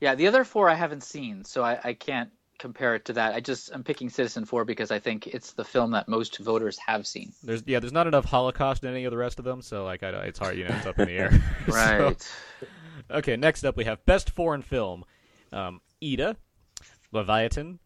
Yeah, 0.00 0.16
the 0.16 0.26
other 0.26 0.42
four 0.42 0.68
I 0.68 0.74
haven't 0.74 1.04
seen, 1.04 1.44
so 1.44 1.62
I, 1.62 1.78
I 1.84 1.94
can't 1.94 2.30
compare 2.60 2.94
it 2.94 3.04
to 3.06 3.12
that. 3.14 3.34
I 3.34 3.40
just 3.40 3.70
I'm 3.74 3.82
picking 3.82 4.08
Citizen 4.08 4.44
Four 4.44 4.64
because 4.64 4.90
I 4.92 4.98
think 5.00 5.26
it's 5.26 5.52
the 5.52 5.64
film 5.64 5.90
that 5.92 6.06
most 6.08 6.38
voters 6.38 6.78
have 6.78 7.06
seen. 7.06 7.32
there's 7.42 7.62
yeah, 7.66 7.80
there's 7.80 7.92
not 7.92 8.06
enough 8.06 8.24
Holocaust 8.26 8.84
in 8.84 8.90
any 8.90 9.04
of 9.04 9.10
the 9.10 9.16
rest 9.16 9.38
of 9.38 9.44
them, 9.44 9.62
so 9.62 9.84
like 9.84 10.02
I, 10.02 10.10
it's 10.10 10.38
hard, 10.38 10.56
you 10.56 10.68
know, 10.68 10.74
it's 10.76 10.86
up 10.86 10.98
in 10.98 11.06
the 11.08 11.12
air. 11.14 11.42
So- 11.70 12.16
Okay, 13.10 13.36
next 13.36 13.64
up 13.64 13.76
we 13.76 13.84
have 13.84 14.04
Best 14.06 14.30
Foreign 14.30 14.62
Film. 14.62 15.04
Um, 15.52 15.80
Ida, 16.04 16.36
Leviathan, 17.10 17.80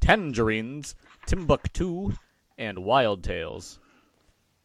Tangerines, 0.00 0.94
Timbuktu, 1.26 2.12
and 2.58 2.78
Wild 2.80 3.22
Tales. 3.22 3.78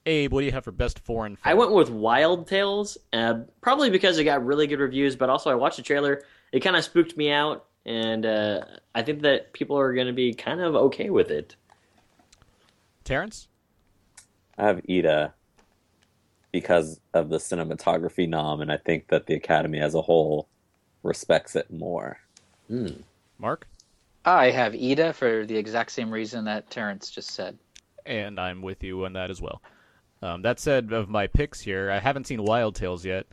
Abe, 0.06 0.32
what 0.34 0.40
do 0.42 0.46
you 0.48 0.52
have 0.52 0.64
for 0.64 0.72
Best 0.72 1.00
Foreign 1.00 1.36
Film? 1.36 1.52
I 1.52 1.54
went 1.54 1.72
with 1.74 1.90
Wild 1.90 2.48
Tales, 2.48 2.98
uh, 3.14 3.42
probably 3.62 3.90
because 3.92 4.18
it 4.18 4.24
got 4.24 4.44
really 4.46 4.66
good 4.66 4.80
reviews, 4.80 5.16
but 5.16 5.30
also 5.30 5.52
I 5.52 5.56
watched 5.56 5.78
the 5.78 5.84
trailer. 5.84 6.24
It 6.52 6.62
kind 6.62 6.76
of 6.76 6.84
spooked 6.84 7.16
me 7.16 7.30
out, 7.32 7.66
and 7.90 8.24
uh, 8.24 8.62
I 8.94 9.02
think 9.02 9.24
that 9.24 9.52
people 9.52 9.78
are 9.78 9.94
going 9.94 10.06
to 10.06 10.14
be 10.14 10.32
kind 10.32 10.62
of 10.62 10.76
okay 10.76 11.10
with 11.10 11.32
it. 11.32 11.56
Terrence? 13.04 13.48
I 14.60 14.68
have 14.68 14.82
Ida 14.88 15.34
because 16.52 17.02
of 17.16 17.30
the 17.30 17.38
cinematography 17.38 18.30
nom, 18.30 18.62
and 18.62 18.72
I 18.72 18.78
think 18.78 19.08
that 19.08 19.26
the 19.26 19.34
Academy 19.34 19.80
as 19.80 19.96
a 19.96 20.02
whole 20.02 20.48
respects 21.02 21.56
it 21.56 21.72
more. 21.72 22.20
Mark? 23.40 23.68
I 24.24 24.52
have 24.52 24.76
Ida 24.76 25.12
for 25.14 25.48
the 25.48 25.58
exact 25.58 25.92
same 25.92 26.12
reason 26.12 26.46
that 26.46 26.70
Terrence 26.70 27.10
just 27.10 27.32
said. 27.32 27.58
And 28.06 28.40
I'm 28.40 28.62
with 28.62 28.84
you 28.84 29.04
on 29.06 29.14
that 29.14 29.32
as 29.32 29.42
well. 29.42 29.64
Um, 30.22 30.44
that 30.44 30.60
said, 30.60 30.94
of 30.94 31.10
my 31.10 31.26
picks 31.26 31.60
here, 31.60 31.90
I 31.90 31.98
haven't 31.98 32.28
seen 32.28 32.44
Wild 32.44 32.76
Tales 32.76 33.04
yet, 33.04 33.26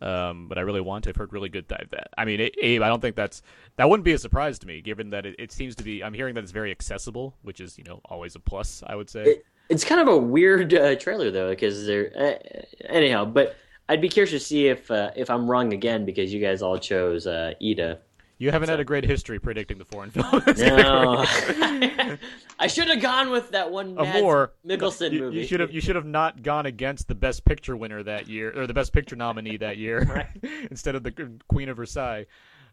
um, 0.00 0.48
but 0.48 0.58
I 0.58 0.60
really 0.62 0.80
want 0.80 1.04
to. 1.04 1.10
I've 1.10 1.16
heard 1.16 1.32
really 1.32 1.48
good 1.48 1.68
that 1.68 1.88
I 2.16 2.24
mean, 2.24 2.50
Abe, 2.62 2.82
I 2.82 2.88
don't 2.88 3.00
think 3.00 3.16
that's 3.16 3.42
that 3.76 3.88
wouldn't 3.88 4.04
be 4.04 4.12
a 4.12 4.18
surprise 4.18 4.58
to 4.60 4.66
me, 4.66 4.80
given 4.80 5.10
that 5.10 5.26
it, 5.26 5.36
it 5.38 5.52
seems 5.52 5.74
to 5.76 5.84
be. 5.84 6.02
I'm 6.02 6.14
hearing 6.14 6.34
that 6.34 6.42
it's 6.42 6.52
very 6.52 6.70
accessible, 6.70 7.34
which 7.42 7.60
is 7.60 7.78
you 7.78 7.84
know 7.84 8.00
always 8.04 8.34
a 8.34 8.40
plus. 8.40 8.82
I 8.86 8.94
would 8.94 9.08
say. 9.08 9.22
It, 9.24 9.46
it's 9.68 9.84
kind 9.84 10.00
of 10.00 10.08
a 10.08 10.16
weird 10.16 10.74
uh, 10.74 10.96
trailer 10.96 11.30
though, 11.30 11.50
because 11.50 11.86
they're 11.86 12.12
uh, 12.16 12.88
anyhow. 12.88 13.24
But 13.24 13.56
I'd 13.88 14.00
be 14.00 14.08
curious 14.08 14.30
to 14.30 14.40
see 14.40 14.68
if 14.68 14.90
uh, 14.90 15.10
if 15.16 15.30
I'm 15.30 15.50
wrong 15.50 15.72
again 15.72 16.04
because 16.04 16.32
you 16.32 16.40
guys 16.40 16.62
all 16.62 16.78
chose 16.78 17.26
uh, 17.26 17.54
Ida. 17.62 17.98
You 18.38 18.50
haven't 18.50 18.68
had 18.68 18.80
a 18.80 18.84
great 18.84 19.04
history 19.04 19.38
predicting 19.38 19.78
the 19.78 19.84
foreign 19.84 20.10
film. 20.12 20.42
No, 20.58 21.24
I 22.58 22.66
should 22.66 22.88
have 22.88 23.00
gone 23.00 23.30
with 23.30 23.50
that 23.50 23.70
one 23.70 23.96
A 23.98 24.02
Mads 24.02 24.20
more 24.22 24.52
Mikkelsen 24.66 25.12
you, 25.12 25.20
movie. 25.20 25.38
You 25.38 25.46
should 25.46 25.60
have 25.60 25.72
you 25.72 25.80
should 25.80 25.96
have 25.96 26.06
not 26.06 26.42
gone 26.42 26.66
against 26.66 27.08
the 27.08 27.14
Best 27.14 27.44
Picture 27.44 27.76
winner 27.76 28.02
that 28.02 28.28
year 28.28 28.52
or 28.58 28.66
the 28.66 28.74
Best 28.74 28.92
Picture 28.92 29.16
nominee 29.16 29.56
that 29.58 29.76
year 29.78 30.30
instead 30.70 30.94
of 30.94 31.02
the 31.02 31.38
Queen 31.48 31.68
of 31.68 31.76
Versailles. 31.76 32.26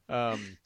Um, 0.10 0.58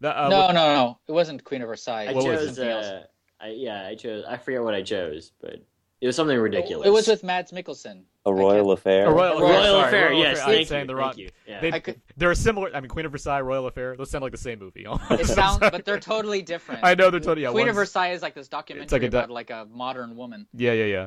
the, 0.00 0.18
uh, 0.18 0.28
no, 0.28 0.38
what- 0.46 0.52
no, 0.54 0.74
no. 0.74 0.98
It 1.06 1.12
wasn't 1.12 1.44
Queen 1.44 1.62
of 1.62 1.68
Versailles. 1.68 2.06
I 2.08 2.12
What 2.12 2.24
chose. 2.24 2.46
Something 2.46 2.68
else. 2.68 2.86
Uh, 2.86 3.02
I, 3.40 3.48
yeah, 3.48 3.86
I 3.86 3.94
chose. 3.94 4.24
I 4.26 4.36
forget 4.36 4.62
what 4.62 4.74
I 4.74 4.82
chose, 4.82 5.32
but 5.40 5.62
it 6.00 6.06
was 6.06 6.16
something 6.16 6.38
ridiculous. 6.38 6.86
It 6.86 6.90
was 6.90 7.08
with 7.08 7.22
Mads 7.24 7.52
Mikkelsen. 7.52 8.04
A 8.26 8.34
Royal 8.34 8.72
Affair. 8.72 9.06
A 9.06 9.10
Royal, 9.12 9.40
Royal 9.40 9.62
sorry, 9.62 9.88
Affair, 9.88 10.10
Royal 10.10 10.18
yes, 10.20 10.38
Affair. 10.38 10.46
thank 10.46 10.60
I'm 10.60 10.66
saying 10.66 10.88
you, 10.88 10.94
the 10.94 11.02
thank 11.02 11.16
you, 11.16 11.30
yeah. 11.46 11.60
They, 11.60 11.80
could... 11.80 12.00
They're 12.18 12.30
a 12.30 12.36
similar. 12.36 12.70
I 12.74 12.80
mean, 12.80 12.90
Queen 12.90 13.06
of 13.06 13.12
Versailles, 13.12 13.40
Royal 13.40 13.66
Affair. 13.66 13.96
Those 13.96 14.10
sound 14.10 14.22
like 14.22 14.32
the 14.32 14.38
same 14.38 14.58
movie. 14.58 14.86
It 15.10 15.26
sounds, 15.26 15.58
but 15.60 15.86
they're 15.86 15.98
totally 15.98 16.42
different. 16.42 16.82
I 16.84 16.94
know 16.94 17.10
they're 17.10 17.20
totally. 17.20 17.44
Yeah, 17.44 17.52
Queen 17.52 17.68
of 17.68 17.74
Versailles 17.74 18.12
is 18.12 18.20
like 18.20 18.34
this 18.34 18.48
documentary 18.48 18.84
It's 18.84 18.92
like 18.92 19.02
a 19.04 19.08
doc- 19.08 19.24
about 19.24 19.34
like 19.34 19.48
a 19.48 19.66
modern 19.72 20.16
woman. 20.16 20.46
Yeah, 20.52 20.72
yeah, 20.72 20.84
yeah. 20.84 21.06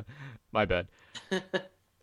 My 0.50 0.64
bad. 0.64 0.88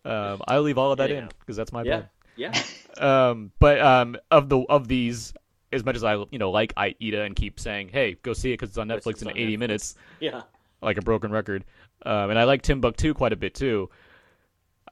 um, 0.04 0.40
I'll 0.48 0.62
leave 0.62 0.78
all 0.78 0.92
of 0.92 0.98
that 0.98 1.10
in 1.10 1.28
because 1.40 1.56
that's 1.56 1.72
my 1.72 1.82
Yeah, 1.82 2.00
bad. 2.00 2.08
yeah. 2.36 2.62
Um, 2.98 3.52
but 3.58 3.80
um, 3.80 4.16
of 4.30 4.48
the 4.50 4.60
of 4.68 4.86
these, 4.88 5.32
as 5.72 5.84
much 5.84 5.96
as 5.96 6.04
I 6.04 6.14
you 6.30 6.38
know 6.38 6.50
like 6.50 6.72
Ida 6.76 7.22
and 7.22 7.34
keep 7.36 7.58
saying, 7.60 7.88
"Hey, 7.92 8.16
go 8.22 8.32
see 8.32 8.50
it 8.50 8.54
because 8.54 8.70
it's 8.70 8.78
on 8.78 8.88
Netflix 8.88 9.10
it's 9.12 9.22
in 9.22 9.28
on 9.28 9.36
80 9.36 9.56
Netflix. 9.56 9.58
minutes," 9.58 9.94
Yeah. 10.20 10.42
like 10.82 10.96
a 10.98 11.02
broken 11.02 11.32
record. 11.32 11.64
Um, 12.04 12.30
and 12.30 12.38
I 12.38 12.44
like 12.44 12.62
Timbuktu 12.62 13.14
quite 13.14 13.32
a 13.32 13.36
bit 13.36 13.54
too. 13.54 13.88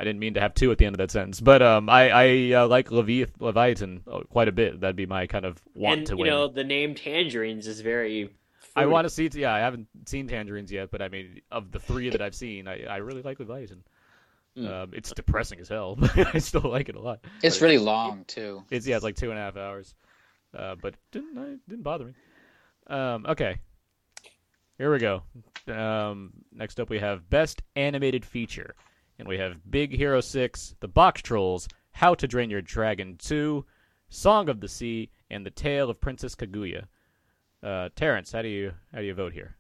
I 0.01 0.05
didn't 0.05 0.19
mean 0.19 0.33
to 0.35 0.41
have 0.41 0.55
two 0.55 0.73
at 0.73 0.79
the 0.79 0.87
end 0.87 0.95
of 0.95 0.99
that 0.99 1.11
sentence, 1.11 1.43
but 1.43 1.61
um, 1.61 1.91
I 1.91 2.09
I 2.09 2.63
uh, 2.63 2.67
like 2.67 2.91
Levi- 2.91 3.31
Leviathan 3.39 4.01
uh, 4.11 4.21
quite 4.31 4.49
a 4.49 4.53
bit. 4.53 4.81
That'd 4.81 4.97
be 4.97 5.05
my 5.05 5.27
kind 5.27 5.45
of 5.45 5.61
want 5.75 5.99
and 5.99 6.07
to 6.07 6.13
you 6.15 6.23
win. 6.23 6.31
know 6.31 6.49
the 6.49 6.65
name 6.65 6.95
Tangerines 6.95 7.67
is 7.67 7.83
very. 7.83 8.31
I 8.75 8.87
want 8.87 9.05
to 9.05 9.11
see. 9.11 9.29
Yeah, 9.35 9.53
I 9.53 9.59
haven't 9.59 9.89
seen 10.07 10.27
Tangerines 10.27 10.73
yet, 10.73 10.91
but 10.91 11.03
I 11.03 11.09
mean, 11.09 11.43
of 11.51 11.71
the 11.71 11.79
three 11.79 12.09
that 12.09 12.23
I've 12.23 12.35
seen, 12.35 12.67
I, 12.67 12.85
I 12.85 12.97
really 12.97 13.21
like 13.21 13.41
Leviathan. 13.41 13.83
Hmm. 14.57 14.67
Um, 14.67 14.91
it's 14.95 15.13
depressing 15.13 15.61
as 15.61 15.69
hell, 15.69 15.97
but 15.99 16.35
I 16.35 16.39
still 16.39 16.63
like 16.63 16.89
it 16.89 16.97
a 16.97 17.01
lot. 17.01 17.21
It's 17.43 17.61
really 17.61 17.77
long 17.77 18.25
too. 18.25 18.65
It's 18.71 18.87
yeah, 18.87 18.97
it's 18.97 19.05
like 19.05 19.17
two 19.17 19.29
and 19.29 19.39
a 19.39 19.43
half 19.43 19.59
hours, 19.59 19.95
uh, 20.57 20.77
but 20.81 20.95
didn't 21.13 21.37
I, 21.37 21.57
didn't 21.69 21.83
bother 21.83 22.07
me. 22.07 22.13
Um, 22.87 23.27
okay, 23.29 23.59
here 24.79 24.91
we 24.91 24.99
go. 24.99 25.23
Um, 25.69 26.33
next 26.53 26.81
up, 26.81 26.89
we 26.89 27.01
have 27.01 27.29
best 27.29 27.61
animated 27.77 28.25
feature, 28.25 28.75
and 29.21 29.29
we 29.29 29.39
have 29.39 29.59
Big 29.71 29.95
Hero 29.95 30.21
Six, 30.21 30.75
The 30.81 30.89
Box 30.89 31.21
Trolls, 31.23 31.69
How 31.93 32.15
to 32.15 32.27
Train 32.27 32.49
Your 32.51 32.63
Dragon 32.63 33.17
Two, 33.19 33.67
Song 34.09 34.49
of 34.49 34.61
the 34.61 34.67
Sea, 34.69 35.11
and 35.31 35.45
The 35.45 35.51
Tale 35.51 35.91
of 35.91 36.01
Princess 36.01 36.35
Kaguya. 36.35 36.85
Uh, 37.63 37.91
Terrence, 37.95 38.33
how 38.33 38.41
do 38.43 38.49
you 38.49 38.73
how 38.93 39.01
do 39.01 39.05
you 39.05 39.15
vote 39.15 39.35
here? 39.35 39.57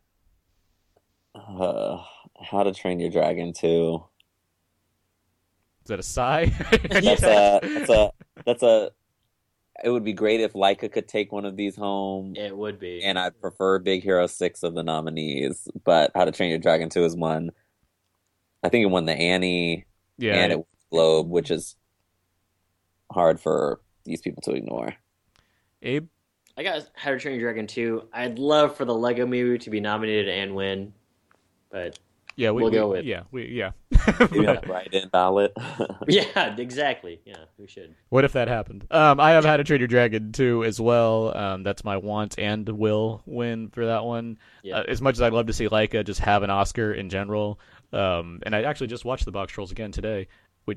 Uh, 1.34 2.02
How 2.42 2.62
to 2.64 2.72
Train 2.72 2.98
Your 3.00 3.10
Dragon 3.10 3.52
2. 3.52 4.02
Is 5.84 5.88
that 5.88 5.98
a 6.00 6.02
sigh? 6.02 6.46
That's 6.90 7.22
a 7.22 7.60
that's 7.62 7.90
a 7.90 8.10
that's 8.44 8.62
a. 8.62 8.90
It 9.84 9.88
would 9.90 10.04
be 10.04 10.12
great 10.12 10.40
if 10.40 10.52
Laika 10.52 10.90
could 10.92 11.08
take 11.08 11.32
one 11.32 11.44
of 11.46 11.56
these 11.56 11.74
home, 11.74 12.34
It 12.36 12.54
would 12.54 12.78
be. 12.78 13.02
and 13.02 13.18
I 13.18 13.30
prefer 13.30 13.78
Big 13.78 14.02
Hero 14.02 14.26
Six 14.26 14.62
of 14.62 14.74
the 14.74 14.82
nominees. 14.82 15.68
But 15.84 16.10
How 16.14 16.24
to 16.24 16.32
Train 16.32 16.50
Your 16.50 16.58
Dragon 16.58 16.88
Two 16.90 17.04
is 17.04 17.14
one. 17.16 17.50
I 18.62 18.68
think 18.68 18.82
it 18.82 18.86
won 18.90 19.06
the 19.06 19.14
Annie 19.14 19.86
yeah, 20.18 20.34
and 20.34 20.52
it 20.52 20.56
won 20.56 20.66
Globe, 20.90 21.28
which 21.30 21.50
is 21.50 21.76
hard 23.10 23.40
for 23.40 23.80
these 24.04 24.20
people 24.20 24.42
to 24.42 24.52
ignore. 24.52 24.94
Abe. 25.82 26.08
I 26.56 26.62
got 26.62 26.88
How 26.94 27.10
to 27.10 27.18
Train 27.18 27.38
Your 27.40 27.48
Dragon 27.52 27.66
2. 27.66 28.08
I'd 28.12 28.38
love 28.38 28.76
for 28.76 28.84
the 28.84 28.94
Lego 28.94 29.24
movie 29.26 29.58
to 29.58 29.70
be 29.70 29.80
nominated 29.80 30.28
and 30.28 30.54
win, 30.54 30.92
but 31.70 31.98
Yeah, 32.36 32.50
we, 32.50 32.62
We'll 32.62 32.70
we- 32.72 32.76
go 32.76 32.88
with- 32.90 33.04
Yeah, 33.04 33.22
we 33.30 33.46
yeah. 33.48 33.70
Maybe 34.20 34.46
on 34.46 34.56
the 34.56 34.62
write-in 34.68 35.08
ballot. 35.10 35.52
yeah, 36.08 36.56
exactly. 36.56 37.20
Yeah, 37.24 37.36
we 37.58 37.66
should. 37.66 37.94
What 38.08 38.24
if 38.24 38.32
that 38.32 38.48
happened? 38.48 38.86
Um, 38.90 39.20
I 39.20 39.30
have 39.32 39.44
How 39.44 39.56
to 39.56 39.64
Train 39.64 39.80
Your 39.80 39.88
Dragon 39.88 40.32
too 40.32 40.64
as 40.64 40.80
well. 40.80 41.36
Um, 41.36 41.62
that's 41.62 41.84
my 41.84 41.96
want 41.96 42.38
and 42.38 42.68
will 42.68 43.22
win 43.26 43.68
for 43.68 43.86
that 43.86 44.04
one. 44.04 44.38
Yeah. 44.62 44.78
Uh, 44.78 44.82
as 44.88 45.00
much 45.00 45.14
as 45.14 45.22
I'd 45.22 45.32
love 45.32 45.46
to 45.46 45.52
see 45.52 45.68
Laika 45.68 46.04
just 46.04 46.20
have 46.20 46.42
an 46.42 46.50
Oscar 46.50 46.92
in 46.92 47.08
general, 47.10 47.60
um, 47.92 48.40
and 48.44 48.54
I 48.54 48.62
actually 48.62 48.88
just 48.88 49.04
watched 49.04 49.24
The 49.24 49.32
Box 49.32 49.52
Trolls 49.52 49.72
again 49.72 49.92
today, 49.92 50.28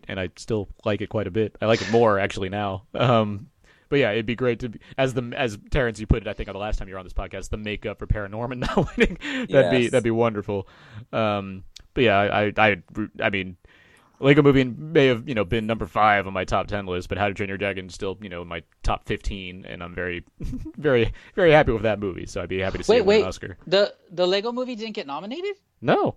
and 0.08 0.20
I 0.20 0.30
still 0.38 0.70
like 0.86 1.02
it 1.02 1.10
quite 1.10 1.28
a 1.28 1.32
bit. 1.32 1.56
I 1.62 1.66
like 1.66 1.82
it 1.82 1.92
more 1.92 2.20
actually 2.20 2.50
now. 2.50 2.84
Um, 2.94 3.48
but 3.90 4.00
yeah, 4.00 4.12
it'd 4.12 4.26
be 4.26 4.36
great 4.36 4.60
to 4.62 4.70
be, 4.70 4.80
as 4.98 5.14
the 5.14 5.34
as 5.38 5.58
Terrence 5.70 6.00
you 6.00 6.08
put 6.08 6.24
it. 6.24 6.28
I 6.28 6.34
think 6.34 6.50
on 6.50 6.54
the 6.54 6.60
last 6.60 6.80
time 6.80 6.88
you 6.88 6.96
were 6.96 7.00
on 7.00 7.06
this 7.06 7.14
podcast, 7.14 7.50
the 7.50 7.58
makeup 7.58 8.00
for 8.00 8.08
Paranorman 8.08 8.58
not 8.76 8.98
winning. 8.98 9.20
that'd 9.50 9.70
be 9.70 9.88
that'd 9.88 10.04
be 10.04 10.10
wonderful. 10.10 10.68
Um, 11.12 11.64
but 11.94 12.04
yeah, 12.04 12.18
I 12.18 12.52
I 12.58 12.78
I, 13.22 13.30
mean. 13.30 13.58
Lego 14.20 14.42
Movie 14.42 14.64
may 14.64 15.08
have 15.08 15.28
you 15.28 15.36
know 15.36 15.44
been 15.44 15.68
number 15.68 15.86
five 15.86 16.26
on 16.28 16.34
my 16.34 16.46
top 16.46 16.68
ten 16.68 16.86
list, 16.86 17.10
but 17.10 17.18
How 17.18 17.28
to 17.28 17.34
Train 17.34 17.50
Your 17.50 17.58
Dragon 17.58 17.88
is 17.88 17.94
still 17.94 18.18
you 18.22 18.30
know 18.30 18.42
in 18.42 18.48
my 18.48 18.64
top 18.82 19.06
fifteen, 19.06 19.66
and 19.66 19.84
I'm 19.84 19.94
very, 19.94 20.24
very, 20.78 21.14
very 21.36 21.52
happy 21.52 21.74
with 21.74 21.84
that 21.84 22.00
movie. 22.00 22.26
So 22.26 22.42
I'd 22.42 22.48
be 22.48 22.60
happy 22.60 22.78
to 22.78 22.84
see 22.86 22.94
Wait, 22.94 23.00
it 23.00 23.06
win 23.06 23.18
wait. 23.18 23.22
an 23.22 23.28
Oscar. 23.28 23.58
The 23.68 23.94
the 24.12 24.26
Lego 24.26 24.52
movie 24.52 24.76
didn't 24.76 24.94
get 24.94 25.08
nominated? 25.08 25.58
No, 25.82 26.16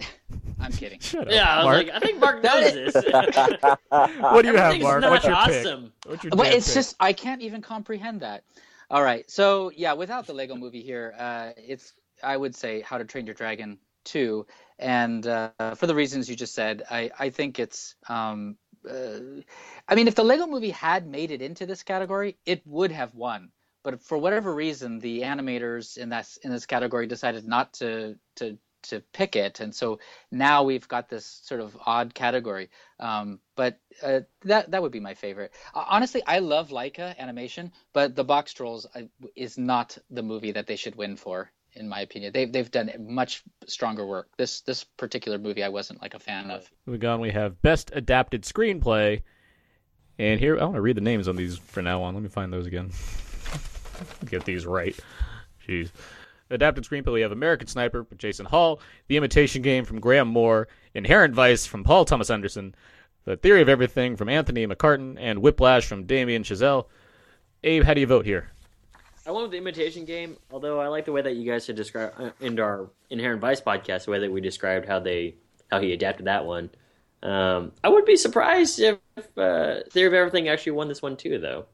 I'm 0.60 0.72
kidding. 0.72 1.00
shut 1.00 1.26
up. 1.28 1.32
Yeah, 1.32 1.48
I 1.48 1.56
was 1.58 1.64
Mark. 1.64 1.86
like, 1.86 1.94
I 1.94 2.00
think 2.00 2.20
Mark 2.20 2.42
knows 2.42 2.72
this. 2.72 2.94
what 4.18 4.42
do 4.42 4.48
you 4.48 4.56
have, 4.56 4.80
Mark? 4.80 5.00
not 5.00 5.10
What's 5.10 5.24
your 5.24 5.36
pick? 5.36 5.92
What's 6.06 6.24
your 6.24 6.30
But 6.30 6.46
it's 6.48 6.66
pick? 6.68 6.74
just 6.74 6.96
I 7.00 7.12
can't 7.12 7.42
even 7.42 7.62
comprehend 7.62 8.20
that. 8.20 8.44
All 8.90 9.02
right, 9.02 9.28
so 9.30 9.70
yeah, 9.74 9.94
without 9.94 10.26
the 10.26 10.34
Lego 10.34 10.54
Movie 10.54 10.82
here, 10.82 11.14
uh, 11.18 11.50
it's 11.56 11.94
I 12.22 12.36
would 12.36 12.54
say 12.54 12.80
How 12.82 12.98
to 12.98 13.04
Train 13.04 13.26
Your 13.26 13.34
Dragon 13.34 13.78
two, 14.04 14.46
and 14.78 15.26
uh, 15.26 15.50
for 15.76 15.86
the 15.86 15.94
reasons 15.94 16.28
you 16.28 16.36
just 16.36 16.54
said, 16.54 16.82
I 16.90 17.10
I 17.18 17.30
think 17.30 17.58
it's. 17.58 17.94
Um, 18.08 18.56
uh, 18.88 19.40
I 19.88 19.94
mean, 19.94 20.08
if 20.08 20.16
the 20.16 20.24
Lego 20.24 20.46
Movie 20.46 20.70
had 20.70 21.06
made 21.06 21.30
it 21.30 21.40
into 21.40 21.66
this 21.66 21.82
category, 21.84 22.36
it 22.44 22.66
would 22.66 22.90
have 22.90 23.14
won. 23.14 23.50
But 23.84 24.02
for 24.02 24.18
whatever 24.18 24.54
reason, 24.54 24.98
the 24.98 25.22
animators 25.22 25.96
in 25.96 26.10
that 26.10 26.28
in 26.42 26.50
this 26.50 26.66
category 26.66 27.06
decided 27.06 27.46
not 27.46 27.72
to 27.74 28.16
to 28.36 28.58
to 28.82 29.00
pick 29.12 29.36
it, 29.36 29.60
and 29.60 29.74
so 29.74 29.98
now 30.30 30.62
we've 30.64 30.86
got 30.88 31.08
this 31.08 31.26
sort 31.44 31.60
of 31.60 31.76
odd 31.84 32.14
category. 32.14 32.70
Um, 32.98 33.40
but 33.56 33.78
uh, 34.02 34.20
that 34.44 34.70
that 34.70 34.82
would 34.82 34.92
be 34.92 35.00
my 35.00 35.14
favorite. 35.14 35.52
Honestly, 35.74 36.22
I 36.26 36.38
love 36.38 36.70
Laika 36.70 37.16
animation, 37.18 37.72
but 37.92 38.14
The 38.16 38.24
Box 38.24 38.52
Trolls 38.52 38.86
is 39.36 39.58
not 39.58 39.98
the 40.10 40.22
movie 40.22 40.52
that 40.52 40.66
they 40.66 40.76
should 40.76 40.96
win 40.96 41.16
for, 41.16 41.50
in 41.74 41.88
my 41.88 42.00
opinion. 42.00 42.32
They've 42.32 42.50
they've 42.50 42.70
done 42.70 42.90
much 43.00 43.42
stronger 43.66 44.06
work. 44.06 44.28
This 44.36 44.60
this 44.62 44.84
particular 44.84 45.38
movie, 45.38 45.62
I 45.62 45.68
wasn't 45.68 46.02
like 46.02 46.14
a 46.14 46.18
fan 46.18 46.50
of. 46.50 46.70
Moving 46.86 47.08
on, 47.08 47.20
we 47.20 47.30
have 47.30 47.60
Best 47.62 47.90
Adapted 47.94 48.42
Screenplay. 48.42 49.22
And 50.18 50.38
here, 50.38 50.58
I 50.58 50.64
want 50.64 50.74
to 50.76 50.82
read 50.82 50.96
the 50.96 51.00
names 51.00 51.26
on 51.26 51.36
these 51.36 51.58
for 51.58 51.82
now 51.82 52.02
on. 52.02 52.14
Let 52.14 52.22
me 52.22 52.28
find 52.28 52.52
those 52.52 52.66
again. 52.66 52.90
Get 54.26 54.44
these 54.44 54.66
right. 54.66 54.94
Jeez. 55.66 55.90
Adapted 56.52 56.84
screenplay, 56.84 57.14
we 57.14 57.20
have 57.22 57.32
American 57.32 57.66
Sniper 57.66 58.04
from 58.04 58.18
Jason 58.18 58.44
Hall, 58.44 58.80
The 59.08 59.16
Imitation 59.16 59.62
Game 59.62 59.84
from 59.84 60.00
Graham 60.00 60.28
Moore, 60.28 60.68
Inherent 60.94 61.34
Vice 61.34 61.64
from 61.64 61.82
Paul 61.82 62.04
Thomas 62.04 62.28
Anderson, 62.28 62.74
The 63.24 63.36
Theory 63.36 63.62
of 63.62 63.70
Everything 63.70 64.16
from 64.16 64.28
Anthony 64.28 64.66
McCarten, 64.66 65.16
and 65.18 65.40
Whiplash 65.40 65.86
from 65.86 66.04
Damien 66.04 66.42
Chazelle. 66.42 66.86
Abe, 67.64 67.84
how 67.84 67.94
do 67.94 68.00
you 68.00 68.06
vote 68.06 68.26
here? 68.26 68.50
I 69.26 69.30
went 69.30 69.44
with 69.44 69.52
the 69.52 69.58
imitation 69.58 70.04
game, 70.04 70.36
although 70.50 70.80
I 70.80 70.88
like 70.88 71.04
the 71.04 71.12
way 71.12 71.22
that 71.22 71.36
you 71.36 71.50
guys 71.50 71.66
had 71.66 71.76
described 71.76 72.20
uh, 72.20 72.30
in 72.40 72.58
our 72.60 72.90
Inherent 73.08 73.40
Vice 73.40 73.60
podcast, 73.60 74.04
the 74.04 74.10
way 74.10 74.18
that 74.18 74.30
we 74.30 74.40
described 74.40 74.86
how 74.86 74.98
they 74.98 75.36
how 75.70 75.80
he 75.80 75.92
adapted 75.92 76.26
that 76.26 76.44
one. 76.44 76.68
Um, 77.22 77.72
I 77.82 77.88
would 77.88 78.04
be 78.04 78.16
surprised 78.16 78.80
if 78.80 78.98
uh, 79.38 79.80
Theory 79.90 80.08
of 80.08 80.14
Everything 80.14 80.48
actually 80.48 80.72
won 80.72 80.88
this 80.88 81.00
one 81.00 81.16
too, 81.16 81.38
though. 81.38 81.66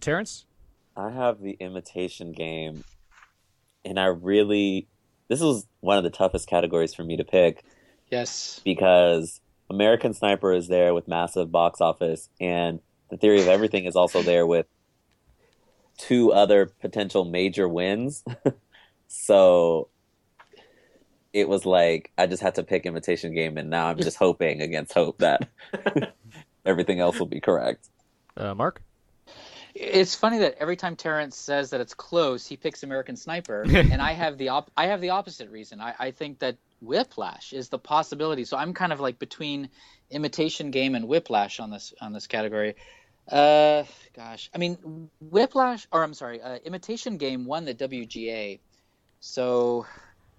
Terrence? 0.00 0.44
I 0.96 1.10
have 1.10 1.40
the 1.40 1.56
imitation 1.60 2.32
game, 2.32 2.84
and 3.84 3.98
I 3.98 4.06
really 4.06 4.86
this 5.28 5.40
was 5.40 5.66
one 5.80 5.96
of 5.96 6.04
the 6.04 6.10
toughest 6.10 6.48
categories 6.48 6.92
for 6.94 7.04
me 7.04 7.16
to 7.16 7.24
pick 7.24 7.64
Yes. 8.10 8.60
because 8.64 9.40
American 9.70 10.12
Sniper 10.14 10.52
is 10.52 10.66
there 10.66 10.92
with 10.92 11.06
massive 11.06 11.52
box 11.52 11.80
office, 11.80 12.28
and 12.40 12.80
The 13.10 13.16
Theory 13.16 13.40
of 13.40 13.46
Everything 13.48 13.84
is 13.84 13.94
also 13.94 14.22
there 14.22 14.44
with 14.46 14.66
two 15.98 16.32
other 16.32 16.66
potential 16.66 17.24
major 17.24 17.68
wins. 17.68 18.24
so 19.06 19.88
it 21.32 21.48
was 21.48 21.64
like 21.64 22.10
I 22.18 22.26
just 22.26 22.42
had 22.42 22.56
to 22.56 22.64
pick 22.64 22.84
imitation 22.86 23.32
game, 23.34 23.56
and 23.56 23.70
now 23.70 23.86
I'm 23.86 23.98
just 23.98 24.16
hoping 24.16 24.60
against 24.62 24.92
hope 24.92 25.18
that 25.18 25.48
everything 26.66 26.98
else 26.98 27.20
will 27.20 27.26
be 27.26 27.40
correct. 27.40 27.88
Uh, 28.36 28.54
Mark? 28.54 28.82
It's 29.82 30.14
funny 30.14 30.38
that 30.40 30.56
every 30.58 30.76
time 30.76 30.94
Terrence 30.94 31.36
says 31.36 31.70
that 31.70 31.80
it's 31.80 31.94
close, 31.94 32.46
he 32.46 32.56
picks 32.58 32.82
American 32.82 33.16
Sniper, 33.16 33.62
and 33.68 34.00
I 34.02 34.12
have 34.12 34.36
the 34.36 34.50
op- 34.50 34.70
I 34.76 34.86
have 34.88 35.00
the 35.00 35.10
opposite 35.10 35.50
reason. 35.50 35.80
I, 35.80 35.94
I 35.98 36.10
think 36.10 36.40
that 36.40 36.58
Whiplash 36.82 37.52
is 37.54 37.70
the 37.70 37.78
possibility. 37.78 38.44
So 38.44 38.58
I'm 38.58 38.74
kind 38.74 38.92
of 38.92 39.00
like 39.00 39.18
between 39.18 39.70
Imitation 40.10 40.70
Game 40.70 40.94
and 40.94 41.08
Whiplash 41.08 41.60
on 41.60 41.70
this 41.70 41.94
on 42.00 42.12
this 42.12 42.26
category. 42.26 42.74
Uh, 43.26 43.84
gosh, 44.14 44.50
I 44.54 44.58
mean 44.58 45.08
Whiplash, 45.20 45.86
or 45.90 46.02
I'm 46.02 46.14
sorry, 46.14 46.42
uh, 46.42 46.56
Imitation 46.64 47.16
Game 47.16 47.46
won 47.46 47.64
the 47.64 47.74
WGA, 47.74 48.60
so 49.20 49.86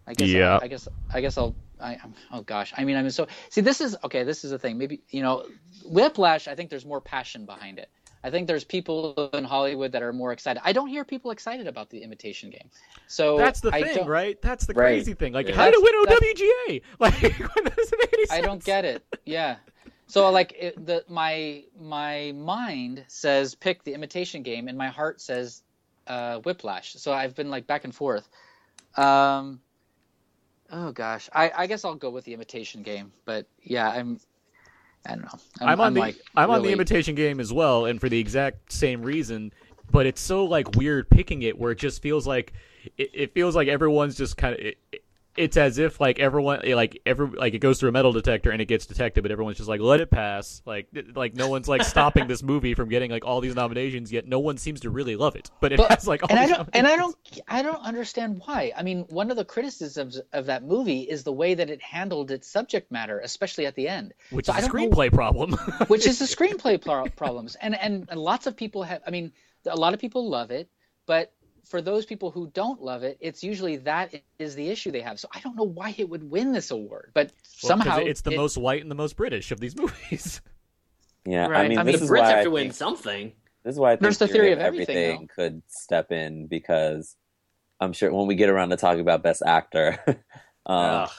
I 0.06 0.14
guess 0.14 0.30
Yeah. 0.30 0.58
I, 0.62 0.66
I 0.66 0.68
guess 0.68 0.88
I 1.14 1.22
guess 1.22 1.38
I'll. 1.38 1.56
I, 1.80 1.94
I'm- 1.94 2.14
oh 2.32 2.42
gosh, 2.42 2.74
I 2.78 2.84
mean, 2.86 2.96
I'm 2.96 3.10
so 3.10 3.26
see. 3.50 3.62
This 3.62 3.82
is 3.82 3.98
okay. 4.04 4.24
This 4.24 4.44
is 4.44 4.52
the 4.52 4.60
thing. 4.60 4.78
Maybe 4.78 5.02
you 5.10 5.24
know, 5.24 5.46
Whiplash. 5.86 6.48
I 6.48 6.54
think 6.54 6.70
there's 6.70 6.86
more 6.86 7.02
passion 7.02 7.46
behind 7.46 7.80
it. 7.80 7.90
I 8.24 8.30
think 8.30 8.48
there's 8.48 8.64
people 8.64 9.30
in 9.34 9.44
Hollywood 9.44 9.92
that 9.94 10.04
are 10.04 10.14
more 10.14 10.32
excited. 10.32 10.62
I 10.64 10.74
don't 10.74 10.88
hear 10.88 11.04
people 11.04 11.32
excited 11.32 11.68
about 11.68 11.90
the 11.90 12.04
Imitation 12.04 12.50
Game. 12.50 12.70
So 13.08 13.38
That's 13.38 13.62
the 13.62 13.74
I 13.74 13.84
thing, 13.84 14.06
right? 14.06 14.42
That's 14.42 14.66
the 14.66 14.74
Right. 14.74 14.94
crazy 14.94 15.14
thing. 15.14 15.34
Like, 15.34 15.48
Yeah. 15.50 15.56
how 15.56 15.70
to 15.70 15.80
win 15.82 15.94
OWGA? 16.06 16.82
Like, 17.00 17.20
doesn't 17.22 18.00
make 18.00 18.14
any 18.14 18.26
sense. 18.26 18.32
I 18.32 18.42
don't 18.42 18.64
get 18.64 18.86
it. 18.86 19.04
Yeah. 19.26 19.56
So 20.08 20.30
like 20.30 20.54
it, 20.60 20.86
the 20.86 21.06
my 21.08 21.64
my 21.80 22.34
mind 22.36 23.06
says 23.08 23.56
pick 23.56 23.84
the 23.84 23.94
Imitation 23.94 24.44
Game, 24.44 24.68
and 24.68 24.78
my 24.78 24.90
heart 24.90 25.22
says 25.22 25.64
uh, 26.06 26.40
Whiplash. 26.40 26.94
So 26.94 27.14
I've 27.14 27.34
been 27.34 27.50
like 27.50 27.66
back 27.66 27.86
and 27.86 27.96
forth. 27.96 28.28
Um, 28.98 29.62
oh 30.70 30.92
gosh, 30.92 31.30
I, 31.34 31.52
I 31.56 31.68
guess 31.68 31.86
I'll 31.86 31.96
go 31.96 32.10
with 32.10 32.26
the 32.26 32.34
Imitation 32.34 32.84
Game. 32.84 33.14
But 33.26 33.48
yeah, 33.64 33.90
I'm. 33.90 34.20
I 35.06 35.16
don't 35.16 35.24
know. 35.24 35.40
I'm, 35.62 35.82
on 35.82 35.94
the 35.94 36.00
like 36.00 36.18
I'm 36.36 36.50
on 36.50 36.62
the 36.62 36.72
imitation 36.72 37.16
game 37.16 37.40
as 37.40 37.52
well, 37.52 37.86
and 37.86 38.00
for 38.00 38.10
the 38.10 38.20
exact 38.20 38.72
same 38.72 39.02
reason. 39.02 39.52
but 39.92 40.06
it's 40.06 40.22
so 40.22 40.46
like 40.46 40.76
weird 40.76 41.10
picking 41.10 41.42
it 41.44 41.58
where 41.58 41.72
it 41.72 41.78
just 41.78 42.02
feels 42.02 42.26
like 42.26 42.54
it, 42.98 43.10
it 43.14 43.34
feels 43.34 43.56
like 43.56 43.68
everyone's 43.68 44.16
just 44.16 44.38
kind 44.38 44.58
of. 44.58 44.74
It, 45.36 45.42
it- 45.42 45.44
it's 45.46 45.58
as 45.58 45.78
if 45.78 46.00
like 46.00 46.20
everyone 46.20 46.62
eh, 46.66 46.76
like 46.76 47.02
every 47.06 47.28
like 47.28 47.54
it 47.54 47.60
goes 47.60 47.80
through 47.80 47.90
a 47.90 47.92
metal 47.92 48.12
detector 48.12 48.52
and 48.52 48.62
it 48.62 48.66
gets 48.66 48.86
detected, 48.86 49.22
but 49.22 49.32
everyone's 49.32 49.58
just 49.58 49.70
like 49.70 49.82
let 49.82 50.00
it 50.02 50.10
pass. 50.12 50.62
Like 50.66 50.88
like 51.16 51.34
no 51.36 51.48
one's 51.50 51.68
like 51.68 51.84
stopping 51.84 52.28
this 52.28 52.44
movie 52.44 52.74
from 52.74 52.90
getting 52.90 53.12
like 53.12 53.26
all 53.26 53.42
these 53.42 53.56
nominations. 53.56 54.12
Yet 54.12 54.28
no 54.28 54.40
one 54.40 54.58
seems 54.58 54.82
to 54.82 54.90
really 54.90 55.16
love 55.16 55.36
it. 55.36 55.50
But 55.60 55.72
it 55.74 55.78
But- 55.78 55.90
has 55.92 56.08
like 56.08 56.24
all 56.24 56.30
and 56.30 56.40
I 56.40 56.48
don't 56.48 56.70
and 56.74 56.88
I 56.88 56.96
don't 56.96 57.16
I 57.48 57.62
don't 57.62 57.82
understand 57.84 58.42
why. 58.46 58.72
I 58.76 58.84
mean, 58.84 59.06
one 59.10 59.32
of 59.32 59.38
the 59.38 59.46
criticisms 59.46 60.20
of 60.34 60.46
that 60.48 60.64
movie 60.64 61.02
is 61.02 61.24
the 61.24 61.34
way 61.34 61.54
that 61.54 61.70
it 61.70 61.82
handled 61.82 62.32
its 62.32 62.48
subject 62.48 62.92
matter, 62.92 63.20
especially 63.20 63.66
at 63.66 63.76
the 63.76 63.88
end. 63.88 64.14
which 64.32 64.48
So 64.48 64.54
is 64.54 64.56
I 64.56 64.60
a 64.60 64.70
don't 64.70 64.76
know- 64.76 64.90
screenplay 64.90 65.12
problem. 65.14 65.52
which 65.88 66.06
is 66.06 66.20
the 66.20 66.26
screenplay 66.36 66.82
pro- 66.84 67.06
problems. 67.10 67.56
And, 67.56 67.76
and 67.80 68.08
and 68.10 68.20
lots 68.20 68.48
of 68.48 68.56
people 68.58 68.84
have. 68.84 69.02
I 69.08 69.12
mean, 69.12 69.32
a 69.66 69.76
lot 69.78 69.94
of 69.94 70.00
people 70.00 70.30
love 70.30 70.52
it, 70.52 70.70
but 71.06 71.32
for 71.66 71.82
those 71.82 72.06
people 72.06 72.32
who 72.32 72.48
don't 72.54 72.82
love 72.82 73.04
it, 73.04 73.18
it's 73.22 73.44
usually 73.44 73.78
that 73.78 74.14
is 74.40 74.56
the 74.56 74.70
issue 74.70 74.92
they 74.92 75.02
have. 75.02 75.20
So 75.20 75.28
I 75.34 75.40
don't 75.40 75.56
know 75.56 75.64
why 75.64 75.94
it 75.98 76.10
would 76.10 76.30
win 76.30 76.52
this 76.52 76.72
award, 76.72 77.12
but 77.14 77.28
Well, 77.28 77.34
'cause 77.36 77.84
somehow 77.84 77.98
it's 78.00 78.22
the 78.22 78.32
it- 78.32 78.38
most 78.38 78.58
white 78.58 78.82
and 78.82 78.90
the 78.92 78.96
most 78.96 79.16
British 79.16 79.52
of 79.52 79.60
these 79.60 79.76
movies. 79.78 80.42
Yeah, 81.26 81.46
I 81.46 81.50
Right. 81.50 81.70
mean, 81.70 81.78
I 81.80 81.84
mean, 81.84 81.96
the 81.98 82.04
is 82.04 82.10
Brits 82.10 82.20
why 82.20 82.30
have 82.30 82.40
I 82.40 82.44
to 82.44 82.50
win 82.52 82.64
think- 82.66 82.74
something. 82.74 83.34
This 83.64 83.76
is 83.76 83.80
why 83.80 83.90
I 83.92 83.94
think 83.94 84.02
There's 84.02 84.18
the 84.18 84.28
theory 84.28 84.52
of 84.54 84.60
everything, 84.60 84.98
everything, 84.98 85.28
could 85.28 85.62
step 85.68 86.12
in 86.12 86.48
because 86.48 87.16
I'm 87.80 87.94
sure 87.94 88.12
when 88.12 88.26
we 88.26 88.34
get 88.36 88.50
around 88.50 88.70
to 88.70 88.78
talking 88.78 89.02
about 89.02 89.22
Best 89.22 89.44
Actor, 89.46 90.00
um, 90.08 90.16
Ugh. 90.66 91.10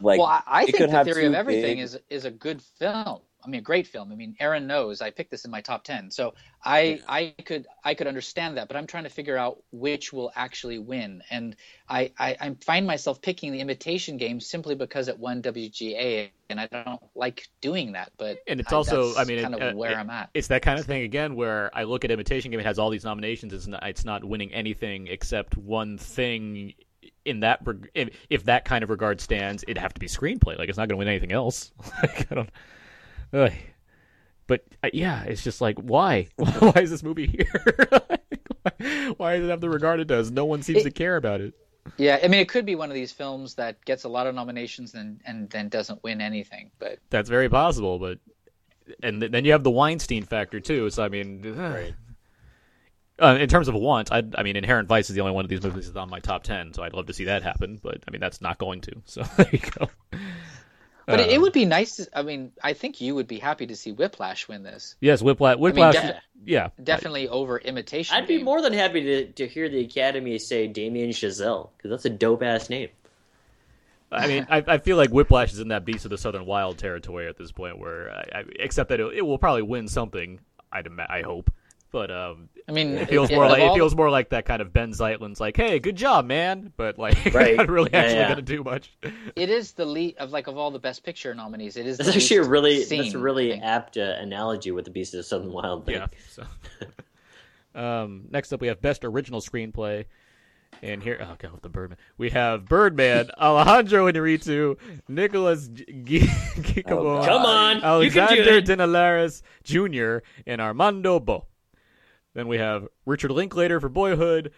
like 0.00 0.18
well, 0.18 0.28
I, 0.28 0.42
I 0.46 0.66
think 0.66 0.90
the 0.90 1.04
theory 1.04 1.24
of 1.24 1.34
everything 1.34 1.76
big- 1.76 1.84
is 1.84 1.98
is 2.10 2.24
a 2.26 2.30
good 2.30 2.60
film. 2.62 3.20
I 3.44 3.48
mean, 3.48 3.58
a 3.60 3.62
great 3.62 3.86
film. 3.86 4.12
I 4.12 4.14
mean, 4.14 4.36
Aaron 4.40 4.66
knows 4.66 5.00
I 5.00 5.10
picked 5.10 5.30
this 5.30 5.44
in 5.44 5.50
my 5.50 5.60
top 5.60 5.84
ten, 5.84 6.10
so 6.10 6.34
I 6.64 7.00
I 7.08 7.34
could 7.44 7.66
I 7.84 7.94
could 7.94 8.06
understand 8.06 8.56
that, 8.56 8.68
but 8.68 8.76
I'm 8.76 8.86
trying 8.86 9.04
to 9.04 9.10
figure 9.10 9.36
out 9.36 9.62
which 9.72 10.12
will 10.12 10.30
actually 10.36 10.78
win, 10.78 11.22
and 11.30 11.56
I 11.88 12.12
I, 12.18 12.36
I 12.40 12.56
find 12.64 12.86
myself 12.86 13.22
picking 13.22 13.52
the 13.52 13.60
Imitation 13.60 14.16
Game 14.16 14.40
simply 14.40 14.74
because 14.74 15.08
it 15.08 15.18
won 15.18 15.42
WGA, 15.42 16.30
and 16.48 16.60
I 16.60 16.66
don't 16.66 17.02
like 17.14 17.48
doing 17.60 17.92
that. 17.92 18.12
But 18.18 18.38
And 18.46 18.60
it's 18.60 18.72
I- 18.72 18.76
also, 18.76 19.06
that's 19.14 19.18
I 19.18 19.24
mean, 19.24 19.38
it- 19.38 19.44
of 19.44 19.60
uh, 19.60 19.72
where 19.72 19.92
it- 19.92 19.96
I'm 19.98 20.10
at. 20.10 20.30
It's 20.34 20.48
that 20.48 20.62
kind 20.62 20.78
of 20.78 20.86
thing 20.86 21.02
again 21.02 21.34
where 21.34 21.70
I 21.74 21.84
look 21.84 22.04
at 22.04 22.10
Imitation 22.10 22.50
Game. 22.50 22.60
It 22.60 22.66
has 22.66 22.78
all 22.78 22.90
these 22.90 23.04
nominations. 23.04 23.52
It's 23.52 23.66
not, 23.66 23.82
it's 23.86 24.04
not 24.04 24.24
winning 24.24 24.52
anything 24.52 25.06
except 25.06 25.56
one 25.56 25.98
thing. 25.98 26.74
In 27.26 27.40
that, 27.40 27.60
if, 27.94 28.08
if 28.30 28.44
that 28.44 28.64
kind 28.64 28.82
of 28.82 28.88
regard 28.88 29.20
stands, 29.20 29.62
it'd 29.64 29.76
have 29.76 29.92
to 29.92 30.00
be 30.00 30.06
screenplay. 30.06 30.58
Like 30.58 30.70
it's 30.70 30.78
not 30.78 30.88
going 30.88 30.96
to 30.96 30.96
win 30.96 31.08
anything 31.08 31.32
else. 31.32 31.70
like 32.02 32.30
I 32.32 32.34
don't. 32.34 32.50
Ugh. 33.32 33.52
But 34.46 34.64
uh, 34.82 34.90
yeah, 34.92 35.22
it's 35.24 35.44
just 35.44 35.60
like 35.60 35.78
why? 35.78 36.28
why 36.36 36.72
is 36.76 36.90
this 36.90 37.02
movie 37.02 37.26
here? 37.26 37.86
why, 38.62 39.12
why 39.16 39.36
does 39.36 39.46
it 39.46 39.50
have 39.50 39.60
the 39.60 39.70
regard 39.70 40.00
it 40.00 40.06
does? 40.06 40.30
No 40.30 40.44
one 40.44 40.62
seems 40.62 40.80
It- 40.80 40.84
to 40.84 40.90
care 40.90 41.16
about 41.16 41.40
it. 41.40 41.54
Yeah, 41.96 42.18
I 42.22 42.28
mean, 42.28 42.40
it 42.40 42.48
could 42.48 42.66
be 42.66 42.74
one 42.74 42.90
of 42.90 42.94
these 42.94 43.10
films 43.10 43.54
that 43.54 43.82
gets 43.86 44.04
a 44.04 44.08
lot 44.08 44.26
of 44.26 44.34
nominations 44.34 44.94
and 44.94 45.20
and 45.24 45.48
then 45.50 45.68
doesn't 45.70 46.02
win 46.02 46.20
anything. 46.20 46.70
But 46.78 46.98
That's 47.08 47.28
very 47.30 47.48
possible, 47.48 47.98
but 47.98 48.18
and 49.02 49.20
th- 49.20 49.32
then 49.32 49.44
you 49.46 49.52
have 49.52 49.64
the 49.64 49.70
Weinstein 49.70 50.24
factor 50.24 50.60
too. 50.60 50.90
So 50.90 51.02
I 51.02 51.08
mean, 51.08 51.42
Right. 51.56 51.94
uh, 53.18 53.38
in 53.40 53.48
terms 53.48 53.66
of 53.68 53.74
want, 53.74 54.12
I, 54.12 54.22
I 54.36 54.42
mean, 54.42 54.56
Inherent 54.56 54.88
Vice 54.88 55.08
is 55.08 55.14
the 55.16 55.22
only 55.22 55.32
one 55.32 55.44
of 55.44 55.48
these 55.48 55.62
movies 55.62 55.86
that's 55.86 55.96
on 55.96 56.10
my 56.10 56.20
top 56.20 56.42
ten. 56.42 56.74
So 56.74 56.82
I'd 56.82 56.92
love 56.92 57.06
to 57.06 57.14
see 57.14 57.24
that 57.24 57.42
happen, 57.42 57.80
but 57.82 57.98
I 58.06 58.10
mean, 58.10 58.20
that's 58.20 58.40
not 58.42 58.58
going 58.58 58.82
to. 58.82 58.92
So 59.06 59.22
there 59.36 59.48
you 59.50 59.58
go. 59.60 59.88
But 61.10 61.20
it, 61.20 61.28
Uh, 61.28 61.32
it 61.32 61.40
would 61.40 61.52
be 61.52 61.64
nice. 61.64 61.96
To, 61.96 62.08
I 62.12 62.22
mean, 62.22 62.52
I 62.62 62.72
think 62.72 63.00
you 63.00 63.14
would 63.14 63.26
be 63.26 63.38
happy 63.38 63.66
to 63.66 63.76
see 63.76 63.92
Whiplash 63.92 64.48
win 64.48 64.62
this. 64.62 64.96
yes, 65.00 65.22
Whiplash. 65.22 65.58
Whiplash. 65.58 65.94
de- 65.94 66.20
yeah, 66.44 66.68
Definitely 66.82 67.28
over 67.28 67.58
Imitation. 67.58 68.16
I'd 68.16 68.26
be 68.26 68.42
more 68.42 68.62
than 68.62 68.72
happy 68.72 69.02
to, 69.02 69.32
to 69.32 69.46
hear 69.46 69.68
the 69.68 69.80
Academy 69.80 70.38
say 70.38 70.66
Damien 70.66 71.10
Chazelle 71.10 71.70
because 71.76 71.90
that's 71.90 72.04
a 72.06 72.10
dope 72.10 72.42
ass 72.42 72.70
name. 72.70 72.88
I 74.12 74.26
mean, 74.26 74.46
I, 74.50 74.64
I 74.66 74.78
feel 74.78 74.96
like 74.96 75.10
Whiplash 75.10 75.52
is 75.52 75.60
in 75.60 75.68
that 75.68 75.84
Beast 75.84 76.04
of 76.04 76.10
the 76.10 76.18
Southern 76.18 76.44
Wild 76.44 76.78
territory 76.78 77.28
at 77.28 77.36
this 77.36 77.52
point, 77.52 77.78
where 77.78 78.10
I, 78.10 78.38
I, 78.40 78.44
except 78.58 78.88
that 78.88 78.98
it, 79.00 79.18
it 79.18 79.22
will 79.22 79.38
probably 79.38 79.62
win 79.62 79.86
something. 79.86 80.40
I'd 80.72 80.88
I 81.08 81.22
hope, 81.22 81.50
but 81.92 82.10
um, 82.10 82.48
I 82.68 82.72
mean, 82.72 82.94
it 82.94 83.08
feels 83.08 83.30
it- 83.30 83.34
more 83.34 83.44
of 83.44 83.50
like 83.50 83.62
it 83.62 83.74
feels 83.74 83.94
more 83.96 84.10
like 84.10 84.28
that 84.30 84.44
kind 84.44 84.62
of 84.62 84.72
Ben 84.72 84.92
Zeitlin's 84.92 85.40
like, 85.40 85.56
"Hey, 85.56 85.78
good 85.78 85.96
job, 85.96 86.24
man," 86.26 86.72
but 86.76 86.98
like 86.98 87.16
Right. 87.34 87.56
not 87.56 87.68
really 87.68 87.90
Yeah, 87.92 87.98
actually 88.00 88.16
yeah. 88.18 88.28
gonna 88.28 88.42
do 88.42 88.62
much. 88.64 88.96
It 89.36 89.50
is 89.50 89.72
the 89.72 89.84
lead 89.84 90.16
of 90.18 90.30
like 90.30 90.46
of 90.46 90.56
all 90.56 90.70
the 90.70 90.78
Best 90.78 91.02
Picture 91.04 91.34
nominees. 91.34 91.76
It 91.76 91.86
is. 91.86 91.98
That's 91.98 92.10
the 92.10 92.16
actually 92.16 92.36
a 92.38 92.42
really 92.44 92.84
seen, 92.84 93.02
that's 93.02 93.14
a 93.14 93.18
I 93.18 93.20
really 93.20 93.52
apt 93.54 93.96
uh, 93.96 94.14
analogy 94.18 94.70
with 94.70 94.84
the 94.84 94.90
Beast 94.90 95.14
of 95.14 95.24
Southern 95.24 95.52
Wild 95.52 95.86
thing. 95.86 95.96
Yeah. 95.96 96.06
So, 96.30 96.44
um, 97.80 98.26
next 98.30 98.52
up, 98.52 98.60
we 98.60 98.68
have 98.68 98.80
best 98.80 99.04
original 99.04 99.40
screenplay, 99.40 100.04
and 100.82 101.02
here, 101.02 101.18
oh 101.20 101.34
god, 101.38 101.52
with 101.52 101.62
the 101.62 101.68
Birdman, 101.68 101.98
we 102.18 102.30
have 102.30 102.66
Birdman, 102.66 103.30
Alejandro 103.38 104.10
Inarritu, 104.10 104.76
Nicholas 105.08 105.68
G- 105.68 105.84
G- 106.04 106.20
Gicabon, 106.20 107.20
God. 107.20 107.26
Come 107.26 107.42
on, 107.42 107.82
Alexander 107.82 108.44
do 108.44 108.56
it. 108.58 108.66
Dinelaris 108.66 109.42
Jr. 109.64 110.18
and 110.46 110.60
Armando 110.60 111.18
Bo. 111.20 111.46
Then 112.34 112.48
we 112.48 112.58
have 112.58 112.86
Richard 113.06 113.32
Linklater 113.32 113.80
for 113.80 113.88
Boyhood, 113.88 114.52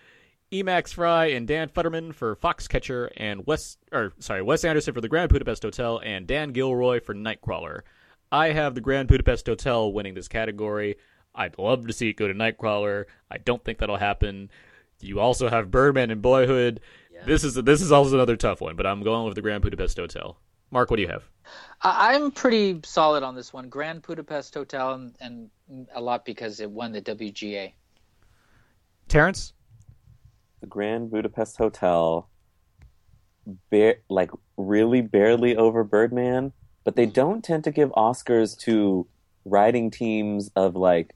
Emax 0.53 0.93
Fry 0.93 1.27
and 1.27 1.49
Dan 1.49 1.69
Futterman 1.69 2.15
for 2.15 2.37
Foxcatcher, 2.37 3.11
and 3.17 3.47
Wes 3.47 3.79
or 3.91 4.13
sorry 4.19 4.43
Wes 4.43 4.65
Anderson 4.65 4.93
for 4.93 5.01
The 5.01 5.09
Grand 5.09 5.31
Budapest 5.31 5.63
Hotel, 5.63 6.01
and 6.05 6.27
Dan 6.27 6.53
Gilroy 6.53 7.01
for 7.01 7.15
Nightcrawler. 7.15 7.81
I 8.31 8.53
have 8.53 8.75
The 8.75 8.81
Grand 8.81 9.09
Budapest 9.09 9.47
Hotel 9.47 9.93
winning 9.93 10.15
this 10.15 10.29
category. 10.29 10.97
I'd 11.35 11.59
love 11.59 11.87
to 11.87 11.93
see 11.93 12.11
it 12.11 12.15
go 12.17 12.29
to 12.29 12.35
Nightcrawler. 12.35 13.07
I 13.31 13.39
don't 13.39 13.65
think 13.65 13.79
that'll 13.79 13.97
happen. 13.97 14.51
You 15.01 15.21
also 15.21 15.49
have 15.49 15.71
Birdman 15.71 16.11
and 16.11 16.23
Boyhood. 16.23 16.81
This 17.27 17.45
is 17.45 17.55
this 17.55 17.81
is 17.81 17.93
also 17.93 18.15
another 18.15 18.37
tough 18.37 18.61
one, 18.61 18.77
but 18.77 18.87
I'm 18.87 19.03
going 19.03 19.25
with 19.25 19.35
The 19.35 19.43
Grand 19.43 19.63
Budapest 19.63 19.97
Hotel. 19.97 20.37
Mark, 20.71 20.91
what 20.91 20.97
do 20.97 21.03
you 21.03 21.09
have? 21.09 21.25
I- 21.83 22.15
I'm 22.15 22.31
pretty 22.31 22.81
solid 22.85 23.23
on 23.23 23.35
this 23.35 23.53
one. 23.53 23.69
Grand 23.69 24.03
Budapest 24.03 24.55
Hotel, 24.55 24.95
and, 24.95 25.15
and 25.21 25.89
a 25.95 26.01
lot 26.01 26.25
because 26.25 26.61
it 26.61 26.71
won 26.71 26.93
the 26.93 27.03
WGA. 27.03 27.73
Terrence? 29.09 29.53
the 30.63 30.67
Grand 30.69 31.11
Budapest 31.11 31.59
Hotel, 31.59 32.31
bare, 33.69 33.97
like 34.09 34.31
really 34.57 35.03
barely 35.03 35.55
over 35.57 35.85
Birdman, 35.85 36.53
but 36.85 36.97
they 36.97 37.05
don't 37.05 37.45
tend 37.45 37.65
to 37.65 37.71
give 37.71 37.91
Oscars 37.91 38.57
to 38.61 39.07
writing 39.45 39.91
teams 39.91 40.51
of 40.57 40.77
like 40.77 41.15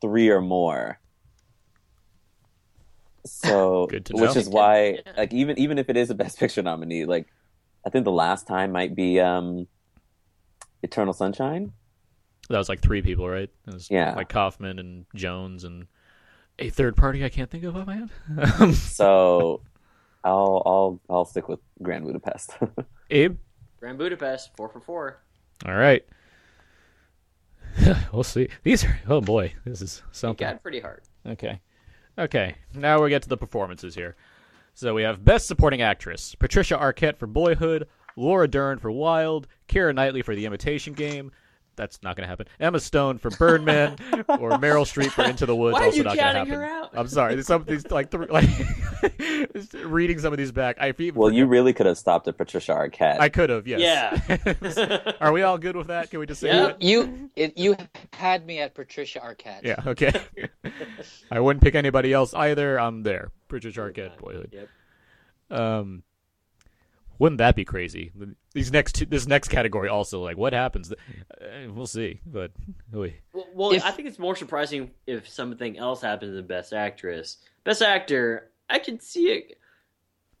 three 0.00 0.30
or 0.30 0.40
more. 0.40 0.98
So, 3.26 3.86
Good 3.90 4.06
to 4.06 4.14
which 4.14 4.34
is 4.34 4.48
why, 4.48 5.00
like, 5.16 5.32
even 5.32 5.58
even 5.58 5.78
if 5.78 5.88
it 5.88 5.96
is 5.96 6.10
a 6.10 6.14
Best 6.14 6.38
Picture 6.40 6.62
nominee, 6.62 7.04
like, 7.04 7.26
I 7.86 7.90
think 7.90 8.04
the 8.06 8.12
last 8.12 8.46
time 8.46 8.72
might 8.72 8.96
be 8.96 9.20
um, 9.20 9.68
Eternal 10.84 11.12
Sunshine. 11.14 11.72
That 12.50 12.58
was 12.58 12.68
like 12.68 12.80
three 12.80 13.00
people, 13.02 13.28
right? 13.28 13.48
It 13.66 13.74
was 13.74 13.90
Yeah. 13.90 14.14
Like 14.14 14.28
Kaufman 14.28 14.78
and 14.78 15.06
Jones 15.14 15.64
and 15.64 15.86
a 16.58 16.68
third 16.70 16.94
party 16.96 17.24
I 17.24 17.30
can't 17.30 17.50
think 17.50 17.64
of 17.64 17.74
offhand. 17.76 18.10
Um, 18.60 18.72
So, 18.74 19.62
I'll 20.22 20.62
I'll 20.66 21.00
I'll 21.10 21.24
stick 21.24 21.48
with 21.48 21.60
Grand 21.82 22.04
Budapest. 22.04 22.52
Abe? 23.10 23.38
Grand 23.80 23.98
Budapest, 23.98 24.54
four 24.56 24.68
for 24.68 24.80
four. 24.80 25.20
All 25.66 25.74
right. 25.74 26.04
we'll 28.12 28.22
see. 28.22 28.48
These 28.62 28.84
are 28.84 28.98
oh 29.08 29.20
boy, 29.20 29.52
this 29.64 29.82
is 29.82 30.02
It 30.08 30.14
something. 30.16 30.46
got 30.46 30.62
pretty 30.62 30.80
hard. 30.80 31.02
Okay. 31.26 31.60
Okay. 32.18 32.54
Now 32.74 33.02
we 33.02 33.08
get 33.10 33.22
to 33.22 33.28
the 33.28 33.36
performances 33.36 33.94
here. 33.94 34.16
So 34.74 34.94
we 34.94 35.02
have 35.02 35.24
Best 35.24 35.46
Supporting 35.46 35.82
Actress 35.82 36.34
Patricia 36.34 36.76
Arquette 36.76 37.16
for 37.16 37.26
Boyhood, 37.26 37.88
Laura 38.16 38.48
Dern 38.48 38.78
for 38.78 38.90
Wild, 38.90 39.46
Keira 39.68 39.94
Knightley 39.94 40.22
for 40.22 40.34
The 40.34 40.46
Imitation 40.46 40.92
Game. 40.94 41.32
That's 41.76 42.00
not 42.04 42.14
going 42.14 42.22
to 42.22 42.28
happen. 42.28 42.46
Emma 42.60 42.78
Stone 42.78 43.18
for 43.18 43.30
Birdman, 43.30 43.94
or 44.28 44.50
Meryl 44.52 44.84
Streep 44.86 45.10
for 45.10 45.24
Into 45.24 45.44
the 45.44 45.56
Woods. 45.56 45.72
Why 45.72 45.80
are 45.80 45.84
also 45.86 45.96
you 45.96 46.04
not 46.04 46.14
going 46.16 46.28
to 46.28 46.32
counting 46.34 46.52
happen. 46.52 46.68
her 46.68 46.72
out? 46.72 46.90
I'm 46.94 47.08
sorry. 47.08 47.34
There's 47.34 47.48
some 47.48 47.62
of 47.62 47.66
these 47.66 47.90
like 47.90 48.12
three, 48.12 48.28
like 48.28 48.48
reading 49.84 50.20
some 50.20 50.32
of 50.32 50.36
these 50.38 50.52
back. 50.52 50.76
I 50.80 50.92
feel 50.92 51.12
well, 51.14 51.32
you 51.32 51.46
really 51.46 51.72
could 51.72 51.86
have 51.86 51.98
stopped 51.98 52.28
at 52.28 52.36
Patricia 52.38 52.70
Arquette. 52.72 53.18
I 53.18 53.28
could 53.28 53.50
have. 53.50 53.66
Yes. 53.66 54.20
Yeah. 54.78 55.12
Are 55.20 55.32
we 55.32 55.42
all 55.42 55.58
good 55.58 55.74
with 55.74 55.88
that? 55.88 56.10
Can 56.10 56.20
we 56.20 56.26
just 56.26 56.40
say 56.42 56.46
Yeah. 56.46 56.62
that? 56.66 56.80
You 56.82 57.28
it, 57.34 57.58
you 57.58 57.76
had 58.12 58.46
me 58.46 58.60
at 58.60 58.74
Patricia 58.74 59.18
Arquette. 59.18 59.64
Yeah. 59.64 59.82
Okay. 59.84 60.12
I 61.32 61.40
wouldn't 61.40 61.62
pick 61.64 61.74
anybody 61.74 62.12
else 62.12 62.34
either. 62.34 62.78
I'm 62.78 63.02
there. 63.02 63.32
Patricia 63.48 63.80
Arquette, 63.80 64.16
Boyhood. 64.18 64.50
Yep. 64.52 64.68
Um, 65.58 66.02
wouldn't 67.18 67.38
that 67.38 67.56
be 67.56 67.64
crazy? 67.64 68.12
These 68.52 68.72
next 68.72 68.94
two, 68.96 69.06
this 69.06 69.26
next 69.26 69.48
category 69.48 69.88
also 69.88 70.22
like 70.22 70.36
what 70.36 70.52
happens? 70.52 70.92
Uh, 70.92 70.96
we'll 71.68 71.86
see, 71.86 72.20
but 72.26 72.52
oy. 72.94 73.16
Well, 73.32 73.46
well 73.54 73.70
If- 73.72 73.84
I 73.84 73.90
think 73.90 74.08
it's 74.08 74.18
more 74.18 74.36
surprising 74.36 74.90
if 75.06 75.28
something 75.28 75.78
else 75.78 76.00
happens 76.02 76.34
than 76.34 76.46
Best 76.46 76.72
Actress. 76.72 77.38
Best 77.64 77.82
Actor, 77.82 78.50
I 78.68 78.78
can 78.78 79.00
see 79.00 79.28
it. 79.28 79.58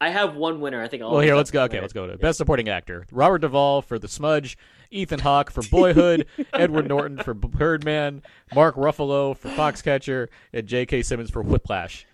I 0.00 0.10
have 0.10 0.34
one 0.36 0.60
winner. 0.60 0.82
I 0.82 0.88
think. 0.88 1.02
I'll 1.02 1.12
Well, 1.12 1.20
here 1.20 1.36
let's 1.36 1.50
go. 1.50 1.60
one 1.60 1.68
Okay, 1.70 1.80
let's 1.80 1.92
go 1.92 2.06
to 2.06 2.18
best 2.18 2.36
supporting 2.38 2.68
actor: 2.68 3.06
Robert 3.10 3.38
Duvall 3.38 3.80
for 3.80 3.98
The 3.98 4.08
Judge, 4.08 4.58
Ethan 4.90 5.20
Hawke 5.20 5.50
for 5.50 5.62
Boyhood, 5.62 6.26
Edward 6.52 6.88
Norton 6.88 7.18
for 7.18 7.32
Birdman, 7.32 8.22
Mark 8.54 8.76
Ruffalo 8.76 9.36
for 9.36 9.48
Foxcatcher, 9.50 10.28
and 10.52 10.66
J.K. 10.66 11.02
Simmons 11.02 11.30
for 11.30 11.42
Whiplash. 11.42 12.06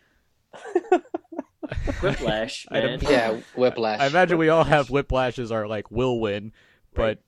Whiplash, 2.02 2.66
I 2.70 2.80
man. 2.80 2.98
don't- 2.98 3.02
Yeah, 3.10 3.40
Whiplash. 3.54 4.00
I 4.00 4.06
imagine 4.06 4.38
we 4.38 4.48
all 4.48 4.64
have 4.64 4.90
Whiplash 4.90 5.38
as 5.38 5.50
our 5.52 5.66
like 5.66 5.90
will 5.90 6.20
win, 6.20 6.52
but 6.94 7.18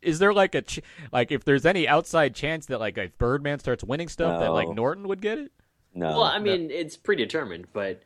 is 0.00 0.18
there 0.18 0.32
like 0.32 0.54
a 0.54 0.62
ch- 0.62 0.80
like 1.12 1.32
if 1.32 1.44
there's 1.44 1.66
any 1.66 1.88
outside 1.88 2.34
chance 2.34 2.66
that 2.66 2.78
like 2.80 2.96
if 2.98 3.16
Birdman 3.18 3.58
starts 3.58 3.82
winning 3.82 4.08
stuff 4.08 4.40
that 4.40 4.50
like 4.52 4.68
Norton 4.68 5.08
would 5.08 5.20
get 5.20 5.38
it? 5.38 5.52
No. 5.94 6.08
Well, 6.08 6.22
I 6.24 6.38
mean, 6.38 6.70
it's 6.70 6.96
predetermined, 6.96 7.66
but 7.72 8.02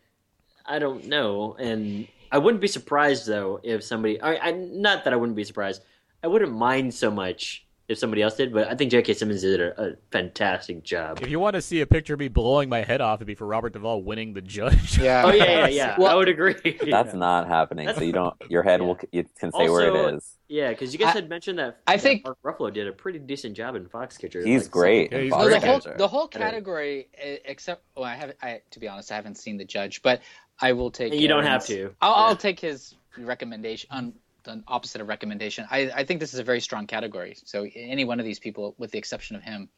I 0.65 0.79
don't 0.79 1.07
know, 1.07 1.55
and 1.59 2.09
I 2.31 2.39
wouldn't 2.39 2.61
be 2.61 2.69
surprised 2.69 3.27
though 3.27 3.61
if 3.63 3.83
somebody. 3.85 4.21
I, 4.21 4.37
I 4.49 4.51
not 4.53 5.05
that 5.05 5.13
I 5.13 5.17
wouldn't 5.17 5.37
be 5.37 5.45
surprised. 5.45 5.83
I 6.25 6.29
wouldn't 6.29 6.53
mind 6.53 6.95
so 6.95 7.11
much 7.11 7.67
if 7.93 7.99
somebody 7.99 8.23
else 8.23 8.35
did, 8.35 8.53
but 8.53 8.67
I 8.69 8.75
think 8.75 8.91
J.K. 8.91 9.15
Simmons 9.15 9.43
did 9.43 9.61
a, 9.61 9.81
a 9.81 9.93
fantastic 10.11 10.83
job. 10.83 11.21
If 11.23 11.29
you 11.31 11.39
want 11.39 11.55
to 11.55 11.63
see 11.63 11.81
a 11.81 11.87
picture 11.87 12.15
of 12.15 12.21
me 12.21 12.29
blowing 12.29 12.69
my 12.69 12.83
head 12.83 13.01
off, 13.01 13.19
it'd 13.19 13.27
be 13.27 13.35
for 13.35 13.47
Robert 13.47 13.73
Duvall 13.73 14.03
winning 14.03 14.33
the 14.35 14.41
judge. 14.41 14.99
Yeah. 14.99 15.23
Oh 15.25 15.33
yeah, 15.33 15.45
yeah, 15.45 15.67
yeah. 15.69 15.95
Well- 15.99 16.11
I 16.13 16.15
would 16.15 16.29
agree. 16.29 16.55
that's 16.91 17.15
not 17.15 17.47
happening. 17.49 17.89
So 17.95 18.03
you 18.03 18.13
don't. 18.13 18.35
Your 18.49 18.63
head 18.63 18.81
will. 18.83 18.99
You 19.13 19.25
can 19.39 19.53
say 19.53 19.69
where 19.69 19.87
it 20.11 20.15
is. 20.17 20.37
yeah, 20.49 20.71
because 20.71 20.93
you 20.93 20.99
guys 20.99 21.11
I- 21.11 21.21
had 21.21 21.29
mentioned 21.29 21.59
that. 21.59 21.79
I 21.87 21.97
that 21.97 22.03
think- 22.03 22.25
Mark 22.25 22.39
Ruffalo 22.43 22.73
did 22.73 22.89
a 22.89 22.93
pretty 22.93 23.19
decent 23.19 23.57
job 23.57 23.75
in 23.77 23.87
Foxcatcher. 23.87 24.45
He's 24.45 24.63
like, 24.65 24.71
great. 24.71 25.13
Yeah, 25.13 25.19
in 25.19 25.25
he's 25.25 25.31
No, 25.33 25.45
the 25.45 25.59
great. 25.61 25.65
whole 25.65 25.81
the 25.99 26.09
whole 26.09 26.29
category, 26.29 27.09
except 27.45 27.83
well, 27.97 28.05
I 28.05 28.15
haven't. 28.17 28.39
I 28.43 28.63
to 28.71 28.81
be 28.81 28.89
honest, 28.89 29.13
I 29.13 29.17
haven't 29.17 29.37
seen 29.37 29.57
the 29.59 29.65
judge, 29.65 30.03
but 30.03 30.23
I 30.61 30.73
will 30.73 30.91
take. 30.91 31.13
And 31.13 31.21
you 31.21 31.29
don't 31.29 31.45
have 31.45 31.67
to. 31.67 31.95
I'll, 32.01 32.11
Yeah. 32.11 32.17
I'll 32.29 32.37
take 32.37 32.61
his 32.61 32.95
recommendation 33.19 33.89
on 33.93 34.13
the 34.45 34.63
opposite 34.69 35.01
of 35.01 35.09
recommendation. 35.09 35.67
I, 35.71 35.91
I 35.95 36.05
think 36.05 36.21
this 36.21 36.33
is 36.35 36.41
a 36.41 36.45
very 36.45 36.61
strong 36.61 36.87
category. 36.87 37.37
So 37.45 37.67
any 37.75 38.05
one 38.05 38.19
of 38.21 38.25
these 38.27 38.39
people, 38.39 38.75
with 38.79 38.91
the 38.91 38.99
exception 38.99 39.37
of 39.37 39.43
him, 39.43 39.69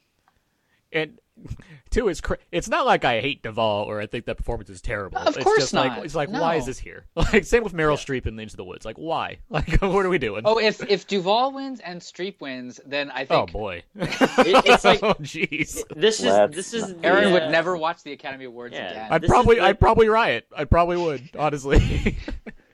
and 0.92 1.18
two, 1.90 2.06
it's 2.06 2.20
cra- 2.20 2.38
it's 2.52 2.68
not 2.68 2.86
like 2.86 3.04
I 3.04 3.20
hate 3.20 3.42
Duvall 3.42 3.84
or 3.86 4.00
I 4.00 4.06
think 4.06 4.26
that 4.26 4.36
performance 4.36 4.70
is 4.70 4.80
terrible. 4.80 5.18
Of 5.18 5.34
it's 5.34 5.42
course 5.42 5.58
just 5.58 5.72
like 5.74 5.90
not. 5.90 6.04
it's 6.04 6.14
like 6.14 6.28
why 6.30 6.54
is 6.54 6.66
this 6.66 6.78
here? 6.78 7.06
Like 7.16 7.42
same 7.44 7.64
with 7.64 7.72
Meryl 7.72 7.96
Streep 7.96 8.26
in 8.26 8.38
Into 8.38 8.56
the 8.56 8.62
Woods. 8.62 8.84
Like 8.84 8.94
why? 8.96 9.38
Like 9.50 9.80
what 9.82 10.06
are 10.06 10.08
we 10.08 10.18
doing? 10.18 10.42
oh, 10.44 10.58
if 10.58 10.80
if 10.88 11.08
Duvall 11.08 11.52
wins 11.52 11.80
and 11.80 12.00
Streep 12.00 12.40
wins, 12.40 12.78
then 12.86 13.10
I 13.10 13.24
think. 13.24 13.30
Oh, 13.32 13.46
think 13.46 13.52
boy. 13.52 13.82
it's 13.96 14.84
like- 14.84 15.02
oh 15.02 15.14
jeez. 15.14 15.82
This 15.96 16.20
is 16.20 16.26
Let's- 16.26 16.54
this 16.54 16.74
is 16.74 16.94
the, 16.94 17.04
Aaron 17.04 17.24
uh, 17.24 17.32
would 17.32 17.50
never 17.50 17.76
watch 17.76 18.04
the 18.04 18.12
Academy 18.12 18.44
Awards 18.44 18.74
Yeah. 18.76 18.90
again. 18.92 19.08
I'd 19.10 19.22
this 19.22 19.28
probably 19.30 19.56
the- 19.56 19.62
I'd 19.64 19.80
probably 19.80 20.08
riot. 20.08 20.46
I 20.56 20.64
probably 20.64 20.96
would, 20.98 21.28
honestly. 21.36 22.16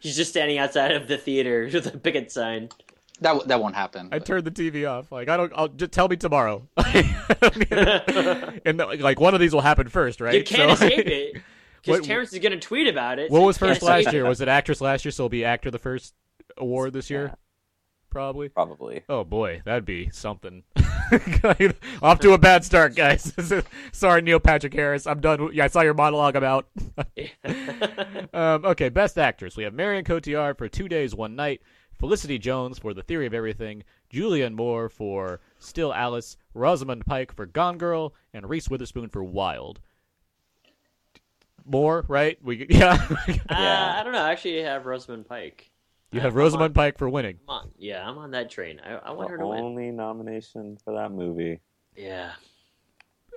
He's 0.00 0.16
just 0.16 0.30
standing 0.30 0.58
outside 0.58 0.92
of 0.92 1.06
the 1.08 1.16
theater 1.18 1.68
with 1.72 1.86
a 1.86 1.96
picket 1.98 2.32
sign. 2.32 2.68
that 3.20 3.30
w- 3.32 3.46
that 3.48 3.60
won't 3.60 3.74
happen. 3.74 4.08
I 4.12 4.18
but- 4.18 4.26
turned 4.26 4.44
the 4.46 4.50
TV 4.50 4.90
off. 4.90 5.12
Like 5.12 5.28
I 5.28 5.36
don't. 5.36 5.52
I'll 5.54 5.68
just 5.68 5.92
tell 5.92 6.08
me 6.08 6.16
tomorrow. 6.16 6.66
and 8.64 8.78
like 9.00 9.20
one 9.20 9.34
of 9.34 9.40
these 9.40 9.52
will 9.52 9.60
happen 9.60 9.88
first, 9.88 10.20
right? 10.20 10.34
You 10.34 10.44
can't 10.44 10.78
So- 10.78 10.86
escape 10.86 11.06
it 11.06 11.34
What- 11.34 11.42
because 11.84 12.06
Terrence 12.06 12.32
is 12.32 12.38
going 12.40 12.52
to 12.52 12.58
tweet 12.58 12.88
about 12.88 13.18
it. 13.18 13.30
What 13.30 13.40
so 13.40 13.46
was 13.46 13.58
first 13.58 13.82
last 13.82 14.00
escape 14.00 14.14
year? 14.14 14.24
it. 14.26 14.28
Was 14.28 14.40
it 14.40 14.48
actress 14.48 14.80
last 14.80 15.04
year? 15.04 15.12
So 15.12 15.22
it'll 15.24 15.28
be 15.30 15.44
actor 15.44 15.70
the 15.70 15.78
first 15.78 16.14
award 16.58 16.92
this 16.92 17.08
year, 17.10 17.26
Yeah. 17.26 17.34
probably. 18.10 18.48
Probably. 18.48 19.02
Oh 19.08 19.24
boy, 19.24 19.62
that'd 19.64 19.84
be 19.86 20.10
something. 20.12 20.62
Off 22.02 22.20
to 22.20 22.32
a 22.32 22.38
bad 22.38 22.64
start, 22.64 22.94
guys. 22.94 23.32
Sorry, 23.92 24.22
Neil 24.22 24.40
Patrick 24.40 24.74
Harris. 24.74 25.06
I'm 25.06 25.20
done. 25.20 25.50
Yeah, 25.52 25.64
I 25.64 25.68
saw 25.68 25.80
your 25.82 25.94
monologue. 25.94 26.36
I'm 26.36 26.44
out. 26.44 26.68
um, 28.34 28.64
okay, 28.64 28.88
best 28.88 29.18
actress. 29.18 29.56
We 29.56 29.64
have 29.64 29.74
Marion 29.74 30.04
Cotillard 30.04 30.58
for 30.58 30.68
Two 30.68 30.88
Days, 30.88 31.14
One 31.14 31.36
Night. 31.36 31.62
Felicity 31.98 32.38
Jones 32.38 32.78
for 32.78 32.94
The 32.94 33.02
Theory 33.02 33.26
of 33.26 33.34
Everything. 33.34 33.84
Julianne 34.12 34.54
Moore 34.54 34.88
for 34.88 35.40
Still 35.58 35.92
Alice. 35.92 36.36
Rosamund 36.54 37.04
Pike 37.06 37.34
for 37.34 37.46
Gone 37.46 37.78
Girl, 37.78 38.14
and 38.32 38.48
Reese 38.48 38.68
Witherspoon 38.70 39.08
for 39.08 39.22
Wild. 39.22 39.80
Moore, 41.64 42.04
right? 42.08 42.38
We 42.42 42.66
yeah. 42.70 43.06
Uh, 43.48 43.58
Yeah. 43.58 43.96
I 44.00 44.02
don't 44.02 44.12
know. 44.12 44.22
I 44.22 44.32
actually 44.32 44.62
have 44.62 44.86
Rosamund 44.86 45.28
Pike. 45.28 45.69
You 46.12 46.20
have 46.20 46.32
I'm 46.32 46.38
Rosamund 46.38 46.70
on- 46.70 46.74
Pike 46.74 46.98
for 46.98 47.08
winning. 47.08 47.38
I'm 47.48 47.54
on, 47.54 47.70
yeah, 47.78 48.08
I'm 48.08 48.18
on 48.18 48.30
that 48.32 48.50
train. 48.50 48.80
I, 48.84 48.94
I 48.94 49.10
want 49.12 49.28
The 49.28 49.32
her 49.32 49.38
to 49.38 49.46
win. 49.46 49.60
only 49.60 49.90
nomination 49.90 50.78
for 50.84 50.94
that 50.94 51.12
movie. 51.12 51.60
Yeah. 51.96 52.32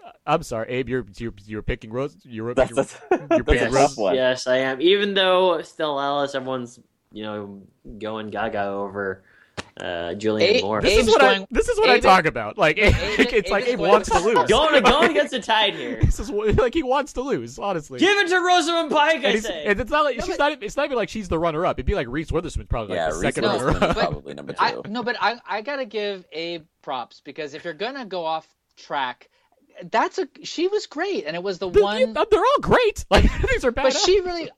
Uh, 0.06 0.12
I'm 0.26 0.44
sorry, 0.44 0.70
Abe. 0.70 0.90
You're 0.90 1.06
you're 1.18 1.34
you're 1.46 1.62
picking 1.62 1.92
Rose. 1.92 2.18
You're, 2.24 2.54
That's, 2.54 2.70
you're, 2.72 2.76
that's, 2.76 2.98
you're 3.32 3.44
picking 3.44 3.68
a 3.68 3.72
Rose. 3.72 3.98
Yes, 4.14 4.48
I 4.48 4.58
am. 4.58 4.82
Even 4.82 5.14
though 5.14 5.62
still 5.62 6.00
Alice, 6.00 6.36
everyone's 6.36 6.80
you 7.12 7.24
know 7.24 7.62
going 8.00 8.30
gaga 8.30 8.64
over 8.66 9.24
uh, 9.78 10.14
Julianne 10.16 10.42
Abe- 10.42 10.64
Moore. 10.64 10.82
This 10.82 10.94
Abe's 10.94 11.08
is 11.08 11.14
what 11.14 11.24
I 11.24 11.48
this 11.50 11.68
is 11.70 11.78
what 11.80 11.90
I 11.90 12.00
talk 12.00 12.26
about. 12.26 12.58
Like 12.58 12.78
Abe- 12.78 12.94
it's 13.34 13.50
like 13.50 13.64
Abe 13.64 13.68
is 13.70 13.74
Abe 13.74 13.80
wants 13.80 14.10
to 14.10 14.20
lose. 14.20 14.48
going 14.50 14.84
going 14.84 15.12
against 15.12 15.32
the 15.32 15.40
tide 15.40 15.74
here. 15.76 16.00
This 16.02 16.20
is 16.20 16.32
what- 16.32 16.56
like 16.58 16.74
he 16.74 16.84
wants 16.84 17.14
to 17.14 17.22
lose. 17.22 17.58
Honestly, 17.58 18.00
Give 18.00 18.18
it 18.18 18.28
to 18.30 18.38
Rosamund 18.40 18.92
Pike, 18.92 19.16
and, 19.18 19.26
I 19.26 19.36
say. 19.40 19.66
and 19.66 19.80
it's 19.80 19.90
not 19.92 20.04
like 20.06 20.18
No, 20.18 20.26
she's 20.26 20.38
but- 20.38 20.50
not. 20.50 20.64
It's 20.64 20.78
not 20.78 20.86
even 20.86 20.98
like 20.98 21.10
she's 21.10 21.28
the 21.30 21.40
runner 21.40 21.66
up. 21.66 21.78
It'd 21.78 21.86
be 21.86 21.96
like 21.96 22.08
Reese 22.08 22.32
Witherspoon's 22.32 22.68
probably 22.70 22.96
Yeah, 22.96 23.06
like 23.08 23.14
the 23.16 23.20
Reese 23.20 23.36
second 23.36 23.52
Witherspoon 23.52 23.74
runner 23.74 23.86
up. 23.88 23.98
probably 23.98 24.34
number 24.36 24.54
two. 24.54 24.60
I, 24.64 24.76
no, 24.88 25.04
but 25.04 25.18
I 25.20 25.40
I 25.48 25.62
gotta 25.62 25.86
give 25.86 26.26
Abe 26.32 26.66
props 26.82 27.22
because 27.24 27.54
if 27.54 27.64
you're 27.64 27.74
gonna 27.74 28.06
go 28.06 28.26
off 28.26 28.48
track, 28.78 29.30
that's 29.92 30.20
a 30.20 30.28
she 30.44 30.68
was 30.68 30.86
great 30.86 31.26
and 31.26 31.36
it 31.36 31.42
was 31.42 31.58
the 31.58 31.70
The- 31.70 31.82
one. 31.82 32.00
you- 32.00 32.14
they're 32.14 32.40
all 32.40 32.60
great. 32.62 33.06
Like 33.10 33.24
these 33.50 33.66
are 33.66 33.72
bad. 33.72 33.84
but 33.84 33.94
she 33.98 34.20
really 34.22 34.50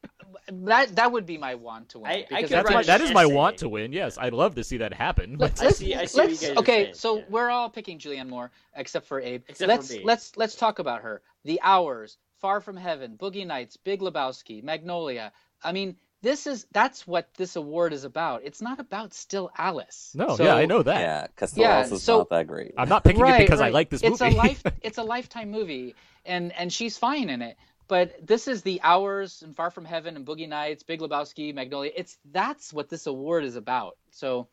that 0.52 0.96
that 0.96 1.12
would 1.12 1.26
be 1.26 1.38
my 1.38 1.56
want 1.56 1.90
to 1.90 2.00
win. 2.00 2.12
I- 2.12 2.26
I 2.32 2.44
That's 2.44 2.70
my, 2.70 2.84
that 2.84 3.02
is 3.02 3.12
my 3.12 3.26
want 3.26 3.58
to 3.60 3.70
win. 3.70 3.92
Yes, 3.94 4.18
I'd 4.18 4.34
love 4.34 4.56
to 4.56 4.64
see 4.64 4.78
that 4.78 4.94
happen. 4.94 5.38
But 5.38 5.52
Let's, 5.60 5.62
let's, 5.62 5.78
see- 5.78 5.96
I 5.96 6.06
see 6.06 6.18
let's- 6.20 6.42
guys 6.42 6.50
are 6.52 6.60
okay, 6.60 6.84
saying, 6.86 6.94
so 6.96 7.18
yeah. 7.18 7.24
we're 7.30 7.50
all 7.50 7.70
picking 7.70 8.00
Julianne 8.00 8.30
Moore 8.30 8.52
except 8.76 9.08
for 9.08 9.20
Abe. 9.20 9.44
Except 9.48 9.68
let's 9.70 9.92
me. 9.92 10.02
let's 10.04 10.38
let's 10.38 10.56
talk 10.56 10.80
about 10.80 11.02
her. 11.02 11.22
The 11.44 11.60
Hours, 11.64 12.18
Far 12.42 12.62
from 12.62 12.78
Heaven, 12.78 13.18
Boogie 13.18 13.46
Nights, 13.48 13.78
Big 13.78 14.02
Lebowski, 14.02 14.64
Magnolia. 14.64 15.32
I 15.64 15.72
mean, 15.72 15.96
this 16.22 16.48
is 16.48 16.66
that's 16.72 17.06
what 17.08 17.34
this 17.36 17.56
award 17.56 17.94
is 17.94 18.04
about. 18.04 18.42
It's 18.44 18.62
not 18.62 18.80
about 18.80 19.14
Still 19.14 19.52
Alice. 19.58 20.12
no, 20.16 20.36
So- 20.36 20.44
yeah, 20.44 20.56
I 20.56 20.66
know 20.66 20.84
that. 20.84 21.00
yeah, 21.00 21.28
because 21.28 21.58
Yeah, 21.58 21.80
else 21.80 21.92
is 21.92 22.04
so- 22.04 22.20
not 22.20 22.30
that 22.30 22.48
great. 22.48 22.74
I'm 22.78 22.90
not 22.90 23.04
picking 23.04 23.22
right, 23.22 23.42
it 23.42 23.46
because 23.48 23.62
I 23.62 23.70
like 23.70 23.90
this 23.90 24.04
movie. 24.04 24.14
it's 24.14 24.22
movie. 24.22 24.36
a 24.36 24.38
life 24.38 24.64
it's 24.82 24.98
a 24.98 25.04
lifetime 25.04 25.50
movie 25.52 25.96
and 26.26 26.52
and 26.54 26.72
she's 26.74 26.98
fine 26.98 27.30
in 27.30 27.42
it 27.42 27.58
but 27.88 28.16
this 28.26 28.48
is 28.48 28.62
the 28.62 28.80
hours 28.84 29.42
and 29.44 29.56
far 29.56 29.70
from 29.72 29.86
heaven 29.86 30.16
and 30.16 30.26
boogie 30.26 30.48
nights 30.50 30.84
big 30.84 31.00
lebowski 31.00 31.54
magnolia 31.54 31.92
it's 31.96 32.18
that's 32.32 32.74
what 32.74 32.90
this 32.90 33.08
award 33.08 33.44
is 33.44 33.56
about 33.56 33.98
so 34.12 34.48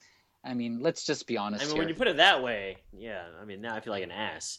i 0.45 0.55
mean 0.55 0.81
let's 0.81 1.05
just 1.05 1.27
be 1.27 1.37
honest 1.37 1.63
I 1.63 1.67
mean, 1.67 1.75
here 1.75 1.83
when 1.83 1.89
you 1.89 1.95
put 1.95 2.09
it 2.09 2.17
that 2.17 2.43
way, 2.43 2.77
yeah. 2.93 3.23
I 3.41 3.45
mean, 3.45 3.61
now 3.61 3.75
I 3.77 3.81
feel 3.81 3.93
like 3.93 4.03
an 4.03 4.11
ass. 4.11 4.59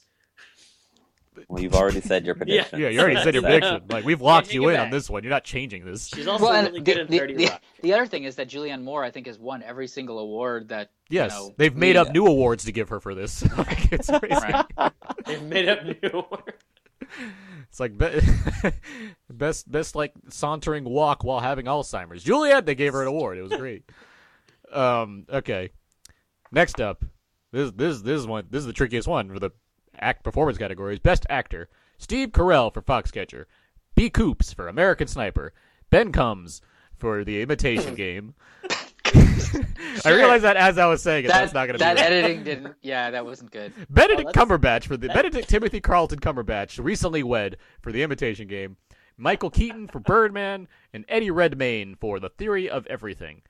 Well, 1.48 1.62
you've 1.64 1.74
already 1.74 2.02
said 2.02 2.26
your 2.26 2.36
prediction. 2.40 2.80
yeah, 2.80 2.90
you 2.90 3.00
already 3.00 3.22
said 3.22 3.34
your 3.34 3.42
prediction. 3.50 3.82
Like 3.90 4.06
we've 4.06 4.22
locked 4.22 4.54
you 4.54 4.70
it 4.70 4.76
in 4.76 4.80
on 4.80 4.90
this 4.92 5.10
one. 5.10 5.24
You're 5.24 5.32
not 5.32 5.44
changing 5.44 5.84
this. 5.84 6.08
She's 6.08 6.28
also 6.28 6.46
well, 6.46 6.64
really 6.64 6.80
the, 6.80 6.84
good 6.86 6.98
in 7.00 7.08
the, 7.08 7.18
30 7.18 7.34
the, 7.36 7.46
Rock. 7.48 7.62
the 7.82 7.94
other 7.94 8.06
thing 8.06 8.24
is 8.26 8.36
that 8.36 8.48
Julianne 8.50 8.84
Moore, 8.84 9.04
I 9.04 9.10
think, 9.12 9.28
has 9.28 9.40
won 9.40 9.64
every 9.64 9.88
single 9.88 10.20
award 10.20 10.70
that. 10.70 10.92
you 11.10 11.16
Yes, 11.20 11.32
know, 11.32 11.54
they've 11.58 11.76
made 11.76 11.96
up 11.96 12.12
new 12.12 12.28
awards 12.28 12.66
to 12.66 12.72
give 12.72 12.90
her 12.90 13.00
for 13.00 13.16
this. 13.16 13.44
Like, 13.58 13.92
it's 13.92 14.10
crazy. 14.10 14.36
Right. 14.36 14.66
They've 15.26 15.44
made 15.44 15.70
up 15.70 15.84
new 15.84 16.26
words. 16.30 16.58
It's 17.74 17.80
like 17.80 17.98
be- 17.98 18.72
best 19.34 19.72
best 19.72 19.96
like 19.96 20.14
sauntering 20.30 20.84
walk 20.84 21.24
while 21.24 21.40
having 21.40 21.66
Alzheimer's. 21.66 22.24
Juliet, 22.24 22.68
they 22.68 22.76
gave 22.76 22.94
her 22.94 23.02
an 23.02 23.08
award. 23.08 23.40
It 23.40 23.42
was 23.42 23.54
great. 23.54 23.92
um, 24.72 25.26
okay. 25.28 25.72
Next 26.52 26.80
up, 26.80 27.04
this 27.52 27.72
this 27.72 28.02
this 28.04 28.20
is 28.20 28.28
one. 28.28 28.46
This 28.52 28.60
is 28.60 28.68
the 28.68 28.74
trickiest 28.74 29.08
one 29.08 29.28
for 29.28 29.40
the 29.40 29.50
act 29.98 30.24
performance 30.24 30.60
categories. 30.60 31.00
Best 31.00 31.26
actor: 31.32 31.68
Steve 31.98 32.30
Carell 32.30 32.72
for 32.72 32.84
Foxcatcher, 32.84 33.46
B. 33.96 34.08
Coops 34.12 34.54
for 34.54 34.68
American 34.68 35.08
Sniper, 35.08 35.52
Ben 35.90 36.12
Combs 36.12 36.62
for 36.96 37.24
The 37.24 37.42
Imitation 37.42 37.96
Game. 37.96 38.36
I 40.06 40.12
realized 40.12 40.44
that 40.44 40.58
as 40.58 40.78
I 40.78 40.86
was 40.86 41.02
saying 41.02 41.26
it, 41.26 41.28
That, 41.30 41.42
that's 41.42 41.54
not 41.54 41.68
going 41.68 41.80
to 41.80 41.80
be 41.80 41.84
that 41.86 41.98
right. 41.98 42.06
editing 42.12 42.44
didn't. 42.44 42.76
Yeah, 42.82 43.12
that 43.12 43.26
wasn't 43.26 43.52
good. 43.52 43.74
Benedict 43.90 44.30
Oh, 44.30 44.32
Cumberbatch 44.46 44.86
for 44.86 44.98
the 44.98 45.08
Benedict 45.08 45.48
Timothy 45.48 45.80
Carlton 45.82 46.20
Cumberbatch, 46.20 46.84
recently 46.84 47.24
wed 47.24 47.58
for 47.82 47.92
the 47.92 48.04
Imitation 48.04 48.48
Game. 48.48 48.78
Michael 49.18 49.50
Keaton 49.52 49.88
for 49.88 50.00
Birdman, 50.00 50.68
and 50.92 51.06
Eddie 51.08 51.30
Redmayne 51.32 51.96
for 51.96 52.20
The 52.20 52.30
Theory 52.30 52.68
of 52.70 52.88
Everything. 52.88 53.44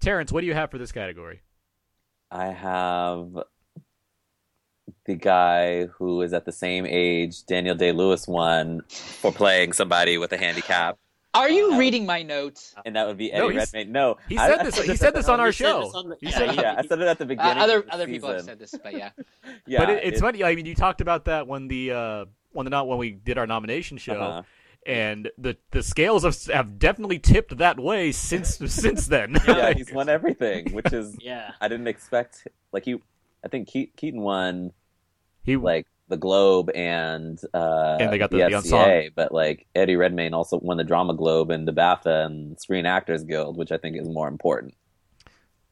Terrence, 0.00 0.32
what 0.32 0.40
do 0.40 0.46
you 0.46 0.54
have 0.54 0.70
for 0.70 0.78
this 0.78 0.92
category? 0.92 1.42
I 2.30 2.46
have 2.46 3.28
the 5.04 5.14
guy 5.16 5.86
who 5.86 6.22
is 6.22 6.32
at 6.32 6.44
the 6.46 6.52
same 6.52 6.86
age 6.86 7.44
Daniel 7.44 7.74
Day 7.74 7.92
Lewis 7.92 8.26
won 8.26 8.82
for 8.88 9.32
playing 9.32 9.72
somebody 9.72 10.16
with 10.18 10.32
a 10.32 10.36
handicap, 10.38 10.98
Are 11.34 11.50
you 11.50 11.78
reading 11.78 12.06
my 12.06 12.22
notes? 12.22 12.74
and 12.84 12.96
that 12.96 13.06
would 13.06 13.18
be 13.18 13.32
Eddie 13.32 13.52
he's- 13.52 13.72
Redmayne. 13.72 13.92
No, 13.92 14.16
He 14.28 14.38
I- 14.38 14.48
said 14.48 14.58
I 14.60 14.64
this. 14.64 14.74
said 14.76 14.84
He 14.86 14.96
said 14.96 15.14
this 15.14 15.28
on 15.28 15.40
our 15.40 15.46
he 15.46 15.52
said 15.52 15.64
show. 15.64 15.82
on 15.94 16.08
the- 16.08 16.16
He 16.20 16.26
yeah, 16.28 16.32
said, 16.38 16.54
Yeah, 16.56 16.74
I 16.78 16.82
said 16.86 17.00
it 17.00 17.06
at 17.08 17.18
the 17.18 17.24
Uh, 17.24 17.28
beginning. 17.28 17.58
other 17.58 17.78
of 17.80 17.86
the 17.86 17.92
other 17.94 18.06
people 18.06 18.30
have 18.30 18.42
said 18.42 18.58
this, 18.58 18.74
but 18.82 18.94
yeah. 18.96 19.10
Yeah, 19.66 19.80
but 19.80 19.90
it, 19.90 20.04
it's 20.04 20.18
it- 20.18 20.20
funny. 20.20 20.42
I 20.42 20.54
mean, 20.54 20.66
you 20.66 20.74
talked 20.74 21.00
about 21.00 21.26
that 21.26 21.46
when 21.46 21.68
the 21.68 21.92
uh, 21.92 22.24
when 22.52 22.64
the 22.64 22.70
not 22.70 22.88
when 22.88 22.98
we 22.98 23.10
did 23.12 23.36
our 23.38 23.46
nomination 23.46 23.98
show, 23.98 24.14
Uh-huh. 24.20 24.42
and 24.86 25.30
the 25.36 25.56
the 25.70 25.82
scales 25.82 26.24
have 26.24 26.36
have 26.46 26.78
definitely 26.78 27.18
tipped 27.18 27.56
that 27.58 27.78
way 27.78 28.10
since 28.10 28.56
since 28.72 29.06
then. 29.06 29.36
yeah, 29.46 29.72
he's 29.74 29.92
won 29.92 30.08
everything, 30.08 30.72
which 30.72 30.92
is 30.92 31.16
Yeah. 31.20 31.52
I 31.60 31.68
didn't 31.68 31.88
expect. 31.88 32.48
Like 32.72 32.84
he, 32.86 32.96
I 33.44 33.48
think 33.48 33.68
Ke- 33.68 33.94
Keaton 33.96 34.22
won 34.22 34.72
he 35.42 35.56
like 35.56 35.86
the 36.08 36.16
Globe 36.16 36.70
and 36.74 37.38
uh, 37.54 37.96
And 38.00 38.12
they 38.12 38.18
got 38.18 38.30
the- 38.30 38.38
the, 38.38 38.48
the 38.48 38.56
FCA, 38.56 39.10
but 39.14 39.32
like 39.32 39.66
Eddie 39.74 39.96
Redmayne 39.96 40.34
also 40.34 40.58
won 40.58 40.76
the 40.76 40.84
Drama 40.84 41.14
Globe 41.14 41.50
and 41.50 41.66
the 41.68 41.72
BAFTA 41.72 42.26
and 42.26 42.58
Screen 42.60 42.86
Actors 42.86 43.24
Guild, 43.24 43.56
which 43.56 43.70
I 43.72 43.78
think 43.78 43.96
is 43.96 44.08
more 44.08 44.28
important. 44.28 44.74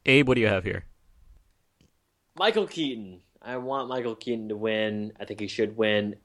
Abe, 0.05 0.27
what 0.27 0.35
do 0.35 0.41
you 0.41 0.47
have 0.47 0.63
here? 0.63 0.85
Michael 2.37 2.67
Keaton. 2.67 3.21
I 3.41 3.57
want 3.57 3.89
Michael 3.89 4.15
Keaton 4.15 4.49
to 4.49 4.55
win. 4.55 5.13
I 5.19 5.25
think 5.25 5.39
he 5.39 5.47
should 5.47 5.75
win. 5.77 6.15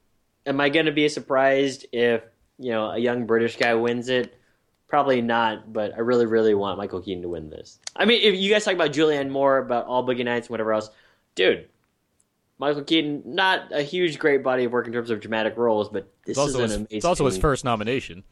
Am 0.46 0.60
I 0.60 0.68
going 0.68 0.86
to 0.86 0.92
be 0.92 1.08
surprised 1.08 1.86
if 1.92 2.22
you 2.58 2.70
know 2.72 2.90
a 2.90 2.98
young 2.98 3.26
British 3.26 3.56
guy 3.56 3.74
wins 3.74 4.08
it? 4.08 4.38
Probably 4.88 5.22
not, 5.22 5.72
but 5.72 5.94
I 5.94 6.00
really, 6.00 6.26
really 6.26 6.54
want 6.54 6.76
Michael 6.76 7.00
Keaton 7.00 7.22
to 7.22 7.28
win 7.28 7.48
this. 7.48 7.78
I 7.96 8.04
mean, 8.04 8.20
if 8.22 8.34
you 8.38 8.50
guys 8.50 8.64
talk 8.64 8.74
about 8.74 8.92
Julianne 8.92 9.30
Moore, 9.30 9.58
about 9.58 9.86
All 9.86 10.06
Boogie 10.06 10.24
Nights, 10.24 10.48
and 10.48 10.50
whatever 10.50 10.72
else, 10.74 10.90
dude, 11.34 11.68
Michael 12.62 12.84
Keaton, 12.84 13.24
not 13.26 13.72
a 13.72 13.82
huge, 13.82 14.20
great 14.20 14.44
body 14.44 14.62
of 14.62 14.70
work 14.70 14.86
in 14.86 14.92
terms 14.92 15.10
of 15.10 15.18
dramatic 15.18 15.56
roles, 15.56 15.88
but 15.88 16.06
this 16.24 16.38
is 16.38 16.54
an 16.54 16.60
his, 16.60 16.72
amazing. 16.74 16.86
it's 16.96 17.04
also 17.04 17.26
his 17.26 17.36
first 17.36 17.64
nomination. 17.64 18.22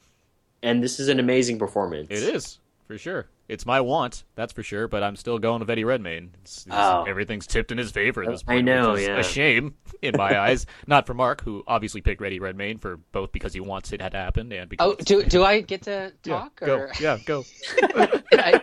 and 0.63 0.81
this 0.81 1.01
is 1.01 1.09
an 1.09 1.19
amazing 1.19 1.59
performance. 1.59 2.07
It 2.11 2.23
is 2.37 2.61
for 2.91 2.99
sure. 2.99 3.27
It's 3.49 3.65
my 3.65 3.81
want, 3.81 4.25
that's 4.35 4.53
for 4.53 4.63
sure. 4.63 4.89
But 4.89 5.03
I'm 5.05 5.15
still 5.15 5.39
going 5.39 5.61
with 5.61 5.71
Eddie 5.71 5.85
Redmayne. 5.85 6.35
It's, 6.43 6.67
it's- 6.67 6.79
Oh. 6.81 7.05
Everything's 7.05 7.47
tipped 7.47 7.71
in 7.71 7.79
his 7.79 7.91
favor 7.93 8.23
at 8.25 8.31
this 8.31 8.43
point. 8.43 8.59
I 8.59 8.63
know, 8.63 8.93
which 8.93 9.03
is 9.03 9.09
yeah. 9.09 9.19
a 9.19 9.23
shame 9.23 9.75
in 10.03 10.15
my 10.17 10.39
eyes. 10.39 10.67
Not 10.87 11.07
for 11.07 11.15
Mark, 11.15 11.43
who 11.43 11.63
obviously 11.67 12.01
picked 12.01 12.21
Eddie 12.21 12.41
Redmayne 12.41 12.79
for 12.79 12.97
both 12.97 13.31
because 13.33 13.53
he 13.55 13.61
wants 13.61 13.93
it 13.93 14.01
had 14.01 14.13
to 14.13 14.19
happen 14.19 14.53
and 14.53 14.69
because 14.69 14.93
Oh, 14.93 14.97
do 15.05 15.23
do 15.23 15.45
I 15.45 15.61
get 15.61 15.83
to 15.83 16.13
talk? 16.23 16.61
yeah, 16.63 16.67
talk? 16.67 16.87
go 16.89 16.89
yeah 17.01 17.19
go. 17.25 17.45
I, 18.33 18.61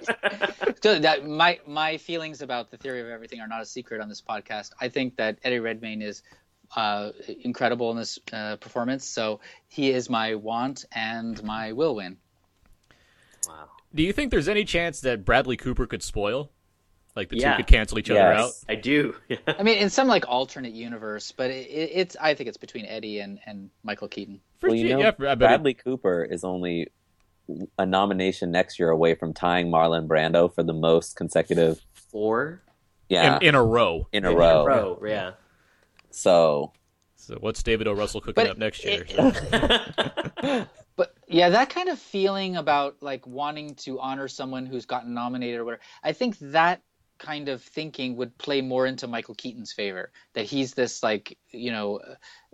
so 0.83 0.99
that 0.99 1.25
my 1.25 1.59
my 1.65 1.97
feelings 1.97 2.41
about 2.41 2.69
the 2.69 2.77
theory 2.77 2.99
of 3.01 3.07
everything 3.07 3.39
are 3.39 3.47
not 3.47 3.61
a 3.61 3.65
secret 3.65 4.01
on 4.01 4.09
this 4.09 4.21
podcast. 4.21 4.71
I 4.81 4.89
think 4.89 5.15
that 5.17 5.37
Eddie 5.43 5.59
Redmayne 5.59 6.01
is 6.01 6.21
uh, 6.75 7.11
incredible 7.43 7.91
in 7.91 7.97
this 7.97 8.19
uh, 8.33 8.57
performance. 8.57 9.05
So 9.07 9.39
he 9.69 9.89
is 9.91 10.09
my 10.09 10.35
want 10.35 10.83
and 10.91 11.41
my 11.43 11.71
will 11.71 11.95
win. 11.95 12.17
Wow. 13.47 13.69
Do 13.95 14.03
you 14.03 14.13
think 14.13 14.31
there's 14.31 14.47
any 14.49 14.63
chance 14.65 15.01
that 15.01 15.25
Bradley 15.25 15.57
Cooper 15.57 15.85
could 15.87 16.03
spoil? 16.03 16.51
Like 17.15 17.29
the 17.29 17.37
Yeah. 17.37 17.53
two 17.53 17.57
could 17.63 17.67
cancel 17.67 17.97
each 17.99 18.09
other 18.11 18.21
out? 18.21 18.51
I 18.69 18.75
do. 18.75 19.15
I 19.47 19.63
mean, 19.63 19.79
in 19.79 19.89
some 19.89 20.07
like 20.07 20.27
alternate 20.27 20.73
universe, 20.73 21.31
but 21.31 21.49
it, 21.49 21.67
it, 21.67 21.89
it's 21.93 22.15
I 22.21 22.35
think 22.35 22.47
it's 22.49 22.57
between 22.57 22.85
Eddie 22.85 23.19
and, 23.19 23.39
and 23.45 23.69
Michael 23.83 24.07
Keaton. 24.07 24.39
For 24.59 24.69
well, 24.69 24.75
you 24.77 24.87
sure, 24.89 24.97
know, 24.97 25.03
yeah, 25.03 25.07
I 25.09 25.11
bet 25.11 25.31
it- 25.31 25.39
Bradley 25.39 25.73
Cooper 25.73 26.23
is 26.23 26.43
only 26.43 26.87
a 27.79 27.85
nomination 27.85 28.51
next 28.51 28.77
year 28.77 28.89
away 28.89 29.15
from 29.15 29.33
tying 29.33 29.71
Marlon 29.71 30.05
Brando 30.07 30.53
for 30.53 30.63
the 30.63 30.73
most 30.73 31.15
consecutive. 31.15 31.81
Four 31.93 32.61
Yeah, 33.09 33.37
in, 33.37 33.43
in 33.49 33.55
a 33.55 33.63
row. 33.63 34.07
in 34.11 34.25
a 34.25 34.31
in 34.31 34.37
row. 34.37 34.61
a 34.61 34.65
row. 34.65 35.01
Yeah. 35.05 35.31
So 36.11 36.73
So 37.15 37.35
what's 37.39 37.63
David 37.63 37.87
O. 37.87 37.93
Russell 37.93 38.21
cooking 38.21 38.43
But 38.43 38.49
up 38.51 38.57
next 38.57 38.83
year? 38.85 39.05
But 40.97 41.15
yeah, 41.27 41.49
that 41.49 41.69
kind 41.69 41.87
of 41.87 41.99
feeling 41.99 42.57
about 42.57 42.97
like 43.01 43.25
wanting 43.25 43.75
to 43.75 43.99
honor 43.99 44.27
someone 44.27 44.65
who's 44.65 44.85
gotten 44.85 45.13
nominated 45.13 45.59
or 45.59 45.65
whatever, 45.65 45.81
I 46.03 46.11
think 46.11 46.37
that 46.39 46.81
kind 47.17 47.49
of 47.49 47.61
thinking 47.61 48.15
would 48.17 48.37
play 48.37 48.61
more 48.61 48.85
into 48.85 49.07
Michael 49.07 49.35
Keaton's 49.35 49.71
favor. 49.71 50.11
That 50.33 50.45
he's 50.45 50.73
this 50.73 51.03
like, 51.03 51.37
you 51.51 51.71
know, 51.71 52.01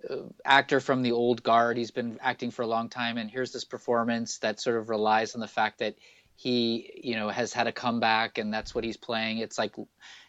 uh, 0.10 0.16
actor 0.46 0.80
from 0.80 1.02
the 1.02 1.14
old 1.14 1.42
guard. 1.42 1.78
He's 1.78 1.92
been 1.92 2.20
acting 2.22 2.52
for 2.52 2.62
a 2.62 2.68
long 2.68 2.90
time, 2.90 3.18
and 3.18 3.32
here's 3.32 3.52
this 3.52 3.64
performance 3.64 4.40
that 4.40 4.60
sort 4.60 4.78
of 4.78 4.90
relies 4.90 5.36
on 5.36 5.42
the 5.42 5.48
fact 5.48 5.80
that 5.80 5.96
he, 6.36 7.00
you 7.04 7.16
know, 7.16 7.30
has 7.30 7.54
had 7.54 7.68
a 7.68 7.72
comeback, 7.72 8.38
and 8.38 8.54
that's 8.54 8.76
what 8.76 8.84
he's 8.84 8.98
playing. 8.98 9.38
It's 9.38 9.58
like, 9.58 9.76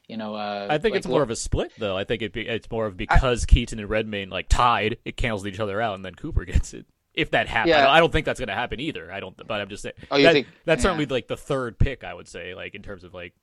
you 0.06 0.16
know, 0.16 0.34
uh, 0.34 0.68
I 0.70 0.78
think 0.78 0.92
like 0.92 0.98
it's 0.98 1.08
more 1.08 1.22
of 1.22 1.30
a 1.30 1.36
split, 1.36 1.72
though. 1.78 1.96
I 1.96 2.04
think 2.04 2.22
it 2.22 2.32
be, 2.32 2.46
it's 2.46 2.70
more 2.70 2.86
of 2.86 2.96
because 2.96 3.46
Keaton 3.46 3.78
and 3.78 3.88
Redmayne 3.88 4.30
like 4.30 4.48
tied, 4.48 4.98
it 5.04 5.16
cancels 5.16 5.46
each 5.46 5.60
other 5.60 5.80
out, 5.80 5.94
and 5.94 6.04
then 6.04 6.14
Cooper 6.14 6.44
gets 6.44 6.74
it. 6.74 6.86
If 7.14 7.30
that 7.30 7.46
happens, 7.48 7.70
Yeah. 7.70 7.78
I, 7.78 7.82
don't, 7.84 7.90
I 7.90 8.00
don't 8.00 8.12
think 8.12 8.26
that's 8.26 8.40
going 8.40 8.48
to 8.48 8.54
happen 8.54 8.80
either. 8.80 9.10
I 9.12 9.20
don't, 9.20 9.36
but 9.36 9.60
I'm 9.60 9.68
just 9.68 9.82
saying. 9.84 9.94
Oh, 10.10 10.16
you 10.16 10.24
that- 10.24 10.32
think- 10.32 10.48
that's 10.64 10.80
yeah. 10.80 10.82
certainly 10.82 11.06
like 11.06 11.28
the 11.28 11.36
third 11.36 11.78
pick? 11.78 12.02
I 12.04 12.12
would 12.14 12.28
say, 12.28 12.54
like 12.54 12.74
in 12.74 12.82
terms 12.82 13.04
of 13.04 13.14
like 13.14 13.34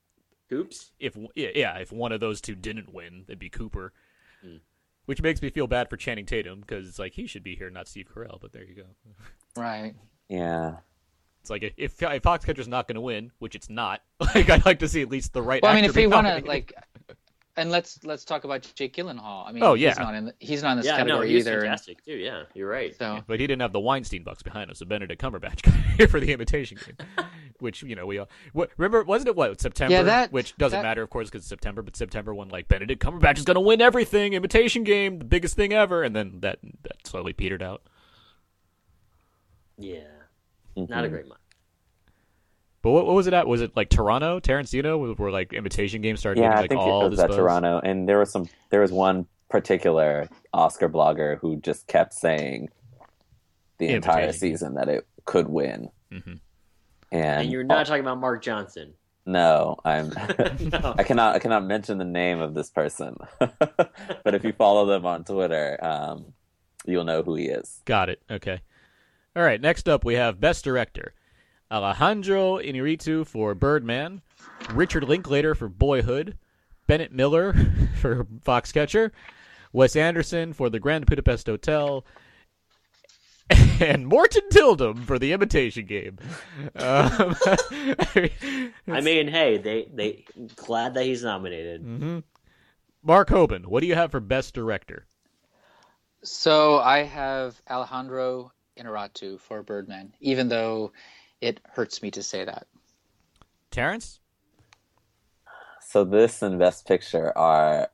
Oops. 0.52 0.90
if 1.00 1.16
yeah, 1.34 1.48
yeah, 1.54 1.78
if 1.78 1.90
one 1.92 2.12
of 2.12 2.20
those 2.20 2.40
two 2.40 2.54
didn't 2.54 2.92
win, 2.92 3.24
it'd 3.26 3.38
be 3.38 3.48
Cooper. 3.48 3.92
Hmm. 4.42 4.56
Which 5.06 5.20
makes 5.22 5.42
me 5.42 5.50
feel 5.50 5.66
bad 5.66 5.90
for 5.90 5.96
Channing 5.96 6.26
Tatum 6.26 6.60
because 6.60 6.86
it's 6.88 6.98
like 6.98 7.14
he 7.14 7.26
should 7.26 7.42
be 7.42 7.56
here, 7.56 7.70
not 7.70 7.88
Steve 7.88 8.06
Carell. 8.14 8.40
But 8.40 8.52
there 8.52 8.62
you 8.64 8.74
go. 8.74 8.84
right. 9.60 9.94
yeah, 10.28 10.76
It's 11.40 11.50
like 11.50 11.62
if 11.62 11.72
if, 11.76 12.02
if 12.02 12.22
Foxcatcher's 12.22 12.68
not 12.68 12.86
going 12.86 12.94
to 12.96 13.00
win, 13.00 13.32
which 13.38 13.54
it's 13.54 13.68
not, 13.70 14.02
like 14.20 14.48
I'd 14.50 14.64
like 14.66 14.78
to 14.80 14.88
see 14.88 15.02
at 15.02 15.08
least 15.08 15.32
the 15.32 15.42
right. 15.42 15.62
Well, 15.62 15.72
I 15.72 15.74
mean, 15.74 15.84
if 15.86 15.96
we 15.96 16.02
be 16.02 16.06
want 16.08 16.26
to 16.26 16.44
like, 16.46 16.72
and 17.56 17.70
let's 17.70 18.02
let's 18.04 18.24
talk 18.24 18.44
about 18.44 18.62
Jake 18.74 18.94
Gyllenhaal. 18.96 19.46
I 19.46 19.52
mean, 19.52 19.62
Oh, 19.62 19.74
yeah. 19.74 19.90
he's 19.90 19.98
not 19.98 20.14
in 20.14 20.24
the, 20.26 20.34
he's 20.38 20.62
not 20.62 20.72
in 20.72 20.76
this 20.78 20.86
Yeah, 20.86 20.92
no, 20.92 20.98
category 21.04 21.28
he 21.28 21.34
was 21.36 21.46
either. 21.46 21.60
fantastic 21.60 22.04
too. 22.04 22.14
Yeah, 22.16 22.44
you're 22.54 22.68
right. 22.68 22.96
So 22.96 23.20
But 23.26 23.40
he 23.40 23.46
didn't 23.46 23.60
have 23.62 23.72
the 23.72 23.80
Weinstein 23.80 24.22
bucks 24.22 24.42
behind 24.42 24.70
him, 24.70 24.74
so 24.74 24.86
Benedict 24.86 25.20
Cumberbatch 25.20 25.62
got 25.62 25.74
here 25.98 26.08
for 26.08 26.18
the 26.18 26.32
Imitation 26.32 26.78
Game, 26.84 26.96
which 27.58 27.82
you 27.82 27.94
know 27.94 28.06
we 28.06 28.18
all 28.18 28.28
what, 28.54 28.70
remember. 28.78 29.02
Wasn't 29.04 29.28
it 29.28 29.36
what 29.36 29.60
September? 29.60 29.92
Yeah, 29.92 30.02
that- 30.04 30.32
which 30.32 30.56
doesn't 30.56 30.78
that- 30.78 30.82
matter, 30.82 31.02
of 31.02 31.10
course, 31.10 31.28
because 31.28 31.42
it's 31.42 31.48
September. 31.48 31.82
But 31.82 31.94
September 31.96 32.34
when 32.34 32.48
like 32.48 32.68
Benedict 32.68 33.02
Cumberbatch 33.04 33.36
is 33.38 33.44
going 33.44 33.56
to 33.56 33.60
win 33.60 33.80
everything, 33.82 34.32
Imitation 34.32 34.82
Game, 34.82 35.18
the 35.18 35.24
biggest 35.26 35.54
thing 35.54 35.72
ever, 35.74 36.02
and 36.02 36.16
then 36.16 36.40
that 36.40 36.58
that 36.84 37.06
slowly 37.06 37.32
petered 37.34 37.62
out. 37.62 37.82
Yeah, 39.76 40.00
Mhm. 40.76 40.88
not 40.88 41.04
a 41.04 41.08
great 41.08 41.28
month. 41.28 41.40
But 42.82 42.90
what, 42.90 43.06
what 43.06 43.14
was 43.14 43.26
it 43.28 43.32
at? 43.32 43.46
Was 43.46 43.60
it 43.60 43.76
like 43.76 43.88
Toronto, 43.88 44.40
Tarantino, 44.40 44.98
where, 44.98 45.12
where 45.12 45.30
like 45.30 45.52
Imitation 45.52 46.02
Game 46.02 46.16
started 46.16 46.40
yeah. 46.40 46.50
getting 46.62 46.64
I 46.64 46.68
think 46.68 46.80
all 46.80 47.06
it 47.06 47.10
was 47.10 47.20
at 47.20 47.28
buzz? 47.28 47.36
Toronto, 47.36 47.80
and 47.82 48.08
there 48.08 48.18
was 48.18 48.30
some. 48.30 48.48
There 48.70 48.80
was 48.80 48.92
one 48.92 49.26
particular 49.48 50.28
Oscar 50.52 50.88
blogger 50.88 51.38
who 51.38 51.56
just 51.56 51.86
kept 51.86 52.12
saying 52.12 52.70
the 53.78 53.88
entire 53.88 54.32
season 54.32 54.74
that 54.74 54.88
it 54.88 55.06
could 55.24 55.48
win. 55.48 55.90
Mhm. 56.10 56.40
And, 57.12 57.42
And 57.42 57.52
you're 57.52 57.62
not 57.62 57.86
talking 57.86 58.00
about 58.00 58.18
Mark 58.18 58.42
Johnson. 58.42 58.94
No, 59.26 59.76
I'm. 59.84 60.08
No. 60.72 60.94
I 60.98 61.04
cannot. 61.04 61.36
I 61.36 61.38
cannot 61.38 61.64
mention 61.64 61.98
the 61.98 62.04
name 62.04 62.40
of 62.40 62.54
this 62.54 62.70
person. 62.70 63.16
but 63.38 64.34
if 64.34 64.44
you 64.44 64.52
follow 64.52 64.86
them 64.86 65.06
on 65.06 65.24
Twitter, 65.24 65.78
um, 65.82 66.32
you'll 66.84 67.04
know 67.04 67.22
who 67.22 67.36
he 67.36 67.44
is. 67.46 67.80
Got 67.84 68.08
it. 68.08 68.20
Okay. 68.30 68.60
All 69.36 69.42
right. 69.42 69.60
Next 69.60 69.88
up, 69.88 70.04
we 70.04 70.14
have 70.14 70.40
Best 70.40 70.64
Director: 70.64 71.14
Alejandro 71.72 72.58
Inarritu 72.58 73.26
for 73.26 73.54
Birdman, 73.54 74.20
Richard 74.74 75.04
Linklater 75.04 75.54
for 75.54 75.68
Boyhood, 75.68 76.36
Bennett 76.86 77.12
Miller 77.12 77.54
for 78.00 78.24
Foxcatcher, 78.44 79.10
Wes 79.72 79.96
Anderson 79.96 80.52
for 80.52 80.68
The 80.68 80.78
Grand 80.78 81.06
Budapest 81.06 81.46
Hotel, 81.46 82.04
and 83.80 84.06
Morten 84.06 84.42
Tyldum 84.50 85.04
for 85.04 85.18
The 85.18 85.32
Imitation 85.32 85.86
Game. 85.86 86.18
Um, 86.76 87.34
I 88.86 89.00
mean, 89.02 89.28
hey, 89.28 89.56
they 89.58 89.88
they 89.92 90.24
glad 90.56 90.94
that 90.94 91.04
he's 91.04 91.24
nominated. 91.24 91.82
mhm. 91.82 92.22
Mark 93.02 93.30
Hoban, 93.30 93.66
what 93.66 93.80
do 93.80 93.86
you 93.86 93.94
have 93.94 94.10
for 94.12 94.20
Best 94.20 94.54
Director? 94.54 95.06
So 96.22 96.78
I 96.78 97.02
have 97.02 97.60
Alejandro 97.68 98.52
Inarritu 98.78 99.40
for 99.40 99.62
Birdman, 99.62 100.12
even 100.20 100.48
though 100.48 100.92
it 101.42 101.60
hurts 101.68 102.00
me 102.00 102.10
to 102.12 102.22
say 102.22 102.44
that. 102.44 102.66
Terrence? 103.70 104.20
So 105.86 106.04
this 106.04 106.40
and 106.40 106.58
Best 106.58 106.86
Picture 106.86 107.36
are. 107.36 107.90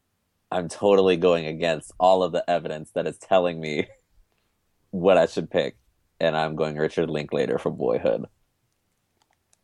I'm 0.51 0.69
totally 0.69 1.19
going 1.19 1.47
against 1.47 1.93
all 2.01 2.23
of 2.23 2.33
the 2.33 2.49
evidence 2.49 2.91
that 2.93 3.07
is 3.07 3.19
telling 3.19 3.61
me 3.61 3.87
what 4.91 5.19
I 5.19 5.27
should 5.27 5.51
pick, 5.51 5.77
and 6.21 6.35
I'm 6.35 6.57
going 6.57 6.77
Richard 6.77 7.11
Linklater 7.11 7.59
for 7.59 7.71
Boyhood. 7.71 8.25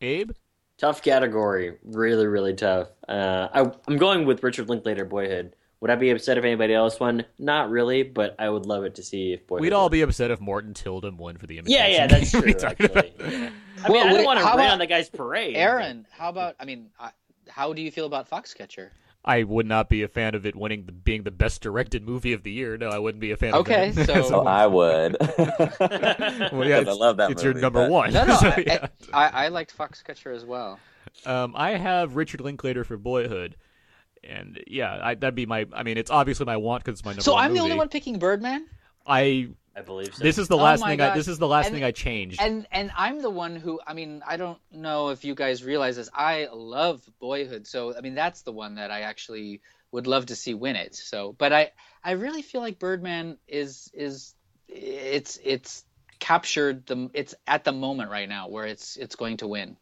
Abe? 0.02 0.32
Tough 0.76 1.00
category, 1.00 1.78
really, 1.84 2.26
really 2.26 2.52
tough. 2.52 2.88
Uh, 3.08 3.48
I, 3.54 3.70
I'm 3.88 3.96
going 3.96 4.26
with 4.26 4.42
Richard 4.42 4.68
Linklater, 4.68 5.06
Boyhood. 5.06 5.56
Would 5.84 5.90
I 5.90 5.96
be 5.96 6.08
upset 6.08 6.38
if 6.38 6.44
anybody 6.44 6.72
else 6.72 6.98
won? 6.98 7.26
Not 7.38 7.68
really, 7.68 8.02
but 8.04 8.36
I 8.38 8.48
would 8.48 8.64
love 8.64 8.84
it 8.84 8.94
to 8.94 9.02
see 9.02 9.34
if 9.34 9.46
Boyhood. 9.46 9.60
We'd 9.60 9.74
all 9.74 9.82
won. 9.84 9.90
be 9.92 10.00
upset 10.00 10.30
if 10.30 10.40
Morten 10.40 10.72
Tyldum 10.72 11.18
won 11.18 11.36
for 11.36 11.46
The 11.46 11.58
Imitation 11.58 11.78
Yeah, 11.78 11.88
yeah, 11.94 12.06
that's 12.06 12.30
true. 12.30 12.54
Actually, 12.62 12.86
about? 12.86 13.20
yeah. 13.20 13.50
I 13.84 13.90
Well, 13.90 13.92
mean, 13.92 14.02
I 14.02 14.08
don't 14.08 14.14
wait, 14.14 14.24
want 14.24 14.38
to 14.40 14.46
how 14.46 14.56
rain 14.56 14.70
on 14.70 14.78
the 14.78 14.86
guy's 14.86 15.10
parade. 15.10 15.56
Aaron, 15.56 16.06
how 16.10 16.30
about? 16.30 16.56
I 16.58 16.64
mean, 16.64 16.88
I, 16.98 17.10
how 17.50 17.74
do 17.74 17.82
you 17.82 17.90
feel 17.90 18.06
about 18.06 18.30
Foxcatcher? 18.30 18.92
I 19.26 19.42
would 19.42 19.66
not 19.66 19.90
be 19.90 20.02
a 20.02 20.08
fan 20.08 20.34
of 20.34 20.46
it 20.46 20.56
winning 20.56 20.86
the, 20.86 20.92
being 20.92 21.22
the 21.22 21.30
best 21.30 21.60
directed 21.60 22.02
movie 22.02 22.32
of 22.32 22.44
the 22.44 22.50
year. 22.50 22.78
No, 22.78 22.88
I 22.88 22.98
wouldn't 22.98 23.20
be 23.20 23.32
a 23.32 23.36
fan 23.36 23.52
Okay, 23.52 23.90
of 23.90 23.98
it. 23.98 24.06
so- 24.06 24.22
So 24.22 24.46
I 24.46 24.66
would. 24.66 25.18
well, 26.50 26.66
yeah, 26.66 26.78
I 26.78 26.92
love 26.94 27.18
that 27.18 27.30
it's 27.30 27.42
your 27.42 27.52
number 27.52 27.82
but- 27.82 27.90
one. 27.90 28.10
No, 28.14 28.24
no, 28.24 28.36
So, 28.36 28.48
I, 28.48 28.64
yeah. 28.66 28.86
I, 29.12 29.28
I 29.28 29.48
liked 29.48 29.76
Foxcatcher 29.76 30.34
as 30.34 30.46
well. 30.46 30.78
um, 31.26 31.52
I 31.54 31.72
have 31.72 32.16
Richard 32.16 32.40
Linklater 32.40 32.84
for 32.84 32.96
Boyhood, 32.96 33.56
and 34.28 34.62
yeah, 34.66 34.98
I, 35.02 35.14
that'd 35.14 35.34
be 35.34 35.46
my. 35.46 35.66
I 35.72 35.82
mean, 35.82 35.96
it's 35.98 36.10
obviously 36.10 36.46
my 36.46 36.56
want 36.56 36.84
because 36.84 36.98
it's 37.00 37.04
my 37.04 37.12
number 37.12 37.22
So 37.22 37.32
one 37.34 37.44
I'm 37.44 37.54
the 37.54 37.60
only 37.60 37.76
one 37.76 37.88
picking 37.88 38.18
Birdman. 38.18 38.66
I 39.06 39.48
I 39.76 39.82
believe 39.82 40.14
so. 40.14 40.22
this 40.22 40.38
is 40.38 40.48
the 40.48 40.56
Oh 40.56 40.62
last 40.62 40.80
my 40.80 40.90
thing. 40.90 41.00
I, 41.00 41.14
this 41.14 41.28
is 41.28 41.38
the 41.38 41.48
last 41.48 41.66
And- 41.66 41.74
thing 41.74 41.84
I 41.84 41.90
changed. 41.90 42.40
And 42.40 42.66
and 42.70 42.90
I'm 42.96 43.20
the 43.20 43.30
one 43.30 43.56
who 43.56 43.80
I 43.86 43.92
mean 43.94 44.22
I 44.26 44.36
don't 44.36 44.58
know 44.72 45.08
if 45.10 45.24
you 45.24 45.34
guys 45.34 45.62
realize 45.64 45.96
this. 45.96 46.08
I 46.14 46.48
love 46.52 47.02
Boyhood, 47.20 47.66
so 47.66 47.96
I 47.96 48.00
mean 48.00 48.14
that's 48.14 48.42
the 48.42 48.52
one 48.52 48.76
that 48.76 48.90
I 48.90 49.00
actually 49.00 49.60
would 49.92 50.06
love 50.06 50.26
to 50.26 50.36
see 50.36 50.54
win 50.54 50.76
it. 50.76 50.94
So, 50.94 51.34
but 51.38 51.52
I 51.52 51.72
I 52.02 52.12
really 52.12 52.42
feel 52.42 52.60
like 52.60 52.78
Birdman 52.78 53.38
is 53.48 53.90
is 53.94 54.34
it's 54.68 55.38
it's 55.44 55.84
captured 56.20 56.86
the 56.86 57.10
it's 57.12 57.34
at 57.46 57.64
the 57.64 57.72
moment 57.72 58.10
right 58.10 58.28
now 58.28 58.48
where 58.48 58.66
it's 58.66 58.96
it's 58.96 59.16
going 59.16 59.36
to 59.38 59.46
win. 59.48 59.76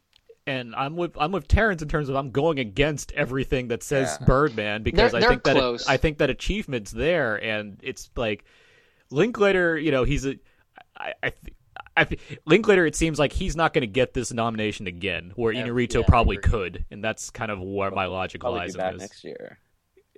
And 0.45 0.75
I'm 0.75 0.95
with 0.97 1.15
I'm 1.17 1.31
with 1.31 1.47
Terrence 1.47 1.81
in 1.81 1.87
terms 1.87 2.09
of 2.09 2.15
I'm 2.17 2.31
going 2.31 2.59
against 2.59 3.11
everything 3.13 3.69
that 3.69 3.81
says 3.81 4.17
Yeah. 4.19 4.25
Birdman 4.25 4.83
because 4.83 5.11
They're- 5.11 5.17
I 5.17 5.21
they're 5.21 5.29
think 5.29 5.43
that 5.43 5.57
it- 5.57 5.81
I 5.87 5.97
think 5.97 6.17
that 6.17 6.29
achievement's 6.29 6.91
there, 6.91 7.41
and 7.41 7.79
it's 7.81 8.09
like 8.17 8.43
Linklater. 9.09 9.77
You 9.77 9.91
know, 9.91 10.03
he's 10.03 10.25
a 10.25 10.35
I. 10.97 11.13
I 11.23 11.29
th- 11.29 11.53
I 11.95 12.05
th- 12.05 12.19
Linklater, 12.47 12.87
it 12.87 12.95
seems 12.95 13.19
like 13.19 13.31
he's 13.31 13.55
not 13.55 13.71
going 13.71 13.81
to 13.81 13.87
get 13.87 14.13
this 14.15 14.33
nomination 14.33 14.87
again, 14.87 15.31
where 15.35 15.51
Yeah, 15.53 15.67
Inarritu 15.67 16.01
yeah, 16.01 16.07
probably 16.07 16.37
could, 16.37 16.85
and 16.89 17.03
that's 17.03 17.29
kind 17.29 17.51
of 17.51 17.59
where 17.61 17.91
my 17.91 18.05
logic 18.07 18.41
Probably 18.41 18.61
lies 18.61 18.75
be 18.75 18.81
in 18.81 18.93
this. 18.93 19.01
next 19.01 19.23
year. 19.23 19.59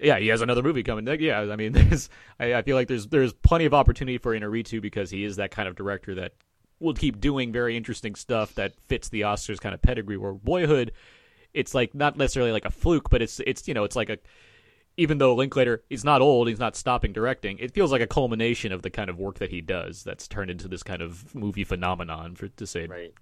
Yeah, 0.02 0.18
he 0.20 0.28
has 0.28 0.40
another 0.42 0.64
movie 0.64 0.84
coming. 0.84 1.04
next- 1.04 1.22
Yeah, 1.22 1.42
I 1.42 1.56
mean, 1.58 1.72
there's, 1.74 2.10
I, 2.40 2.56
I 2.56 2.62
feel 2.62 2.78
like 2.78 2.88
there's 2.88 3.08
there's 3.08 3.34
plenty 3.34 3.66
of 3.66 3.74
opportunity 3.74 4.18
for 4.18 4.34
Inarritu 4.38 4.82
because 4.82 5.10
he 5.10 5.26
is 5.26 5.36
that 5.36 5.52
kind 5.52 5.68
of 5.68 5.76
director 5.76 6.16
that 6.16 6.34
will 6.80 6.94
keep 6.94 7.20
doing 7.20 7.52
very 7.52 7.78
interesting 7.78 8.16
stuff 8.16 8.54
that 8.56 8.74
fits 8.88 9.10
the 9.10 9.22
Oscars 9.22 9.60
kind 9.60 9.74
of 9.74 9.82
pedigree. 9.82 10.18
Where 10.18 10.34
Boyhood, 10.34 10.92
it's 11.54 11.74
like 11.74 11.96
not 11.96 12.18
necessarily 12.18 12.52
like 12.52 12.66
a 12.66 12.72
fluke, 12.72 13.10
but 13.10 13.22
it's 13.22 13.40
it's 13.42 13.68
you 13.68 13.74
know 13.74 13.84
it's 13.84 13.96
like 13.96 14.10
a 14.10 14.18
even 14.98 15.18
though 15.18 15.36
Linklater 15.36 15.84
he's 15.90 16.06
not 16.06 16.22
old, 16.22 16.48
he's 16.48 16.60
not 16.60 16.76
stopping 16.76 17.14
directing. 17.14 17.58
It 17.58 17.74
feels 17.74 17.92
like 17.92 18.02
a 18.02 18.08
culmination 18.08 18.72
of 18.72 18.82
the 18.82 18.90
kind 18.90 19.10
of 19.10 19.20
work 19.20 19.40
that 19.40 19.52
he 19.52 19.62
does 19.62 20.04
that's 20.04 20.28
turned 20.28 20.52
into 20.52 20.68
this 20.68 20.84
kind 20.84 21.02
of 21.02 21.34
movie 21.36 21.64
phenomenon, 21.64 22.36
for 22.36 22.48
to 22.48 22.68
say 22.68 22.88
right. 22.88 23.14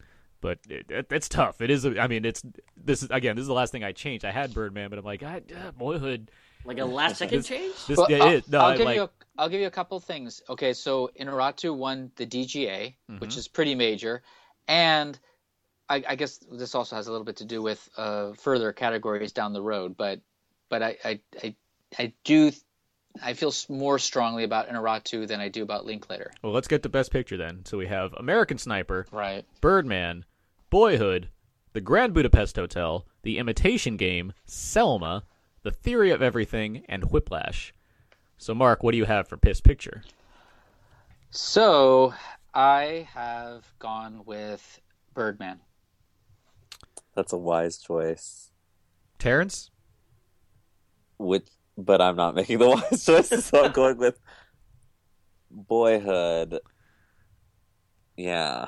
but 0.41 0.59
it, 0.69 0.85
it, 0.89 1.07
it's 1.11 1.29
tough. 1.29 1.61
It 1.61 1.71
is. 1.71 1.85
I 1.85 2.07
mean, 2.07 2.25
it's 2.25 2.43
this 2.77 3.03
is 3.03 3.09
again. 3.09 3.35
This 3.35 3.43
is 3.43 3.47
the 3.47 3.53
last 3.53 3.71
thing 3.71 3.83
I 3.83 3.91
changed. 3.91 4.25
I 4.25 4.31
had 4.31 4.53
Birdman, 4.53 4.89
but 4.89 4.99
I'm 4.99 5.05
like, 5.05 5.23
I, 5.23 5.37
uh, 5.37 5.71
Boyhood. 5.71 6.31
Like 6.65 6.79
a 6.79 6.85
last 6.85 7.17
second 7.17 7.39
This- 7.39 7.47
change. 7.47 7.73
This 7.87 7.97
Well, 7.97 8.07
yeah, 8.09 8.23
I'll, 8.23 8.31
it, 8.31 8.49
no, 8.49 8.59
I'll 8.59 8.65
I 8.67 8.77
give 8.77 8.85
like, 8.85 8.95
you 8.95 9.03
a, 9.03 9.09
I'll 9.37 9.49
give 9.49 9.61
you 9.61 9.67
a 9.67 9.71
couple 9.71 9.99
things. 9.99 10.41
Okay, 10.49 10.73
so 10.73 11.09
Inarritu 11.19 11.75
won 11.75 12.11
the 12.15 12.25
DGA, 12.25 12.95
which 13.19 13.35
is 13.37 13.47
pretty 13.47 13.75
major, 13.75 14.21
and 14.67 15.17
I, 15.89 16.03
I 16.07 16.15
guess 16.15 16.37
this 16.51 16.75
also 16.75 16.95
has 16.95 17.07
a 17.07 17.11
little 17.11 17.25
bit 17.25 17.37
to 17.37 17.45
do 17.45 17.61
with 17.61 17.89
uh, 17.97 18.33
further 18.33 18.71
categories 18.71 19.31
down 19.33 19.53
the 19.53 19.61
road. 19.61 19.97
But 19.97 20.21
but 20.69 20.81
I 20.81 20.97
I, 21.03 21.19
I, 21.43 21.55
I 21.99 22.13
do 22.23 22.51
I 23.21 23.33
feel 23.33 23.53
more 23.69 23.99
strongly 23.99 24.43
about 24.43 24.69
Inarritu 24.69 25.27
than 25.27 25.39
I 25.39 25.49
do 25.49 25.61
about 25.63 25.85
Linklater. 25.85 26.31
Well, 26.41 26.53
let's 26.53 26.67
get 26.67 26.81
to 26.83 26.89
Best 26.89 27.11
Picture 27.11 27.37
then. 27.37 27.63
So 27.65 27.77
we 27.77 27.85
have 27.87 28.13
American 28.13 28.57
Sniper, 28.57 29.05
Right. 29.11 29.45
Birdman, 29.61 30.25
Boyhood, 30.71 31.29
The 31.73 31.81
Grand 31.81 32.13
Budapest 32.15 32.55
Hotel, 32.55 33.05
The 33.21 33.37
Imitation 33.37 33.97
Game, 33.97 34.33
Selma, 34.45 35.25
The 35.63 35.71
Theory 35.71 36.11
of 36.11 36.21
Everything, 36.21 36.83
and 36.89 37.05
Whiplash. 37.05 37.73
So, 38.37 38.53
Mark, 38.53 38.83
what 38.83 38.91
do 38.91 38.97
you 38.97 39.05
have 39.05 39.29
for 39.29 39.37
Piss 39.37 39.61
Picture? 39.61 40.03
So 41.31 42.13
I 42.53 43.07
have 43.13 43.73
gone 43.79 44.23
with 44.25 44.81
Birdman. 45.13 45.61
That's 47.15 47.31
a 47.31 47.37
wise 47.37 47.77
choice. 47.77 48.51
Terrence? 49.19 49.71
Which, 51.17 51.47
but 51.77 52.01
I'm 52.01 52.17
not 52.17 52.35
making 52.35 52.59
the 52.59 52.69
wise 52.91 53.05
choice, 53.05 53.45
so 53.45 53.63
I'm 53.65 53.71
going 53.71 53.97
with 53.97 54.19
Boyhood. 55.49 56.59
Yeah, 58.17 58.67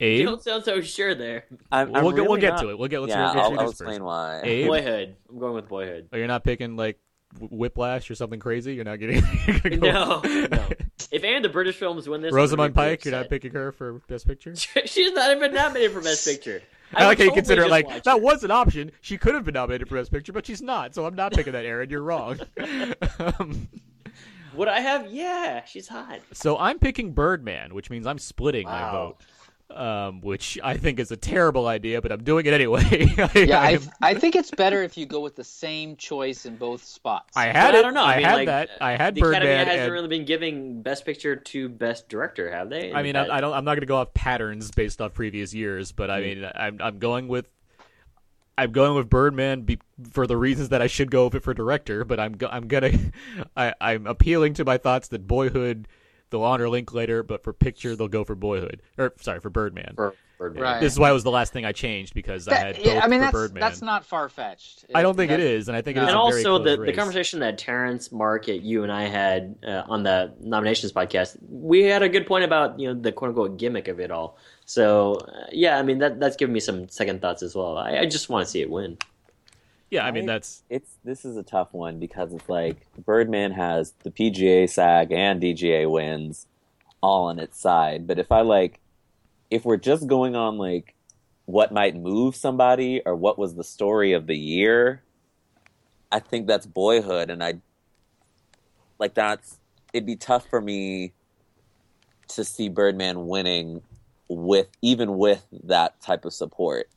You 0.00 0.24
don't 0.24 0.42
sound 0.42 0.64
so 0.64 0.80
sure 0.80 1.14
there. 1.14 1.44
I'm, 1.70 1.92
We'll, 1.92 1.96
I'm 1.96 2.04
get, 2.04 2.14
we'll 2.14 2.24
really 2.30 2.40
get 2.40 2.50
not- 2.54 2.62
to 2.62 2.70
it. 2.70 2.78
We'll 2.78 2.88
get. 2.88 3.00
Let's 3.00 3.10
yeah, 3.12 3.30
I'll, 3.30 3.58
I'll 3.60 3.70
explain 3.70 4.02
why. 4.04 4.40
Abe? 4.42 4.66
Boyhood. 4.66 5.16
I'm 5.30 5.38
going 5.38 5.54
with 5.54 5.68
Boyhood. 5.68 6.08
Oh, 6.12 6.16
you're 6.16 6.26
not 6.26 6.42
picking 6.44 6.76
like 6.76 6.98
Whiplash 7.38 8.10
or 8.10 8.14
something 8.14 8.40
crazy. 8.40 8.74
You're 8.74 8.84
not 8.84 8.98
getting. 8.98 9.22
you're 9.46 9.78
go- 9.78 10.20
No, 10.22 10.46
no. 10.48 10.68
If 11.10 11.22
any 11.22 11.36
of 11.36 11.42
the 11.44 11.48
British 11.48 11.76
films 11.76 12.08
win 12.08 12.22
this, 12.22 12.32
Rosamund 12.32 12.74
gonna 12.74 12.88
Pike. 12.90 13.04
You're 13.04 13.12
not 13.14 13.28
picking 13.28 13.52
her 13.52 13.70
for 13.72 14.00
Best 14.08 14.26
Picture. 14.26 14.54
She's 14.84 15.12
not 15.12 15.36
even 15.36 15.52
nominated 15.52 15.92
for 15.92 16.00
Best 16.00 16.26
Picture. 16.26 16.62
I 16.92 17.06
like 17.06 17.18
how 17.18 17.24
you 17.24 17.32
consider 17.32 17.62
it 17.62 17.70
like 17.70 17.88
that 18.04 18.06
her. 18.06 18.18
was 18.18 18.42
an 18.44 18.50
option. 18.50 18.90
She 19.00 19.16
could 19.18 19.34
have 19.34 19.44
been 19.44 19.54
nominated 19.54 19.88
for 19.88 19.96
Best 19.96 20.10
Picture, 20.12 20.32
but 20.32 20.46
she's 20.46 20.62
not. 20.62 20.94
So 20.94 21.04
I'm 21.06 21.14
not 21.14 21.32
picking 21.32 21.52
that, 21.52 21.64
Aaron. 21.64 21.88
You're 21.90 22.02
wrong. 22.02 22.40
um, 23.18 23.68
Would 24.54 24.68
I 24.68 24.80
have? 24.80 25.10
Yeah, 25.12 25.64
she's 25.64 25.88
hot. 25.88 26.20
so 26.32 26.56
I'm 26.58 26.78
picking 26.78 27.12
Birdman, 27.12 27.74
which 27.74 27.90
means 27.90 28.06
I'm 28.06 28.18
splitting 28.18 28.64
my 28.66 28.90
vote. 28.92 29.16
Um, 29.70 30.20
which 30.20 30.58
I 30.62 30.76
think 30.76 31.00
is 31.00 31.10
a 31.10 31.16
terrible 31.16 31.66
idea, 31.66 32.00
but 32.02 32.12
I'm 32.12 32.22
doing 32.22 32.44
it 32.46 32.52
anyway. 32.52 32.82
Yeah, 33.34 33.60
I, 33.60 33.78
I 34.02 34.14
think 34.14 34.36
it's 34.36 34.50
better 34.50 34.82
if 34.82 34.96
you 34.96 35.06
go 35.06 35.20
with 35.20 35.36
the 35.36 35.42
same 35.42 35.96
choice 35.96 36.44
in 36.46 36.56
both 36.56 36.84
spots. 36.84 37.36
I 37.36 37.46
had 37.46 37.68
But 37.72 37.74
it. 37.74 37.78
I 37.78 37.82
don't 37.82 37.94
know. 37.94 38.04
I, 38.04 38.12
I 38.12 38.16
mean, 38.16 38.24
had 38.26 38.34
like, 38.34 38.46
that. 38.46 38.70
I 38.80 38.90
had 38.92 39.14
the 39.14 39.20
Academy 39.22 39.46
Birdman. 39.46 39.66
hasn't 39.66 39.82
and- 39.84 39.92
really 39.92 40.08
been 40.08 40.26
giving 40.26 40.82
Best 40.82 41.04
Picture 41.06 41.34
to 41.34 41.68
Best 41.70 42.08
Director, 42.08 42.50
have 42.50 42.68
they? 42.68 42.92
I 42.92 43.02
mean, 43.02 43.14
That- 43.14 43.32
I, 43.32 43.38
I 43.38 43.40
don't. 43.40 43.54
I'm 43.54 43.64
not 43.64 43.72
going 43.72 43.80
to 43.80 43.86
go 43.86 43.96
off 43.96 44.12
patterns 44.14 44.70
based 44.70 45.00
off 45.00 45.14
previous 45.14 45.54
years, 45.54 45.92
but 45.92 46.08
Hmm. 46.10 46.14
I 46.16 46.20
mean, 46.20 46.50
I'm 46.54 46.78
I'm 46.80 46.98
going 46.98 47.26
with. 47.26 47.48
I'm 48.56 48.70
going 48.70 48.94
with 48.94 49.08
Birdman 49.10 49.62
be, 49.62 49.80
for 50.12 50.28
the 50.28 50.36
reasons 50.36 50.68
that 50.68 50.80
I 50.80 50.86
should 50.86 51.10
go 51.10 51.24
with 51.24 51.34
it 51.34 51.42
for 51.42 51.54
director, 51.54 52.04
but 52.04 52.20
I'm 52.20 52.34
go, 52.36 52.46
I'm 52.46 52.68
gonna 52.68 52.92
I, 53.56 53.74
I'm 53.80 54.06
appealing 54.06 54.54
to 54.54 54.64
my 54.64 54.76
thoughts 54.78 55.08
that 55.08 55.26
Boyhood 55.26 55.88
they'll 56.34 56.42
honor 56.42 56.68
Linklater, 56.68 57.22
but 57.22 57.44
for 57.44 57.52
picture 57.52 57.94
they'll 57.94 58.08
go 58.08 58.24
for 58.24 58.34
Boyhood 58.34 58.82
or 58.98 59.12
sorry 59.20 59.38
for 59.38 59.50
Birdman. 59.50 59.94
for 59.94 60.14
Birdman. 60.36 60.62
Right. 60.62 60.80
This 60.80 60.92
is 60.92 60.98
why 60.98 61.10
it 61.10 61.12
was 61.12 61.22
the 61.22 61.30
last 61.30 61.52
thing 61.52 61.64
I 61.64 61.70
changed 61.70 62.12
because 62.12 62.48
I 62.48 62.56
had 62.56 62.76
both 62.76 62.84
yeah, 62.84 63.00
I 63.04 63.06
mean 63.06 63.20
for 63.20 63.24
that's 63.24 63.32
Birdman. 63.32 63.60
that's 63.60 63.82
not 63.82 64.04
far 64.04 64.28
fetched. 64.28 64.86
I 64.92 65.02
don't 65.02 65.16
think 65.16 65.30
it 65.30 65.38
is, 65.38 65.68
and 65.68 65.76
I 65.76 65.82
think 65.82 65.96
it 65.96 66.00
is 66.00 66.08
And 66.08 66.16
a 66.16 66.20
very 66.20 66.44
also, 66.44 66.58
close 66.58 66.76
the, 66.76 66.84
the 66.84 66.92
conversation 66.92 67.38
that 67.40 67.56
Terrence, 67.56 68.10
Mark, 68.10 68.48
you 68.48 68.82
and 68.82 68.90
I 68.90 69.04
had 69.04 69.54
uh, 69.64 69.84
on 69.88 70.02
the 70.02 70.34
nominations 70.40 70.92
podcast, 70.92 71.36
we 71.48 71.84
had 71.84 72.02
a 72.02 72.08
good 72.08 72.26
point 72.26 72.42
about 72.42 72.80
you 72.80 72.92
know 72.92 73.00
the 73.00 73.12
quote 73.12 73.28
unquote 73.28 73.56
gimmick 73.58 73.86
of 73.86 74.00
it 74.00 74.10
all. 74.10 74.36
So 74.66 75.14
uh, 75.14 75.46
yeah, 75.52 75.78
I 75.78 75.82
mean 75.82 75.98
that 75.98 76.18
that's 76.18 76.34
given 76.34 76.52
me 76.52 76.60
some 76.60 76.88
second 76.88 77.20
thoughts 77.20 77.44
as 77.44 77.54
well. 77.54 77.78
I, 77.78 77.98
I 77.98 78.06
just 78.06 78.28
want 78.28 78.44
to 78.44 78.50
see 78.50 78.60
it 78.60 78.68
win. 78.68 78.98
Yeah, 79.90 80.04
I 80.04 80.10
mean 80.10 80.26
that's 80.26 80.62
It's 80.68 80.96
this 81.04 81.24
is 81.24 81.36
a 81.36 81.42
tough 81.42 81.72
one 81.72 81.98
because 81.98 82.32
it's 82.32 82.48
like 82.48 82.86
Birdman 83.04 83.52
has 83.52 83.92
the 84.02 84.10
PGA, 84.10 84.68
SAG, 84.68 85.12
and 85.12 85.40
DGA 85.40 85.90
wins 85.90 86.46
all 87.00 87.26
on 87.26 87.38
its 87.38 87.60
side. 87.60 88.06
But 88.06 88.18
if 88.18 88.32
I 88.32 88.40
like, 88.40 88.80
if 89.50 89.64
we're 89.64 89.76
just 89.76 90.06
going 90.06 90.34
on 90.34 90.58
like 90.58 90.94
what 91.44 91.72
might 91.72 91.94
move 91.94 92.34
somebody 92.34 93.02
or 93.04 93.14
what 93.14 93.38
was 93.38 93.54
the 93.54 93.64
story 93.64 94.12
of 94.12 94.26
the 94.26 94.36
year, 94.36 95.02
I 96.10 96.18
think 96.20 96.46
that's 96.46 96.66
Boyhood, 96.66 97.30
and 97.30 97.42
I 97.42 97.54
like 98.98 99.14
that's 99.14 99.58
it'd 99.92 100.06
be 100.06 100.16
tough 100.16 100.48
for 100.48 100.60
me 100.60 101.12
to 102.28 102.44
see 102.44 102.68
Birdman 102.68 103.26
winning 103.28 103.82
with 104.28 104.68
even 104.82 105.18
with 105.18 105.46
that 105.64 106.00
type 106.00 106.24
of 106.24 106.32
support 106.32 106.88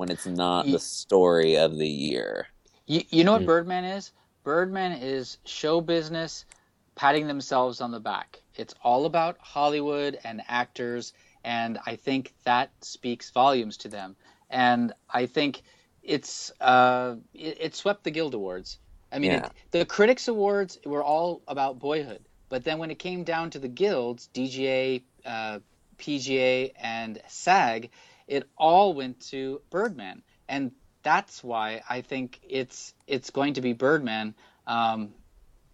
when 0.00 0.10
it's 0.10 0.24
not 0.26 0.64
Ye- 0.64 0.72
the 0.72 0.78
story 0.78 1.58
of 1.58 1.76
the 1.76 1.86
year. 1.86 2.46
You, 2.86 3.02
you 3.10 3.22
know 3.22 3.32
what 3.32 3.42
Hmm. 3.42 3.46
Birdman 3.46 3.84
is? 3.84 4.12
Birdman 4.44 4.92
is 4.92 5.36
show 5.44 5.82
business 5.82 6.46
patting 6.94 7.26
themselves 7.26 7.82
on 7.82 7.90
the 7.90 8.00
back. 8.00 8.40
It's 8.56 8.74
all 8.82 9.04
about 9.04 9.36
Hollywood 9.40 10.18
and 10.24 10.40
actors, 10.48 11.12
and 11.44 11.78
I 11.84 11.96
think 11.96 12.32
that 12.44 12.70
speaks 12.80 13.28
volumes 13.30 13.76
to 13.78 13.88
them. 13.88 14.16
And 14.48 14.94
I 15.10 15.26
think 15.26 15.60
it's 16.02 16.50
uh, 16.62 17.16
it, 17.34 17.58
it 17.60 17.74
swept 17.74 18.02
the 18.04 18.10
Guild 18.10 18.32
Awards. 18.32 18.78
I 19.12 19.18
mean, 19.18 19.32
Yeah. 19.32 19.46
it, 19.46 19.52
the 19.70 19.84
Critics 19.84 20.28
Awards 20.28 20.78
were 20.86 21.04
all 21.04 21.42
about 21.46 21.78
Boyhood, 21.78 22.24
but 22.48 22.64
then 22.64 22.78
when 22.78 22.90
it 22.90 22.98
came 22.98 23.22
down 23.22 23.50
to 23.50 23.58
the 23.58 23.68
guilds, 23.68 24.30
DGA, 24.32 25.02
uh, 25.26 25.58
PGA, 25.98 26.72
and 26.80 27.20
SAG, 27.28 27.90
it 28.30 28.48
all 28.56 28.94
went 28.94 29.20
to 29.30 29.62
Birdman, 29.70 30.22
and 30.48 30.72
that's 31.02 31.44
why 31.44 31.82
I 31.90 32.02
think 32.02 32.40
it's 32.48 32.94
it's 33.06 33.30
going 33.30 33.54
to 33.54 33.62
be 33.62 33.74
Birdman, 33.74 34.34
um, 34.66 35.14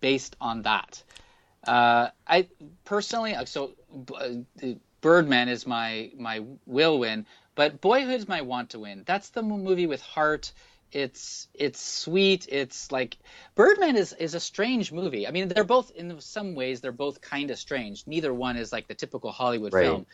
based 0.01 0.37
on 0.41 0.63
that. 0.63 1.03
Uh, 1.67 2.11
I 2.27 2.49
personally, 2.85 3.35
uh, 3.35 3.45
so 3.47 3.73
uh, 4.15 4.29
Birdman 5.01 5.49
is 5.49 5.67
my 5.67 6.11
my 6.19 6.45
will 6.67 6.99
win, 6.99 7.27
but 7.55 7.81
Boyhood 7.81 8.15
is 8.15 8.29
my 8.29 8.43
want 8.43 8.71
to 8.71 8.81
win. 8.81 9.05
That's 9.07 9.31
the 9.31 9.43
movie 9.43 9.87
with 9.87 10.03
heart. 10.03 10.53
It's 10.93 11.49
it's 11.55 11.81
sweet. 11.81 12.47
It's 12.51 12.93
like 12.93 13.19
Birdman 13.57 13.97
is 13.97 14.13
is 14.15 14.35
a 14.35 14.41
strange 14.41 14.93
movie. 14.93 15.27
I 15.29 15.33
mean, 15.33 15.49
they're 15.49 15.65
both 15.65 15.91
in 15.91 16.21
some 16.21 16.55
ways 16.55 16.81
they're 16.81 16.93
both 16.93 17.21
kind 17.21 17.51
of 17.51 17.59
strange. 17.59 18.07
Neither 18.07 18.33
one 18.33 18.57
is 18.57 18.73
like 18.73 18.89
the 18.89 18.95
typical 18.95 19.33
Hollywood 19.33 19.73
Right. 19.73 19.85
film. 19.85 20.07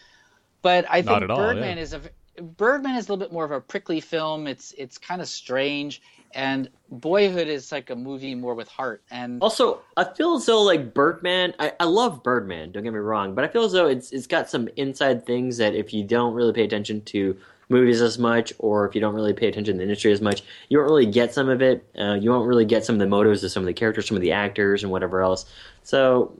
But 0.62 0.86
I 0.88 1.02
Not 1.02 1.22
think 1.22 1.24
at 1.24 1.30
all, 1.30 1.52
Birdman 1.52 1.78
yeah. 1.78 1.78
is 1.78 1.92
a 1.92 2.00
Birdman 2.40 2.96
is 2.96 3.08
a 3.08 3.12
little 3.12 3.24
bit 3.24 3.32
more 3.32 3.44
of 3.44 3.50
a 3.50 3.60
prickly 3.60 4.00
film. 4.00 4.46
It's 4.46 4.72
it's 4.78 4.96
kind 4.96 5.20
of 5.20 5.28
strange, 5.28 6.00
and 6.32 6.68
Boyhood 6.90 7.46
is 7.48 7.70
like 7.70 7.90
a 7.90 7.96
movie 7.96 8.34
more 8.34 8.54
with 8.54 8.68
heart. 8.68 9.02
And 9.10 9.42
Also, 9.42 9.80
I 9.96 10.04
feel 10.04 10.34
as 10.34 10.46
though 10.46 10.62
like 10.62 10.94
Birdman. 10.94 11.54
I, 11.58 11.72
I 11.78 11.84
love 11.84 12.22
Birdman. 12.22 12.72
Don't 12.72 12.84
get 12.84 12.92
me 12.92 12.98
wrong, 13.00 13.34
but 13.34 13.44
I 13.44 13.48
feel 13.48 13.64
as 13.64 13.72
though 13.72 13.86
it's 13.86 14.12
it's 14.12 14.26
got 14.26 14.48
some 14.48 14.68
inside 14.76 15.26
things 15.26 15.58
that 15.58 15.74
if 15.74 15.92
you 15.92 16.04
don't 16.04 16.32
really 16.32 16.52
pay 16.54 16.64
attention 16.64 17.02
to 17.02 17.36
movies 17.68 18.00
as 18.00 18.18
much, 18.18 18.52
or 18.58 18.86
if 18.88 18.94
you 18.94 19.00
don't 19.00 19.14
really 19.14 19.32
pay 19.34 19.48
attention 19.48 19.74
to 19.74 19.78
the 19.78 19.82
industry 19.84 20.12
as 20.12 20.20
much, 20.20 20.42
you 20.68 20.78
won't 20.78 20.88
really 20.90 21.06
get 21.06 21.34
some 21.34 21.48
of 21.48 21.60
it. 21.62 21.84
Uh, 21.98 22.14
you 22.14 22.30
won't 22.30 22.46
really 22.46 22.64
get 22.66 22.84
some 22.84 22.94
of 22.94 23.00
the 23.00 23.06
motives 23.06 23.44
of 23.44 23.50
some 23.50 23.62
of 23.62 23.66
the 23.66 23.72
characters, 23.74 24.08
some 24.08 24.16
of 24.16 24.22
the 24.22 24.32
actors, 24.32 24.82
and 24.82 24.90
whatever 24.90 25.20
else. 25.22 25.44
So, 25.82 26.34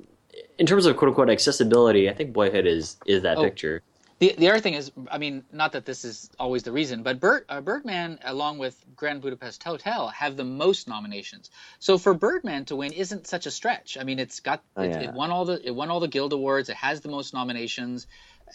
in 0.59 0.65
terms 0.67 0.87
of 0.87 0.97
quote 0.97 1.11
unquote 1.11 1.29
accessibility, 1.31 2.09
I 2.09 2.15
think 2.15 2.33
Boyhood 2.33 2.67
is 2.67 2.97
is 3.05 3.23
that 3.23 3.37
Oh. 3.37 3.45
picture. 3.45 3.83
The 4.23 4.35
the 4.39 4.49
other 4.51 4.61
thing 4.61 4.75
is, 4.75 4.93
I 5.11 5.19
mean, 5.19 5.43
not 5.53 5.73
that 5.73 5.85
this 5.85 6.05
is 6.05 6.31
always 6.39 6.63
the 6.63 6.71
reason, 6.71 7.03
but 7.03 7.19
Bird, 7.19 7.45
uh, 7.49 7.61
Birdman, 7.61 8.21
along 8.25 8.59
with 8.59 8.77
Grand 8.95 9.21
Budapest 9.21 9.65
Hotel, 9.65 10.07
have 10.09 10.37
the 10.37 10.45
most 10.45 10.87
nominations. 10.87 11.51
So 11.81 11.99
for 11.99 12.15
Birdman 12.15 12.65
to 12.67 12.77
win 12.77 12.93
isn't 12.93 13.27
such 13.27 13.47
a 13.47 13.51
stretch. 13.51 13.99
I 14.01 14.05
mean, 14.05 14.21
it's 14.21 14.39
got 14.39 14.63
Oh, 14.77 14.83
it, 14.83 14.91
yeah. 14.91 15.01
it 15.01 15.13
won 15.13 15.31
all 15.33 15.45
the 15.45 15.61
it 15.67 15.75
won 15.75 15.91
all 15.91 15.99
the 15.99 16.07
Guild 16.07 16.33
Awards. 16.33 16.69
It 16.69 16.77
has 16.77 17.01
the 17.01 17.09
most 17.09 17.35
nominations. 17.35 18.07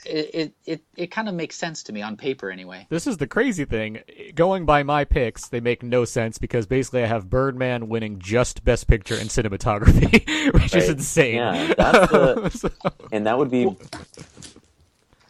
It 0.05 0.29
it 0.33 0.53
it, 0.65 0.81
it 0.95 1.07
kind 1.11 1.27
of 1.27 1.35
makes 1.35 1.57
sense 1.57 1.83
to 1.83 1.91
me 1.91 2.01
on 2.01 2.15
paper 2.15 2.49
anyway. 2.49 2.87
This 2.89 3.05
is 3.05 3.17
the 3.17 3.27
crazy 3.27 3.65
thing. 3.65 3.99
Going 4.35 4.65
by 4.65 4.83
my 4.83 5.03
picks, 5.03 5.49
they 5.49 5.59
make 5.59 5.83
no 5.83 6.05
sense 6.05 6.37
because 6.37 6.65
basically 6.65 7.03
I 7.03 7.07
have 7.07 7.29
Birdman 7.29 7.89
winning 7.89 8.19
just 8.19 8.63
Best 8.63 8.87
Picture 8.87 9.15
and 9.15 9.29
cinematography, 9.29 10.53
which 10.53 10.73
is 10.75 10.87
insane. 10.87 11.35
Yeah, 11.35 11.73
that's 11.77 12.11
the- 12.11 12.49
So- 12.61 12.71
and 13.11 13.25
that 13.27 13.37
would 13.37 13.49
be 13.51 13.75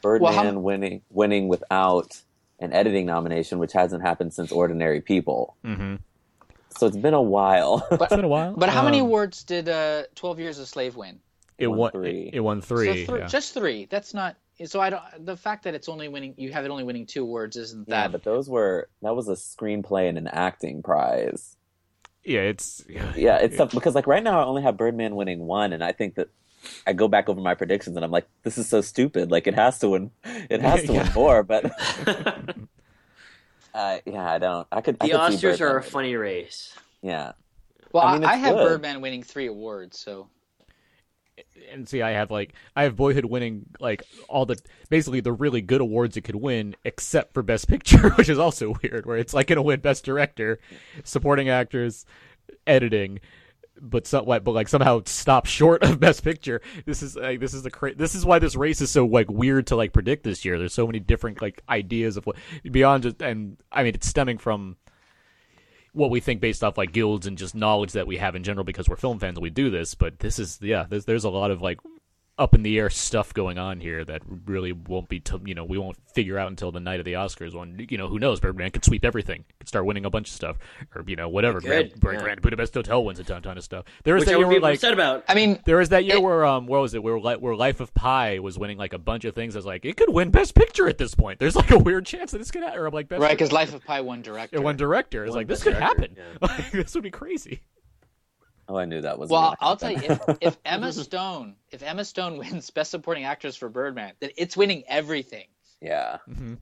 Birdman 0.08 0.34
Well, 0.34 0.54
how- 0.54 0.60
winning 0.60 1.02
winning 1.10 1.48
without 1.50 2.22
an 2.60 2.74
editing 2.74 3.06
nomination, 3.06 3.60
which 3.60 3.74
hasn't 3.74 4.02
happened 4.02 4.34
since 4.34 4.52
Ordinary 4.52 5.02
People. 5.02 5.56
Mhm. 5.66 6.00
So 6.78 6.88
it's 6.88 6.98
been 6.98 7.14
a 7.14 7.22
while. 7.22 7.86
It's 7.92 8.08
been 8.16 8.24
a 8.24 8.28
while. 8.28 8.54
But 8.56 8.70
how 8.70 8.84
many 8.84 9.00
Um, 9.00 9.08
awards 9.08 9.44
did 9.44 9.68
uh, 9.70 10.04
Twelve 10.16 10.40
Years 10.40 10.58
a 10.60 10.66
Slave 10.66 10.96
win? 10.96 11.20
It 11.58 11.68
won 11.68 11.78
won 11.80 11.92
three. 11.92 12.30
It 12.32 12.40
won 12.40 12.62
three. 12.62 13.06
So 13.06 13.14
thr- 13.14 13.18
yeah. 13.20 13.28
just 13.28 13.54
three. 13.54 13.86
That's 13.90 14.14
not. 14.14 14.36
So 14.66 14.80
I 14.80 14.90
don't. 14.90 15.04
The 15.26 15.36
fact 15.38 15.64
that 15.66 15.74
it's 15.76 15.90
only 15.90 16.08
winning, 16.08 16.34
you 16.38 16.52
have 16.52 16.66
it 16.66 16.70
only 16.72 16.84
winning 16.84 17.06
two 17.06 17.24
awards, 17.24 17.58
isn't 17.58 17.88
yeah, 17.88 18.04
that? 18.04 18.12
but 18.12 18.24
those 18.24 18.50
were 18.50 18.88
that 19.02 19.16
was 19.16 19.28
a 19.28 19.34
screenplay 19.34 20.08
and 20.10 20.18
an 20.18 20.28
acting 20.28 20.82
prize. 20.84 21.56
yeah, 22.24 22.42
it's 22.42 22.84
yeah, 22.90 23.14
Yeah, 23.16 23.38
it's 23.38 23.58
tough 23.58 23.72
because 23.72 23.94
like 23.96 24.08
right 24.08 24.24
now 24.24 24.40
I 24.42 24.46
only 24.46 24.62
have 24.64 24.78
Birdman 24.78 25.16
winning 25.16 25.46
one, 25.46 25.74
and 25.74 25.84
I 25.84 25.92
think 25.92 26.16
that 26.16 26.30
I 26.86 26.94
go 26.94 27.08
back 27.08 27.30
over 27.30 27.42
my 27.42 27.56
predictions 27.56 27.96
and 27.96 28.06
I'm 28.06 28.12
like, 28.12 28.28
this 28.44 28.58
is 28.58 28.70
so 28.70 28.82
stupid. 28.82 29.32
Like 29.32 29.48
it 29.48 29.56
has 29.56 29.80
to 29.80 29.90
win, 29.90 30.12
it 30.24 30.62
has 30.62 30.84
to 30.86 30.94
win 30.94 30.94
Yeah. 30.94 31.12
more. 31.14 31.44
But 31.44 31.66
uh, 33.74 33.98
yeah, 34.06 34.32
I 34.32 34.38
don't. 34.40 34.68
I 34.72 34.82
could. 34.82 34.98
I 35.02 35.08
The 35.08 35.08
could 35.08 35.20
Oscars 35.20 35.62
are 35.62 35.78
a 35.78 35.84
funny 35.84 36.16
race. 36.16 36.76
Yeah, 37.02 37.34
well, 37.94 38.04
I 38.04 38.06
I, 38.06 38.14
mean, 38.18 38.24
I 38.24 38.36
have 38.38 38.56
good. 38.56 38.62
Birdman 38.62 39.02
winning 39.02 39.24
three 39.24 39.48
awards. 39.48 40.00
So 40.00 40.30
and 41.72 41.88
see, 41.88 42.02
I 42.02 42.12
have 42.12 42.32
like 42.32 42.54
I 42.76 42.84
have 42.84 42.96
Boyhood 42.96 43.26
winning 43.26 43.66
like 43.80 44.04
all 44.28 44.46
the 44.46 44.58
basically 44.90 45.20
the 45.20 45.34
really 45.34 45.62
good 45.62 45.82
awards 45.82 46.18
it 46.18 46.22
could 46.22 46.36
win, 46.36 46.76
except 46.84 47.34
for 47.34 47.44
Best 47.44 47.68
Picture, 47.68 48.10
which 48.12 48.30
is 48.30 48.40
also 48.40 48.76
weird. 48.84 49.06
Where 49.06 49.18
it's 49.18 49.34
like 49.34 49.48
gonna 49.48 49.62
win 49.62 49.80
Best 49.80 50.06
Director, 50.06 50.60
Supporting 51.04 51.50
Actors, 51.50 52.06
Editing, 52.66 53.20
but 53.82 54.08
some 54.08 54.26
but 54.26 54.48
like 54.48 54.68
somehow 54.68 55.02
stop 55.06 55.46
short 55.46 55.84
of 55.84 56.00
Best 56.00 56.24
Picture. 56.24 56.62
This 56.86 57.02
is 57.04 57.16
like 57.16 57.40
this 57.40 57.54
is 57.54 57.64
the 57.64 57.72
cra- 57.72 57.96
this 57.96 58.16
is 58.16 58.26
why 58.26 58.40
this 58.40 58.56
race 58.56 58.82
is 58.82 58.92
so 58.92 59.06
like 59.06 59.30
weird 59.30 59.68
to 59.68 59.76
like 59.76 59.94
predict 59.94 60.24
this 60.24 60.46
year. 60.46 60.58
There's 60.58 60.74
so 60.74 60.88
many 60.88 61.00
different 61.00 61.42
like 61.42 61.62
ideas 61.70 62.18
of 62.18 62.26
what 62.26 62.38
beyond 62.70 63.04
just 63.04 63.22
and 63.22 63.58
I 63.72 63.84
mean 63.84 63.96
it's 63.96 64.08
stemming 64.08 64.38
from 64.38 64.78
what 65.94 66.12
we 66.12 66.20
think 66.20 66.42
based 66.42 66.64
off 66.64 66.78
like 66.78 66.92
guilds 66.92 67.26
and 67.28 67.38
just 67.38 67.56
knowledge 67.56 67.94
that 67.94 68.08
we 68.08 68.18
have 68.18 68.36
in 68.36 68.44
general 68.44 68.64
because 68.64 68.88
we're 68.88 68.96
film 68.96 69.20
fans 69.20 69.38
and 69.38 69.44
we 69.44 69.50
do 69.50 69.70
this. 69.70 69.96
But 69.96 70.20
this 70.20 70.40
is 70.40 70.60
yeah, 70.62 70.86
there's 70.88 71.06
there's 71.06 71.24
a 71.24 71.30
lot 71.30 71.52
of 71.52 71.62
like 71.62 71.80
up 72.40 72.54
in 72.54 72.62
the 72.64 72.78
air 72.78 72.90
stuff 72.90 73.34
going 73.34 73.58
on 73.58 73.80
here 73.80 74.06
that 74.06 74.22
really 74.46 74.72
won't 74.72 75.10
be 75.10 75.20
t- 75.20 75.38
you 75.46 75.56
know 75.56 75.64
we 75.66 75.78
won't 75.78 75.98
figure 76.14 76.38
out 76.38 76.48
until 76.50 76.72
the 76.72 76.80
night 76.80 77.00
of 77.00 77.06
the 77.06 77.14
Oscars 77.14 77.54
when 77.56 77.86
you 77.90 77.98
know 77.98 78.08
who 78.08 78.20
knows 78.20 78.40
Birdman 78.40 78.70
could 78.72 78.86
sweep 78.86 79.04
everything 79.04 79.44
could 79.60 79.68
start 79.68 79.86
winning 79.86 80.06
a 80.06 80.10
bunch 80.10 80.30
of 80.30 80.36
stuff 80.36 80.58
or 80.94 81.04
you 81.08 81.16
know 81.16 81.28
whatever 81.30 81.58
It 81.58 81.62
could, 81.62 82.00
Grand, 82.00 82.20
yeah. 82.20 82.24
Grand 82.24 82.42
Budapest 82.42 82.74
Hotel 82.76 83.04
wins 83.04 83.20
a 83.20 83.24
ton, 83.24 83.42
ton 83.42 83.58
of 83.58 83.64
stuff. 83.64 83.86
There 84.04 84.14
was 84.14 84.22
Which 84.22 84.28
that 84.30 84.36
I 84.36 84.38
year 84.38 84.48
where 84.48 84.60
like 84.60 84.84
about. 84.84 85.24
I 85.28 85.34
mean, 85.34 85.60
there 85.66 85.78
was 85.78 85.90
that 85.90 86.06
year 86.06 86.18
It- 86.18 86.22
where 86.22 86.46
um 86.46 86.68
what 86.68 86.82
was 86.82 86.94
it 86.94 87.02
where 87.02 87.20
Li- 87.20 87.38
where 87.38 87.56
Life 87.56 87.80
of 87.80 87.94
Pi 87.94 88.40
was 88.40 88.60
winning 88.60 88.78
like 88.78 88.94
a 88.94 89.00
bunch 89.00 89.26
of 89.26 89.34
things. 89.34 89.56
I 89.56 89.60
was 89.60 89.66
like 89.66 89.84
it 89.86 89.98
could 89.98 90.14
win 90.14 90.30
Best 90.30 90.54
Picture 90.54 90.88
at 90.88 90.98
this 91.00 91.16
point. 91.16 91.40
There's 91.40 91.56
like 91.56 91.72
a 91.72 91.80
weird 91.80 92.06
chance 92.06 92.32
that 92.32 92.42
it's 92.42 92.52
gonna 92.52 92.72
or 92.80 92.90
like 92.92 93.10
Best 93.10 93.22
right? 93.22 93.32
Because 93.32 93.52
Life 93.52 93.74
of 93.74 93.84
Pi 93.84 94.02
won 94.02 94.22
director. 94.22 94.58
it 94.58 94.64
won 94.64 94.78
director. 94.78 95.26
It's 95.26 95.36
like 95.36 95.48
this 95.48 95.64
Best 95.64 95.76
could 95.76 95.82
happen. 95.82 96.16
yeah. 96.16 96.24
Like 96.42 96.72
this 96.72 96.94
would 96.94 97.04
be 97.04 97.12
crazy. 97.12 97.62
Oh, 98.70 98.78
I 98.78 98.86
knew 98.86 99.02
that 99.02 99.18
was. 99.18 99.30
Well, 99.30 99.56
I'll 99.62 99.78
tell 99.78 99.92
you, 99.92 100.00
if, 100.04 100.20
if 100.42 100.58
Emma 100.66 100.92
Stone, 101.04 101.56
if 101.72 101.82
Emma 101.84 102.04
Stone 102.04 102.38
wins 102.38 102.70
Best 102.70 102.92
Supporting 102.92 103.24
Actress 103.24 103.56
for 103.56 103.70
Birdman, 103.70 104.14
then 104.20 104.32
it's 104.38 104.58
winning 104.58 104.84
everything. 104.88 105.46
yeah. 105.82 106.18
Mhm. 106.30 106.58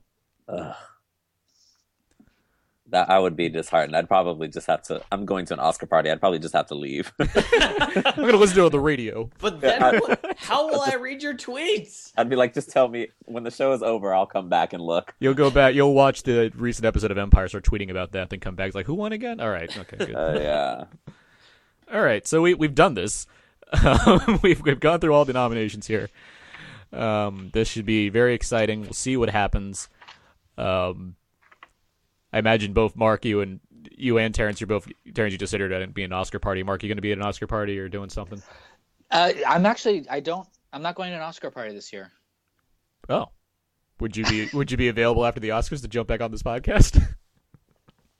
That 2.90 3.10
I 3.10 3.18
would 3.18 3.34
be 3.34 3.48
disheartened. 3.48 3.96
I'd 3.96 4.06
probably 4.06 4.46
just 4.46 4.68
have 4.68 4.80
to. 4.84 5.02
I'm 5.10 5.26
going 5.26 5.44
to 5.46 5.54
an 5.54 5.58
Oscar 5.58 5.86
party. 5.86 6.08
I'd 6.08 6.20
probably 6.20 6.38
just 6.38 6.54
have 6.54 6.68
to 6.68 6.76
leave. 6.76 7.12
I'm 7.18 7.26
gonna 8.14 8.36
listen 8.36 8.54
to 8.54 8.62
it 8.62 8.66
on 8.66 8.70
the 8.70 8.78
radio. 8.78 9.28
But 9.40 9.60
then, 9.60 9.80
what- 9.98 10.24
how 10.36 10.68
will 10.68 10.80
I 10.86 10.94
read 10.94 11.20
your 11.20 11.34
tweets? 11.34 12.12
I'd 12.16 12.28
be 12.30 12.36
like, 12.36 12.54
just 12.54 12.70
tell 12.70 12.86
me 12.86 13.08
when 13.24 13.42
the 13.42 13.50
show 13.50 13.72
is 13.72 13.82
over. 13.82 14.14
I'll 14.14 14.24
come 14.26 14.48
back 14.48 14.72
and 14.72 14.80
look. 14.80 15.12
You'll 15.18 15.34
go 15.34 15.50
back. 15.50 15.74
You'll 15.74 15.94
watch 15.94 16.22
the 16.22 16.52
recent 16.54 16.84
episode 16.86 17.10
of 17.10 17.18
Empire, 17.18 17.48
start 17.48 17.64
tweeting 17.64 17.90
about 17.90 18.12
that, 18.12 18.30
then 18.30 18.38
come 18.38 18.54
back. 18.54 18.68
It's 18.68 18.76
like, 18.76 18.86
who 18.86 18.94
won 18.94 19.10
again? 19.10 19.40
All 19.40 19.50
right, 19.50 19.76
okay, 19.76 19.96
good. 20.06 20.14
Uh, 20.14 20.38
yeah. 20.40 20.84
All 21.92 22.00
right, 22.00 22.26
so 22.26 22.42
we 22.42 22.54
we've 22.54 22.74
done 22.74 22.94
this. 22.94 23.26
Um, 23.84 24.40
we've 24.42 24.60
we've 24.62 24.80
gone 24.80 25.00
through 25.00 25.14
all 25.14 25.24
the 25.24 25.32
nominations 25.32 25.86
here. 25.86 26.08
Um, 26.92 27.50
this 27.52 27.68
should 27.68 27.86
be 27.86 28.08
very 28.08 28.34
exciting. 28.34 28.82
We'll 28.82 28.92
see 28.92 29.16
what 29.16 29.30
happens. 29.30 29.88
Um, 30.56 31.16
I 32.32 32.38
imagine 32.38 32.72
both 32.72 32.96
Mark, 32.96 33.24
you 33.24 33.40
and 33.40 33.60
you 33.90 34.18
and 34.18 34.34
Terrence, 34.34 34.60
you're 34.60 34.66
both 34.66 34.88
Terrence. 35.14 35.32
You 35.32 35.38
just 35.38 35.50
said 35.50 35.60
you're 35.60 35.68
going 35.68 35.86
to 35.86 35.92
be 35.92 36.04
an 36.04 36.12
Oscar 36.12 36.38
party. 36.38 36.62
Mark, 36.62 36.82
you 36.82 36.88
going 36.88 36.96
to 36.96 37.02
be 37.02 37.12
at 37.12 37.18
an 37.18 37.24
Oscar 37.24 37.46
party 37.46 37.78
or 37.78 37.88
doing 37.88 38.10
something? 38.10 38.42
Uh, 39.10 39.32
I'm 39.46 39.66
actually, 39.66 40.08
I 40.08 40.20
don't, 40.20 40.48
I'm 40.72 40.82
not 40.82 40.96
going 40.96 41.10
to 41.10 41.16
an 41.16 41.22
Oscar 41.22 41.50
party 41.50 41.72
this 41.72 41.92
year. 41.92 42.10
Oh, 43.08 43.26
would 44.00 44.16
you 44.16 44.24
be 44.24 44.48
would 44.52 44.70
you 44.70 44.76
be 44.76 44.88
available 44.88 45.24
after 45.24 45.40
the 45.40 45.50
Oscars 45.50 45.80
to 45.82 45.88
jump 45.88 46.08
back 46.08 46.20
on 46.20 46.30
this 46.30 46.42
podcast? 46.42 47.02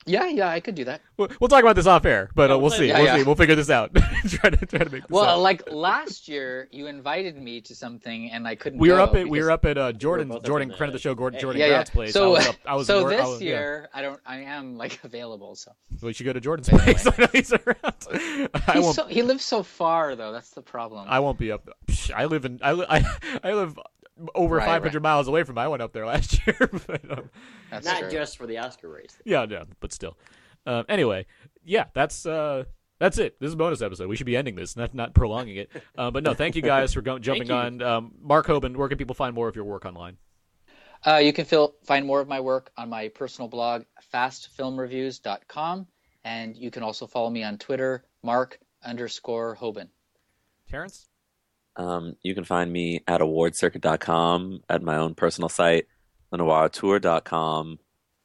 Yeah, 0.07 0.25
yeah, 0.27 0.49
I 0.49 0.59
could 0.59 0.75
do 0.75 0.85
that. 0.85 1.01
We'll, 1.17 1.27
we'll 1.39 1.47
talk 1.49 1.61
about 1.61 1.75
this 1.75 1.85
off 1.85 2.05
air, 2.05 2.29
but 2.33 2.49
uh, 2.51 2.57
we'll 2.57 2.69
see. 2.71 2.87
Yeah, 2.87 2.97
we'll 2.97 3.05
yeah. 3.05 3.17
see. 3.17 3.23
We'll 3.23 3.35
figure 3.35 3.55
this 3.55 3.69
out. 3.69 3.93
try 4.27 4.49
to 4.49 4.65
try 4.65 4.79
to 4.79 4.89
make 4.89 5.03
this 5.03 5.09
Well, 5.09 5.25
out. 5.25 5.39
like 5.39 5.69
last 5.71 6.27
year, 6.27 6.67
you 6.71 6.87
invited 6.87 7.37
me 7.37 7.61
to 7.61 7.75
something 7.75 8.31
and 8.31 8.47
I 8.47 8.55
couldn't. 8.55 8.79
we 8.79 8.89
were 8.89 8.97
go 8.97 9.03
up 9.03 9.15
at 9.15 9.27
we 9.27 9.41
were 9.41 9.51
up 9.51 9.65
at 9.65 9.77
uh, 9.77 9.91
Jordan 9.91 10.29
both 10.29 10.37
up 10.37 10.45
Jordan 10.45 10.69
friend 10.69 10.89
of 10.89 10.93
the 10.93 10.97
the- 10.97 11.01
show 11.01 11.13
Gordon 11.15 11.39
Jordan 11.39 11.59
Yeah, 11.59 11.67
yeah. 11.67 11.71
Grant's 11.73 11.89
place. 11.91 12.13
So, 12.13 12.25
I 12.35 12.37
was 12.37 12.47
up, 12.47 12.55
I 12.65 12.75
was 12.75 12.87
so 12.87 13.01
wor- 13.03 13.13
I 13.13 13.17
this 13.17 13.27
was- 13.27 13.41
yeah. 13.41 13.47
year, 13.49 13.89
I 13.93 14.01
don't, 14.01 14.19
I 14.25 14.37
am 14.39 14.77
like 14.77 14.99
available. 15.03 15.55
So 15.55 15.71
we 16.01 16.13
should 16.13 16.25
go 16.25 16.33
to 16.33 16.39
Jordan's 16.39 16.69
Anyway. 16.69 16.93
place. 16.93 17.07
I 17.07 17.13
know 17.21 17.27
he's 17.33 17.53
around. 17.53 17.77
I 18.11 18.73
He's 18.73 18.83
won't. 18.83 18.95
so, 18.95 19.05
he 19.07 19.21
lives 19.23 19.43
so 19.43 19.61
far 19.63 20.15
though. 20.15 20.31
That's 20.31 20.51
the 20.51 20.61
problem. 20.61 21.05
I 21.09 21.19
won't 21.19 21.37
be 21.37 21.51
up. 21.51 21.67
Psh, 21.87 22.11
I 22.15 22.25
live 22.25 22.45
in 22.45 22.59
I, 22.63 22.71
li- 22.73 22.85
I, 22.89 23.05
I 23.43 23.53
live 23.53 23.77
over 24.35 24.55
Right, 24.57 24.65
500 24.65 24.93
right. 24.95 25.01
miles 25.03 25.27
away 25.27 25.43
from. 25.43 25.57
I 25.57 25.67
went 25.67 25.81
up 25.81 25.93
there 25.93 26.05
last 26.05 26.45
year. 26.47 26.57
but, 26.87 27.11
um, 27.11 27.29
That's 27.71 27.85
Not 27.85 27.99
true. 27.99 28.11
just 28.11 28.37
for 28.37 28.47
the 28.47 28.57
Oscar 28.57 28.89
race. 28.89 29.17
yeah, 29.25 29.45
yeah, 29.49 29.63
but 29.79 29.91
still. 29.93 30.17
Um, 30.65 30.85
anyway, 30.89 31.25
yeah, 31.63 31.85
that's 31.93 32.25
uh, 32.25 32.63
that's 32.99 33.17
it. 33.19 33.39
This 33.39 33.47
is 33.47 33.53
a 33.53 33.57
bonus 33.57 33.81
episode. 33.81 34.07
We 34.09 34.15
should 34.15 34.25
be 34.25 34.35
ending 34.35 34.55
this, 34.55 34.75
not 34.75 34.93
not 34.93 35.13
prolonging 35.13 35.57
it. 35.57 35.71
Uh, 35.97 36.11
but 36.11 36.23
no, 36.23 36.33
thank 36.33 36.55
you 36.55 36.61
guys 36.61 36.93
for 36.93 37.01
go- 37.01 37.19
jumping 37.27 37.51
on. 37.51 37.81
Um, 37.81 38.11
Mark 38.21 38.47
Hoban, 38.47 38.75
where 38.75 38.89
can 38.89 38.97
people 38.97 39.15
find 39.15 39.33
more 39.35 39.47
of 39.47 39.55
your 39.55 39.65
work 39.65 39.85
online? 39.85 40.17
Uh, 41.05 41.17
you 41.17 41.31
can 41.31 41.45
feel, 41.45 41.75
find 41.85 42.05
more 42.07 42.19
of 42.19 42.27
my 42.27 42.39
work 42.39 42.71
on 42.75 42.89
my 42.89 43.07
personal 43.09 43.47
blog, 43.47 43.83
fastfilmreviews.com, 44.13 45.87
and 46.23 46.57
you 46.57 46.71
can 46.71 46.81
also 46.83 47.05
follow 47.07 47.29
me 47.29 47.43
on 47.43 47.57
Twitter, 47.59 48.03
Mark 48.23 48.59
underscore 48.83 49.55
Hoban. 49.55 49.89
Terrence. 50.69 51.07
Um, 51.77 52.15
you 52.23 52.33
can 52.35 52.43
find 52.43 52.71
me 52.73 53.01
at 53.07 53.21
awardcircuit.com, 53.21 54.61
at 54.67 54.81
my 54.81 54.97
own 54.97 55.13
personal 55.15 55.47
site, 55.47 55.85
lenoirauteur.com, 56.33 57.79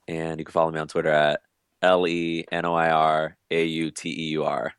and 0.08 0.38
you 0.38 0.44
can 0.44 0.52
follow 0.52 0.70
me 0.70 0.80
on 0.80 0.88
Twitter 0.88 1.10
at 1.10 1.40
L 1.82 2.06
E 2.06 2.44
N 2.50 2.64
O 2.64 2.74
I 2.74 2.90
R 2.90 3.36
A 3.50 3.64
U 3.64 3.90
T 3.90 4.08
E 4.08 4.30
U 4.30 4.44
R. 4.44 4.72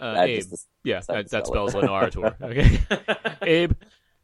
Uh, 0.00 0.14
Abe. 0.18 0.42
just- 0.50 0.68
Yeah, 0.82 1.00
that, 1.08 1.30
that 1.30 1.46
spells 1.46 1.74
Lenore 1.74 2.10
tour. 2.10 2.36
Okay. 2.42 2.78
Abe. 3.42 3.72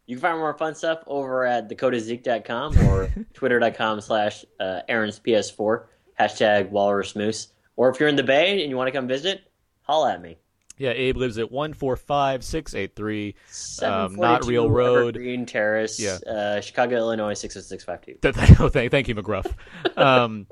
You 0.07 0.17
can 0.17 0.21
find 0.23 0.39
more 0.39 0.55
fun 0.55 0.75
stuff 0.75 0.99
over 1.07 1.47
at 1.47 1.71
dakotazeek.com 1.71 2.79
or 2.89 3.09
twitter.com 3.35 4.01
slash 4.01 4.45
uh, 4.59 4.81
Aaron's 4.89 5.21
PS4, 5.21 5.85
hashtag 6.19 6.71
Walrus 6.71 7.15
Moose. 7.15 7.49
Or 7.77 7.89
if 7.91 8.01
you're 8.01 8.09
in 8.09 8.17
the 8.17 8.25
Bay 8.25 8.61
and 8.61 8.69
you 8.71 8.77
want 8.77 8.89
to 8.89 8.93
come 8.93 9.07
visit, 9.07 9.43
holla 9.83 10.15
at 10.15 10.21
me. 10.21 10.37
Yeah, 10.81 10.93
Abe 10.93 11.19
lives 11.19 11.37
at 11.37 11.53
one 11.53 11.75
four 11.75 11.95
five 11.95 12.43
six 12.43 12.75
eight 12.75 12.97
three. 12.97 13.35
Um, 13.83 14.17
not 14.17 14.47
Real 14.47 14.71
Road. 14.71 15.15
Green 15.15 15.45
Terrace, 15.45 16.01
Yeah. 16.01 16.17
uh, 16.27 16.63
Chicago, 16.63 16.97
Illinois, 16.97 17.35
60652. 17.35 18.19
Th- 18.23 18.35
th- 18.35 18.61
oh, 18.61 18.71
thank, 18.71 18.91
thank 18.91 19.07
you, 19.07 19.15
McGruff. 19.15 19.53
um, 19.99 20.47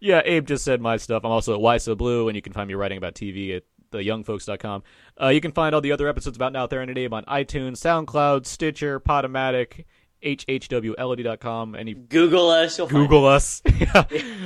yeah, 0.00 0.20
Abe 0.24 0.46
just 0.48 0.64
said 0.64 0.80
my 0.80 0.96
stuff. 0.96 1.24
I'm 1.24 1.30
also 1.30 1.54
at 1.54 1.60
Why 1.60 1.76
So 1.76 1.94
Blue, 1.94 2.28
and 2.28 2.34
you 2.34 2.42
can 2.42 2.52
find 2.52 2.66
me 2.66 2.74
writing 2.74 2.98
about 2.98 3.14
TV 3.14 3.56
at 3.56 3.62
theyoungfolks.com. 3.92 4.82
Uh, 5.22 5.28
you 5.28 5.40
can 5.40 5.52
find 5.52 5.76
all 5.76 5.80
the 5.80 5.92
other 5.92 6.08
episodes 6.08 6.36
about 6.36 6.52
Now 6.52 6.66
There 6.66 6.80
and 6.80 6.98
Abe 6.98 7.14
on 7.14 7.24
iTunes, 7.26 7.76
SoundCloud, 7.78 8.46
Stitcher, 8.46 8.98
Podomatic, 8.98 9.84
hhwlod.com. 10.24 11.74
Any 11.74 11.94
Google 11.94 12.50
us. 12.50 12.78
Google 12.78 13.26
us. 13.26 13.62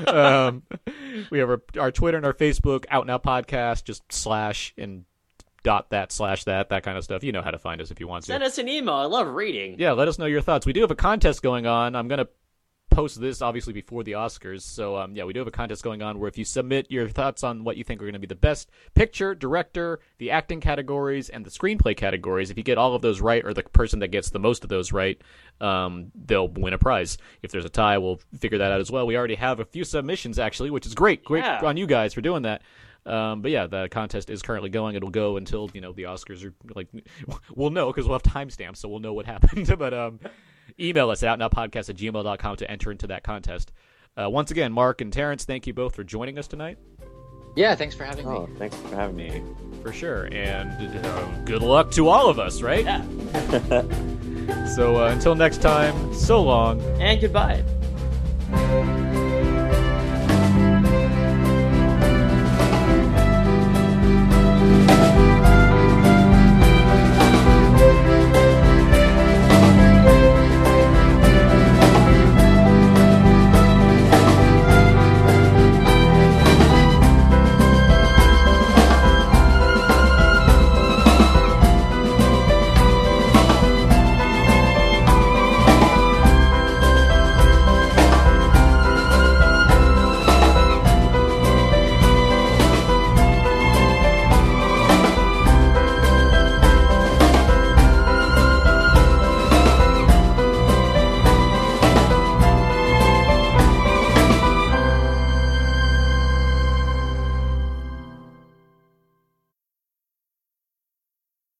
Um, 0.06 0.64
we 1.30 1.38
have 1.38 1.48
our, 1.48 1.62
our 1.78 1.90
Twitter 1.92 2.16
and 2.16 2.26
our 2.26 2.34
Facebook, 2.34 2.84
Out 2.90 3.06
Now 3.06 3.18
Podcast, 3.18 3.84
just 3.84 4.02
slash 4.12 4.74
and 4.76 5.04
dot 5.62 5.90
that 5.90 6.12
slash 6.12 6.44
that, 6.44 6.68
that 6.70 6.82
kind 6.82 6.98
of 6.98 7.04
stuff. 7.04 7.22
You 7.24 7.32
know 7.32 7.42
how 7.42 7.50
to 7.50 7.58
find 7.58 7.80
us 7.80 7.90
if 7.90 8.00
you 8.00 8.08
want 8.08 8.24
to. 8.24 8.26
Send 8.28 8.42
us 8.42 8.58
an 8.58 8.68
email. 8.68 8.94
I 8.94 9.04
love 9.04 9.28
reading. 9.28 9.76
Yeah, 9.78 9.92
let 9.92 10.08
us 10.08 10.18
know 10.18 10.26
your 10.26 10.40
thoughts. 10.40 10.66
We 10.66 10.72
do 10.72 10.80
have 10.80 10.90
a 10.90 10.96
contest 10.96 11.42
going 11.42 11.66
on. 11.66 11.94
I'm 11.94 12.08
gonna 12.08 12.28
post 12.90 13.18
this 13.22 13.40
obviously 13.40 13.72
before 13.72 14.04
the 14.04 14.12
Oscars. 14.12 14.60
So 14.62 14.96
um, 14.96 15.16
yeah, 15.16 15.24
we 15.24 15.32
do 15.32 15.38
have 15.40 15.48
a 15.48 15.52
contest 15.52 15.82
going 15.82 16.02
on 16.02 16.18
where 16.18 16.28
if 16.28 16.36
you 16.36 16.44
submit 16.44 16.90
your 16.90 17.08
thoughts 17.08 17.42
on 17.42 17.64
what 17.64 17.78
you 17.78 17.84
think 17.84 18.02
are 18.02 18.04
going 18.04 18.12
to 18.12 18.18
be 18.18 18.26
the 18.26 18.34
best 18.34 18.70
picture, 18.94 19.34
director, 19.34 20.00
the 20.18 20.30
acting 20.30 20.60
categories, 20.60 21.30
and 21.30 21.42
the 21.44 21.50
screenplay 21.50 21.96
categories, 21.96 22.50
if 22.50 22.58
you 22.58 22.62
get 22.62 22.76
all 22.76 22.94
of 22.94 23.00
those 23.00 23.22
right, 23.22 23.44
or 23.46 23.54
the 23.54 23.62
person 23.62 24.00
that 24.00 24.08
gets 24.08 24.28
the 24.28 24.38
most 24.38 24.62
of 24.62 24.68
those 24.68 24.92
right, 24.92 25.18
um, 25.60 26.12
they'll 26.14 26.48
win 26.48 26.74
a 26.74 26.78
prize. 26.78 27.16
If 27.42 27.50
there's 27.50 27.64
a 27.64 27.70
tie, 27.70 27.96
we'll 27.96 28.20
figure 28.38 28.58
that 28.58 28.72
out 28.72 28.80
as 28.80 28.90
well. 28.90 29.06
We 29.06 29.16
already 29.16 29.36
have 29.36 29.58
a 29.58 29.64
few 29.64 29.84
submissions 29.84 30.38
actually, 30.38 30.68
which 30.70 30.84
is 30.86 30.94
great. 30.94 31.24
Great 31.24 31.44
Yeah. 31.44 31.60
on 31.64 31.78
you 31.78 31.86
guys 31.86 32.12
for 32.12 32.20
doing 32.20 32.42
that. 32.42 32.60
Um, 33.04 33.42
but 33.42 33.50
yeah, 33.50 33.66
the 33.66 33.88
contest 33.90 34.30
is 34.30 34.42
currently 34.42 34.70
going. 34.70 34.94
It'll 34.94 35.10
go 35.10 35.36
until 35.36 35.70
you 35.74 35.80
know 35.80 35.92
the 35.92 36.04
Oscars 36.04 36.44
are 36.44 36.54
like 36.74 36.88
we'll 37.54 37.70
know 37.70 37.88
because 37.92 38.06
we'll 38.06 38.14
have 38.18 38.22
timestamps, 38.22 38.76
so 38.78 38.88
we'll 38.88 39.00
know 39.00 39.12
what 39.12 39.26
happened. 39.34 39.74
but 39.78 39.92
um, 39.92 40.20
email 40.78 41.10
us 41.10 41.22
at 41.22 41.38
outnowpodcast 41.38 41.88
at 41.90 41.96
gmail.com 41.96 42.56
to 42.56 42.70
enter 42.70 42.90
into 42.92 43.06
that 43.08 43.24
contest. 43.24 43.72
Uh, 44.16 44.28
once 44.30 44.50
again, 44.50 44.72
Mark 44.72 45.00
and 45.00 45.12
Terrence, 45.12 45.44
thank 45.44 45.66
you 45.66 45.72
both 45.74 45.94
for 45.96 46.04
joining 46.04 46.38
us 46.38 46.46
tonight 46.46 46.76
Yeah, 47.56 47.74
thanks 47.74 47.94
for 47.94 48.04
having 48.04 48.26
me. 48.26 48.32
Oh, 48.32 48.48
thanks 48.58 48.76
for 48.76 48.94
having 48.94 49.16
me. 49.16 49.42
for 49.82 49.92
sure, 49.92 50.28
and 50.30 50.70
uh, 51.06 51.24
good 51.44 51.62
luck 51.62 51.90
to 51.92 52.08
all 52.08 52.28
of 52.28 52.38
us, 52.38 52.60
right? 52.62 52.84
Yeah. 52.84 54.66
So 54.76 54.96
uh, 55.04 55.08
until 55.08 55.34
next 55.34 55.62
time, 55.62 56.12
so 56.14 56.42
long. 56.42 56.80
And 57.00 57.20
goodbye. 57.20 57.62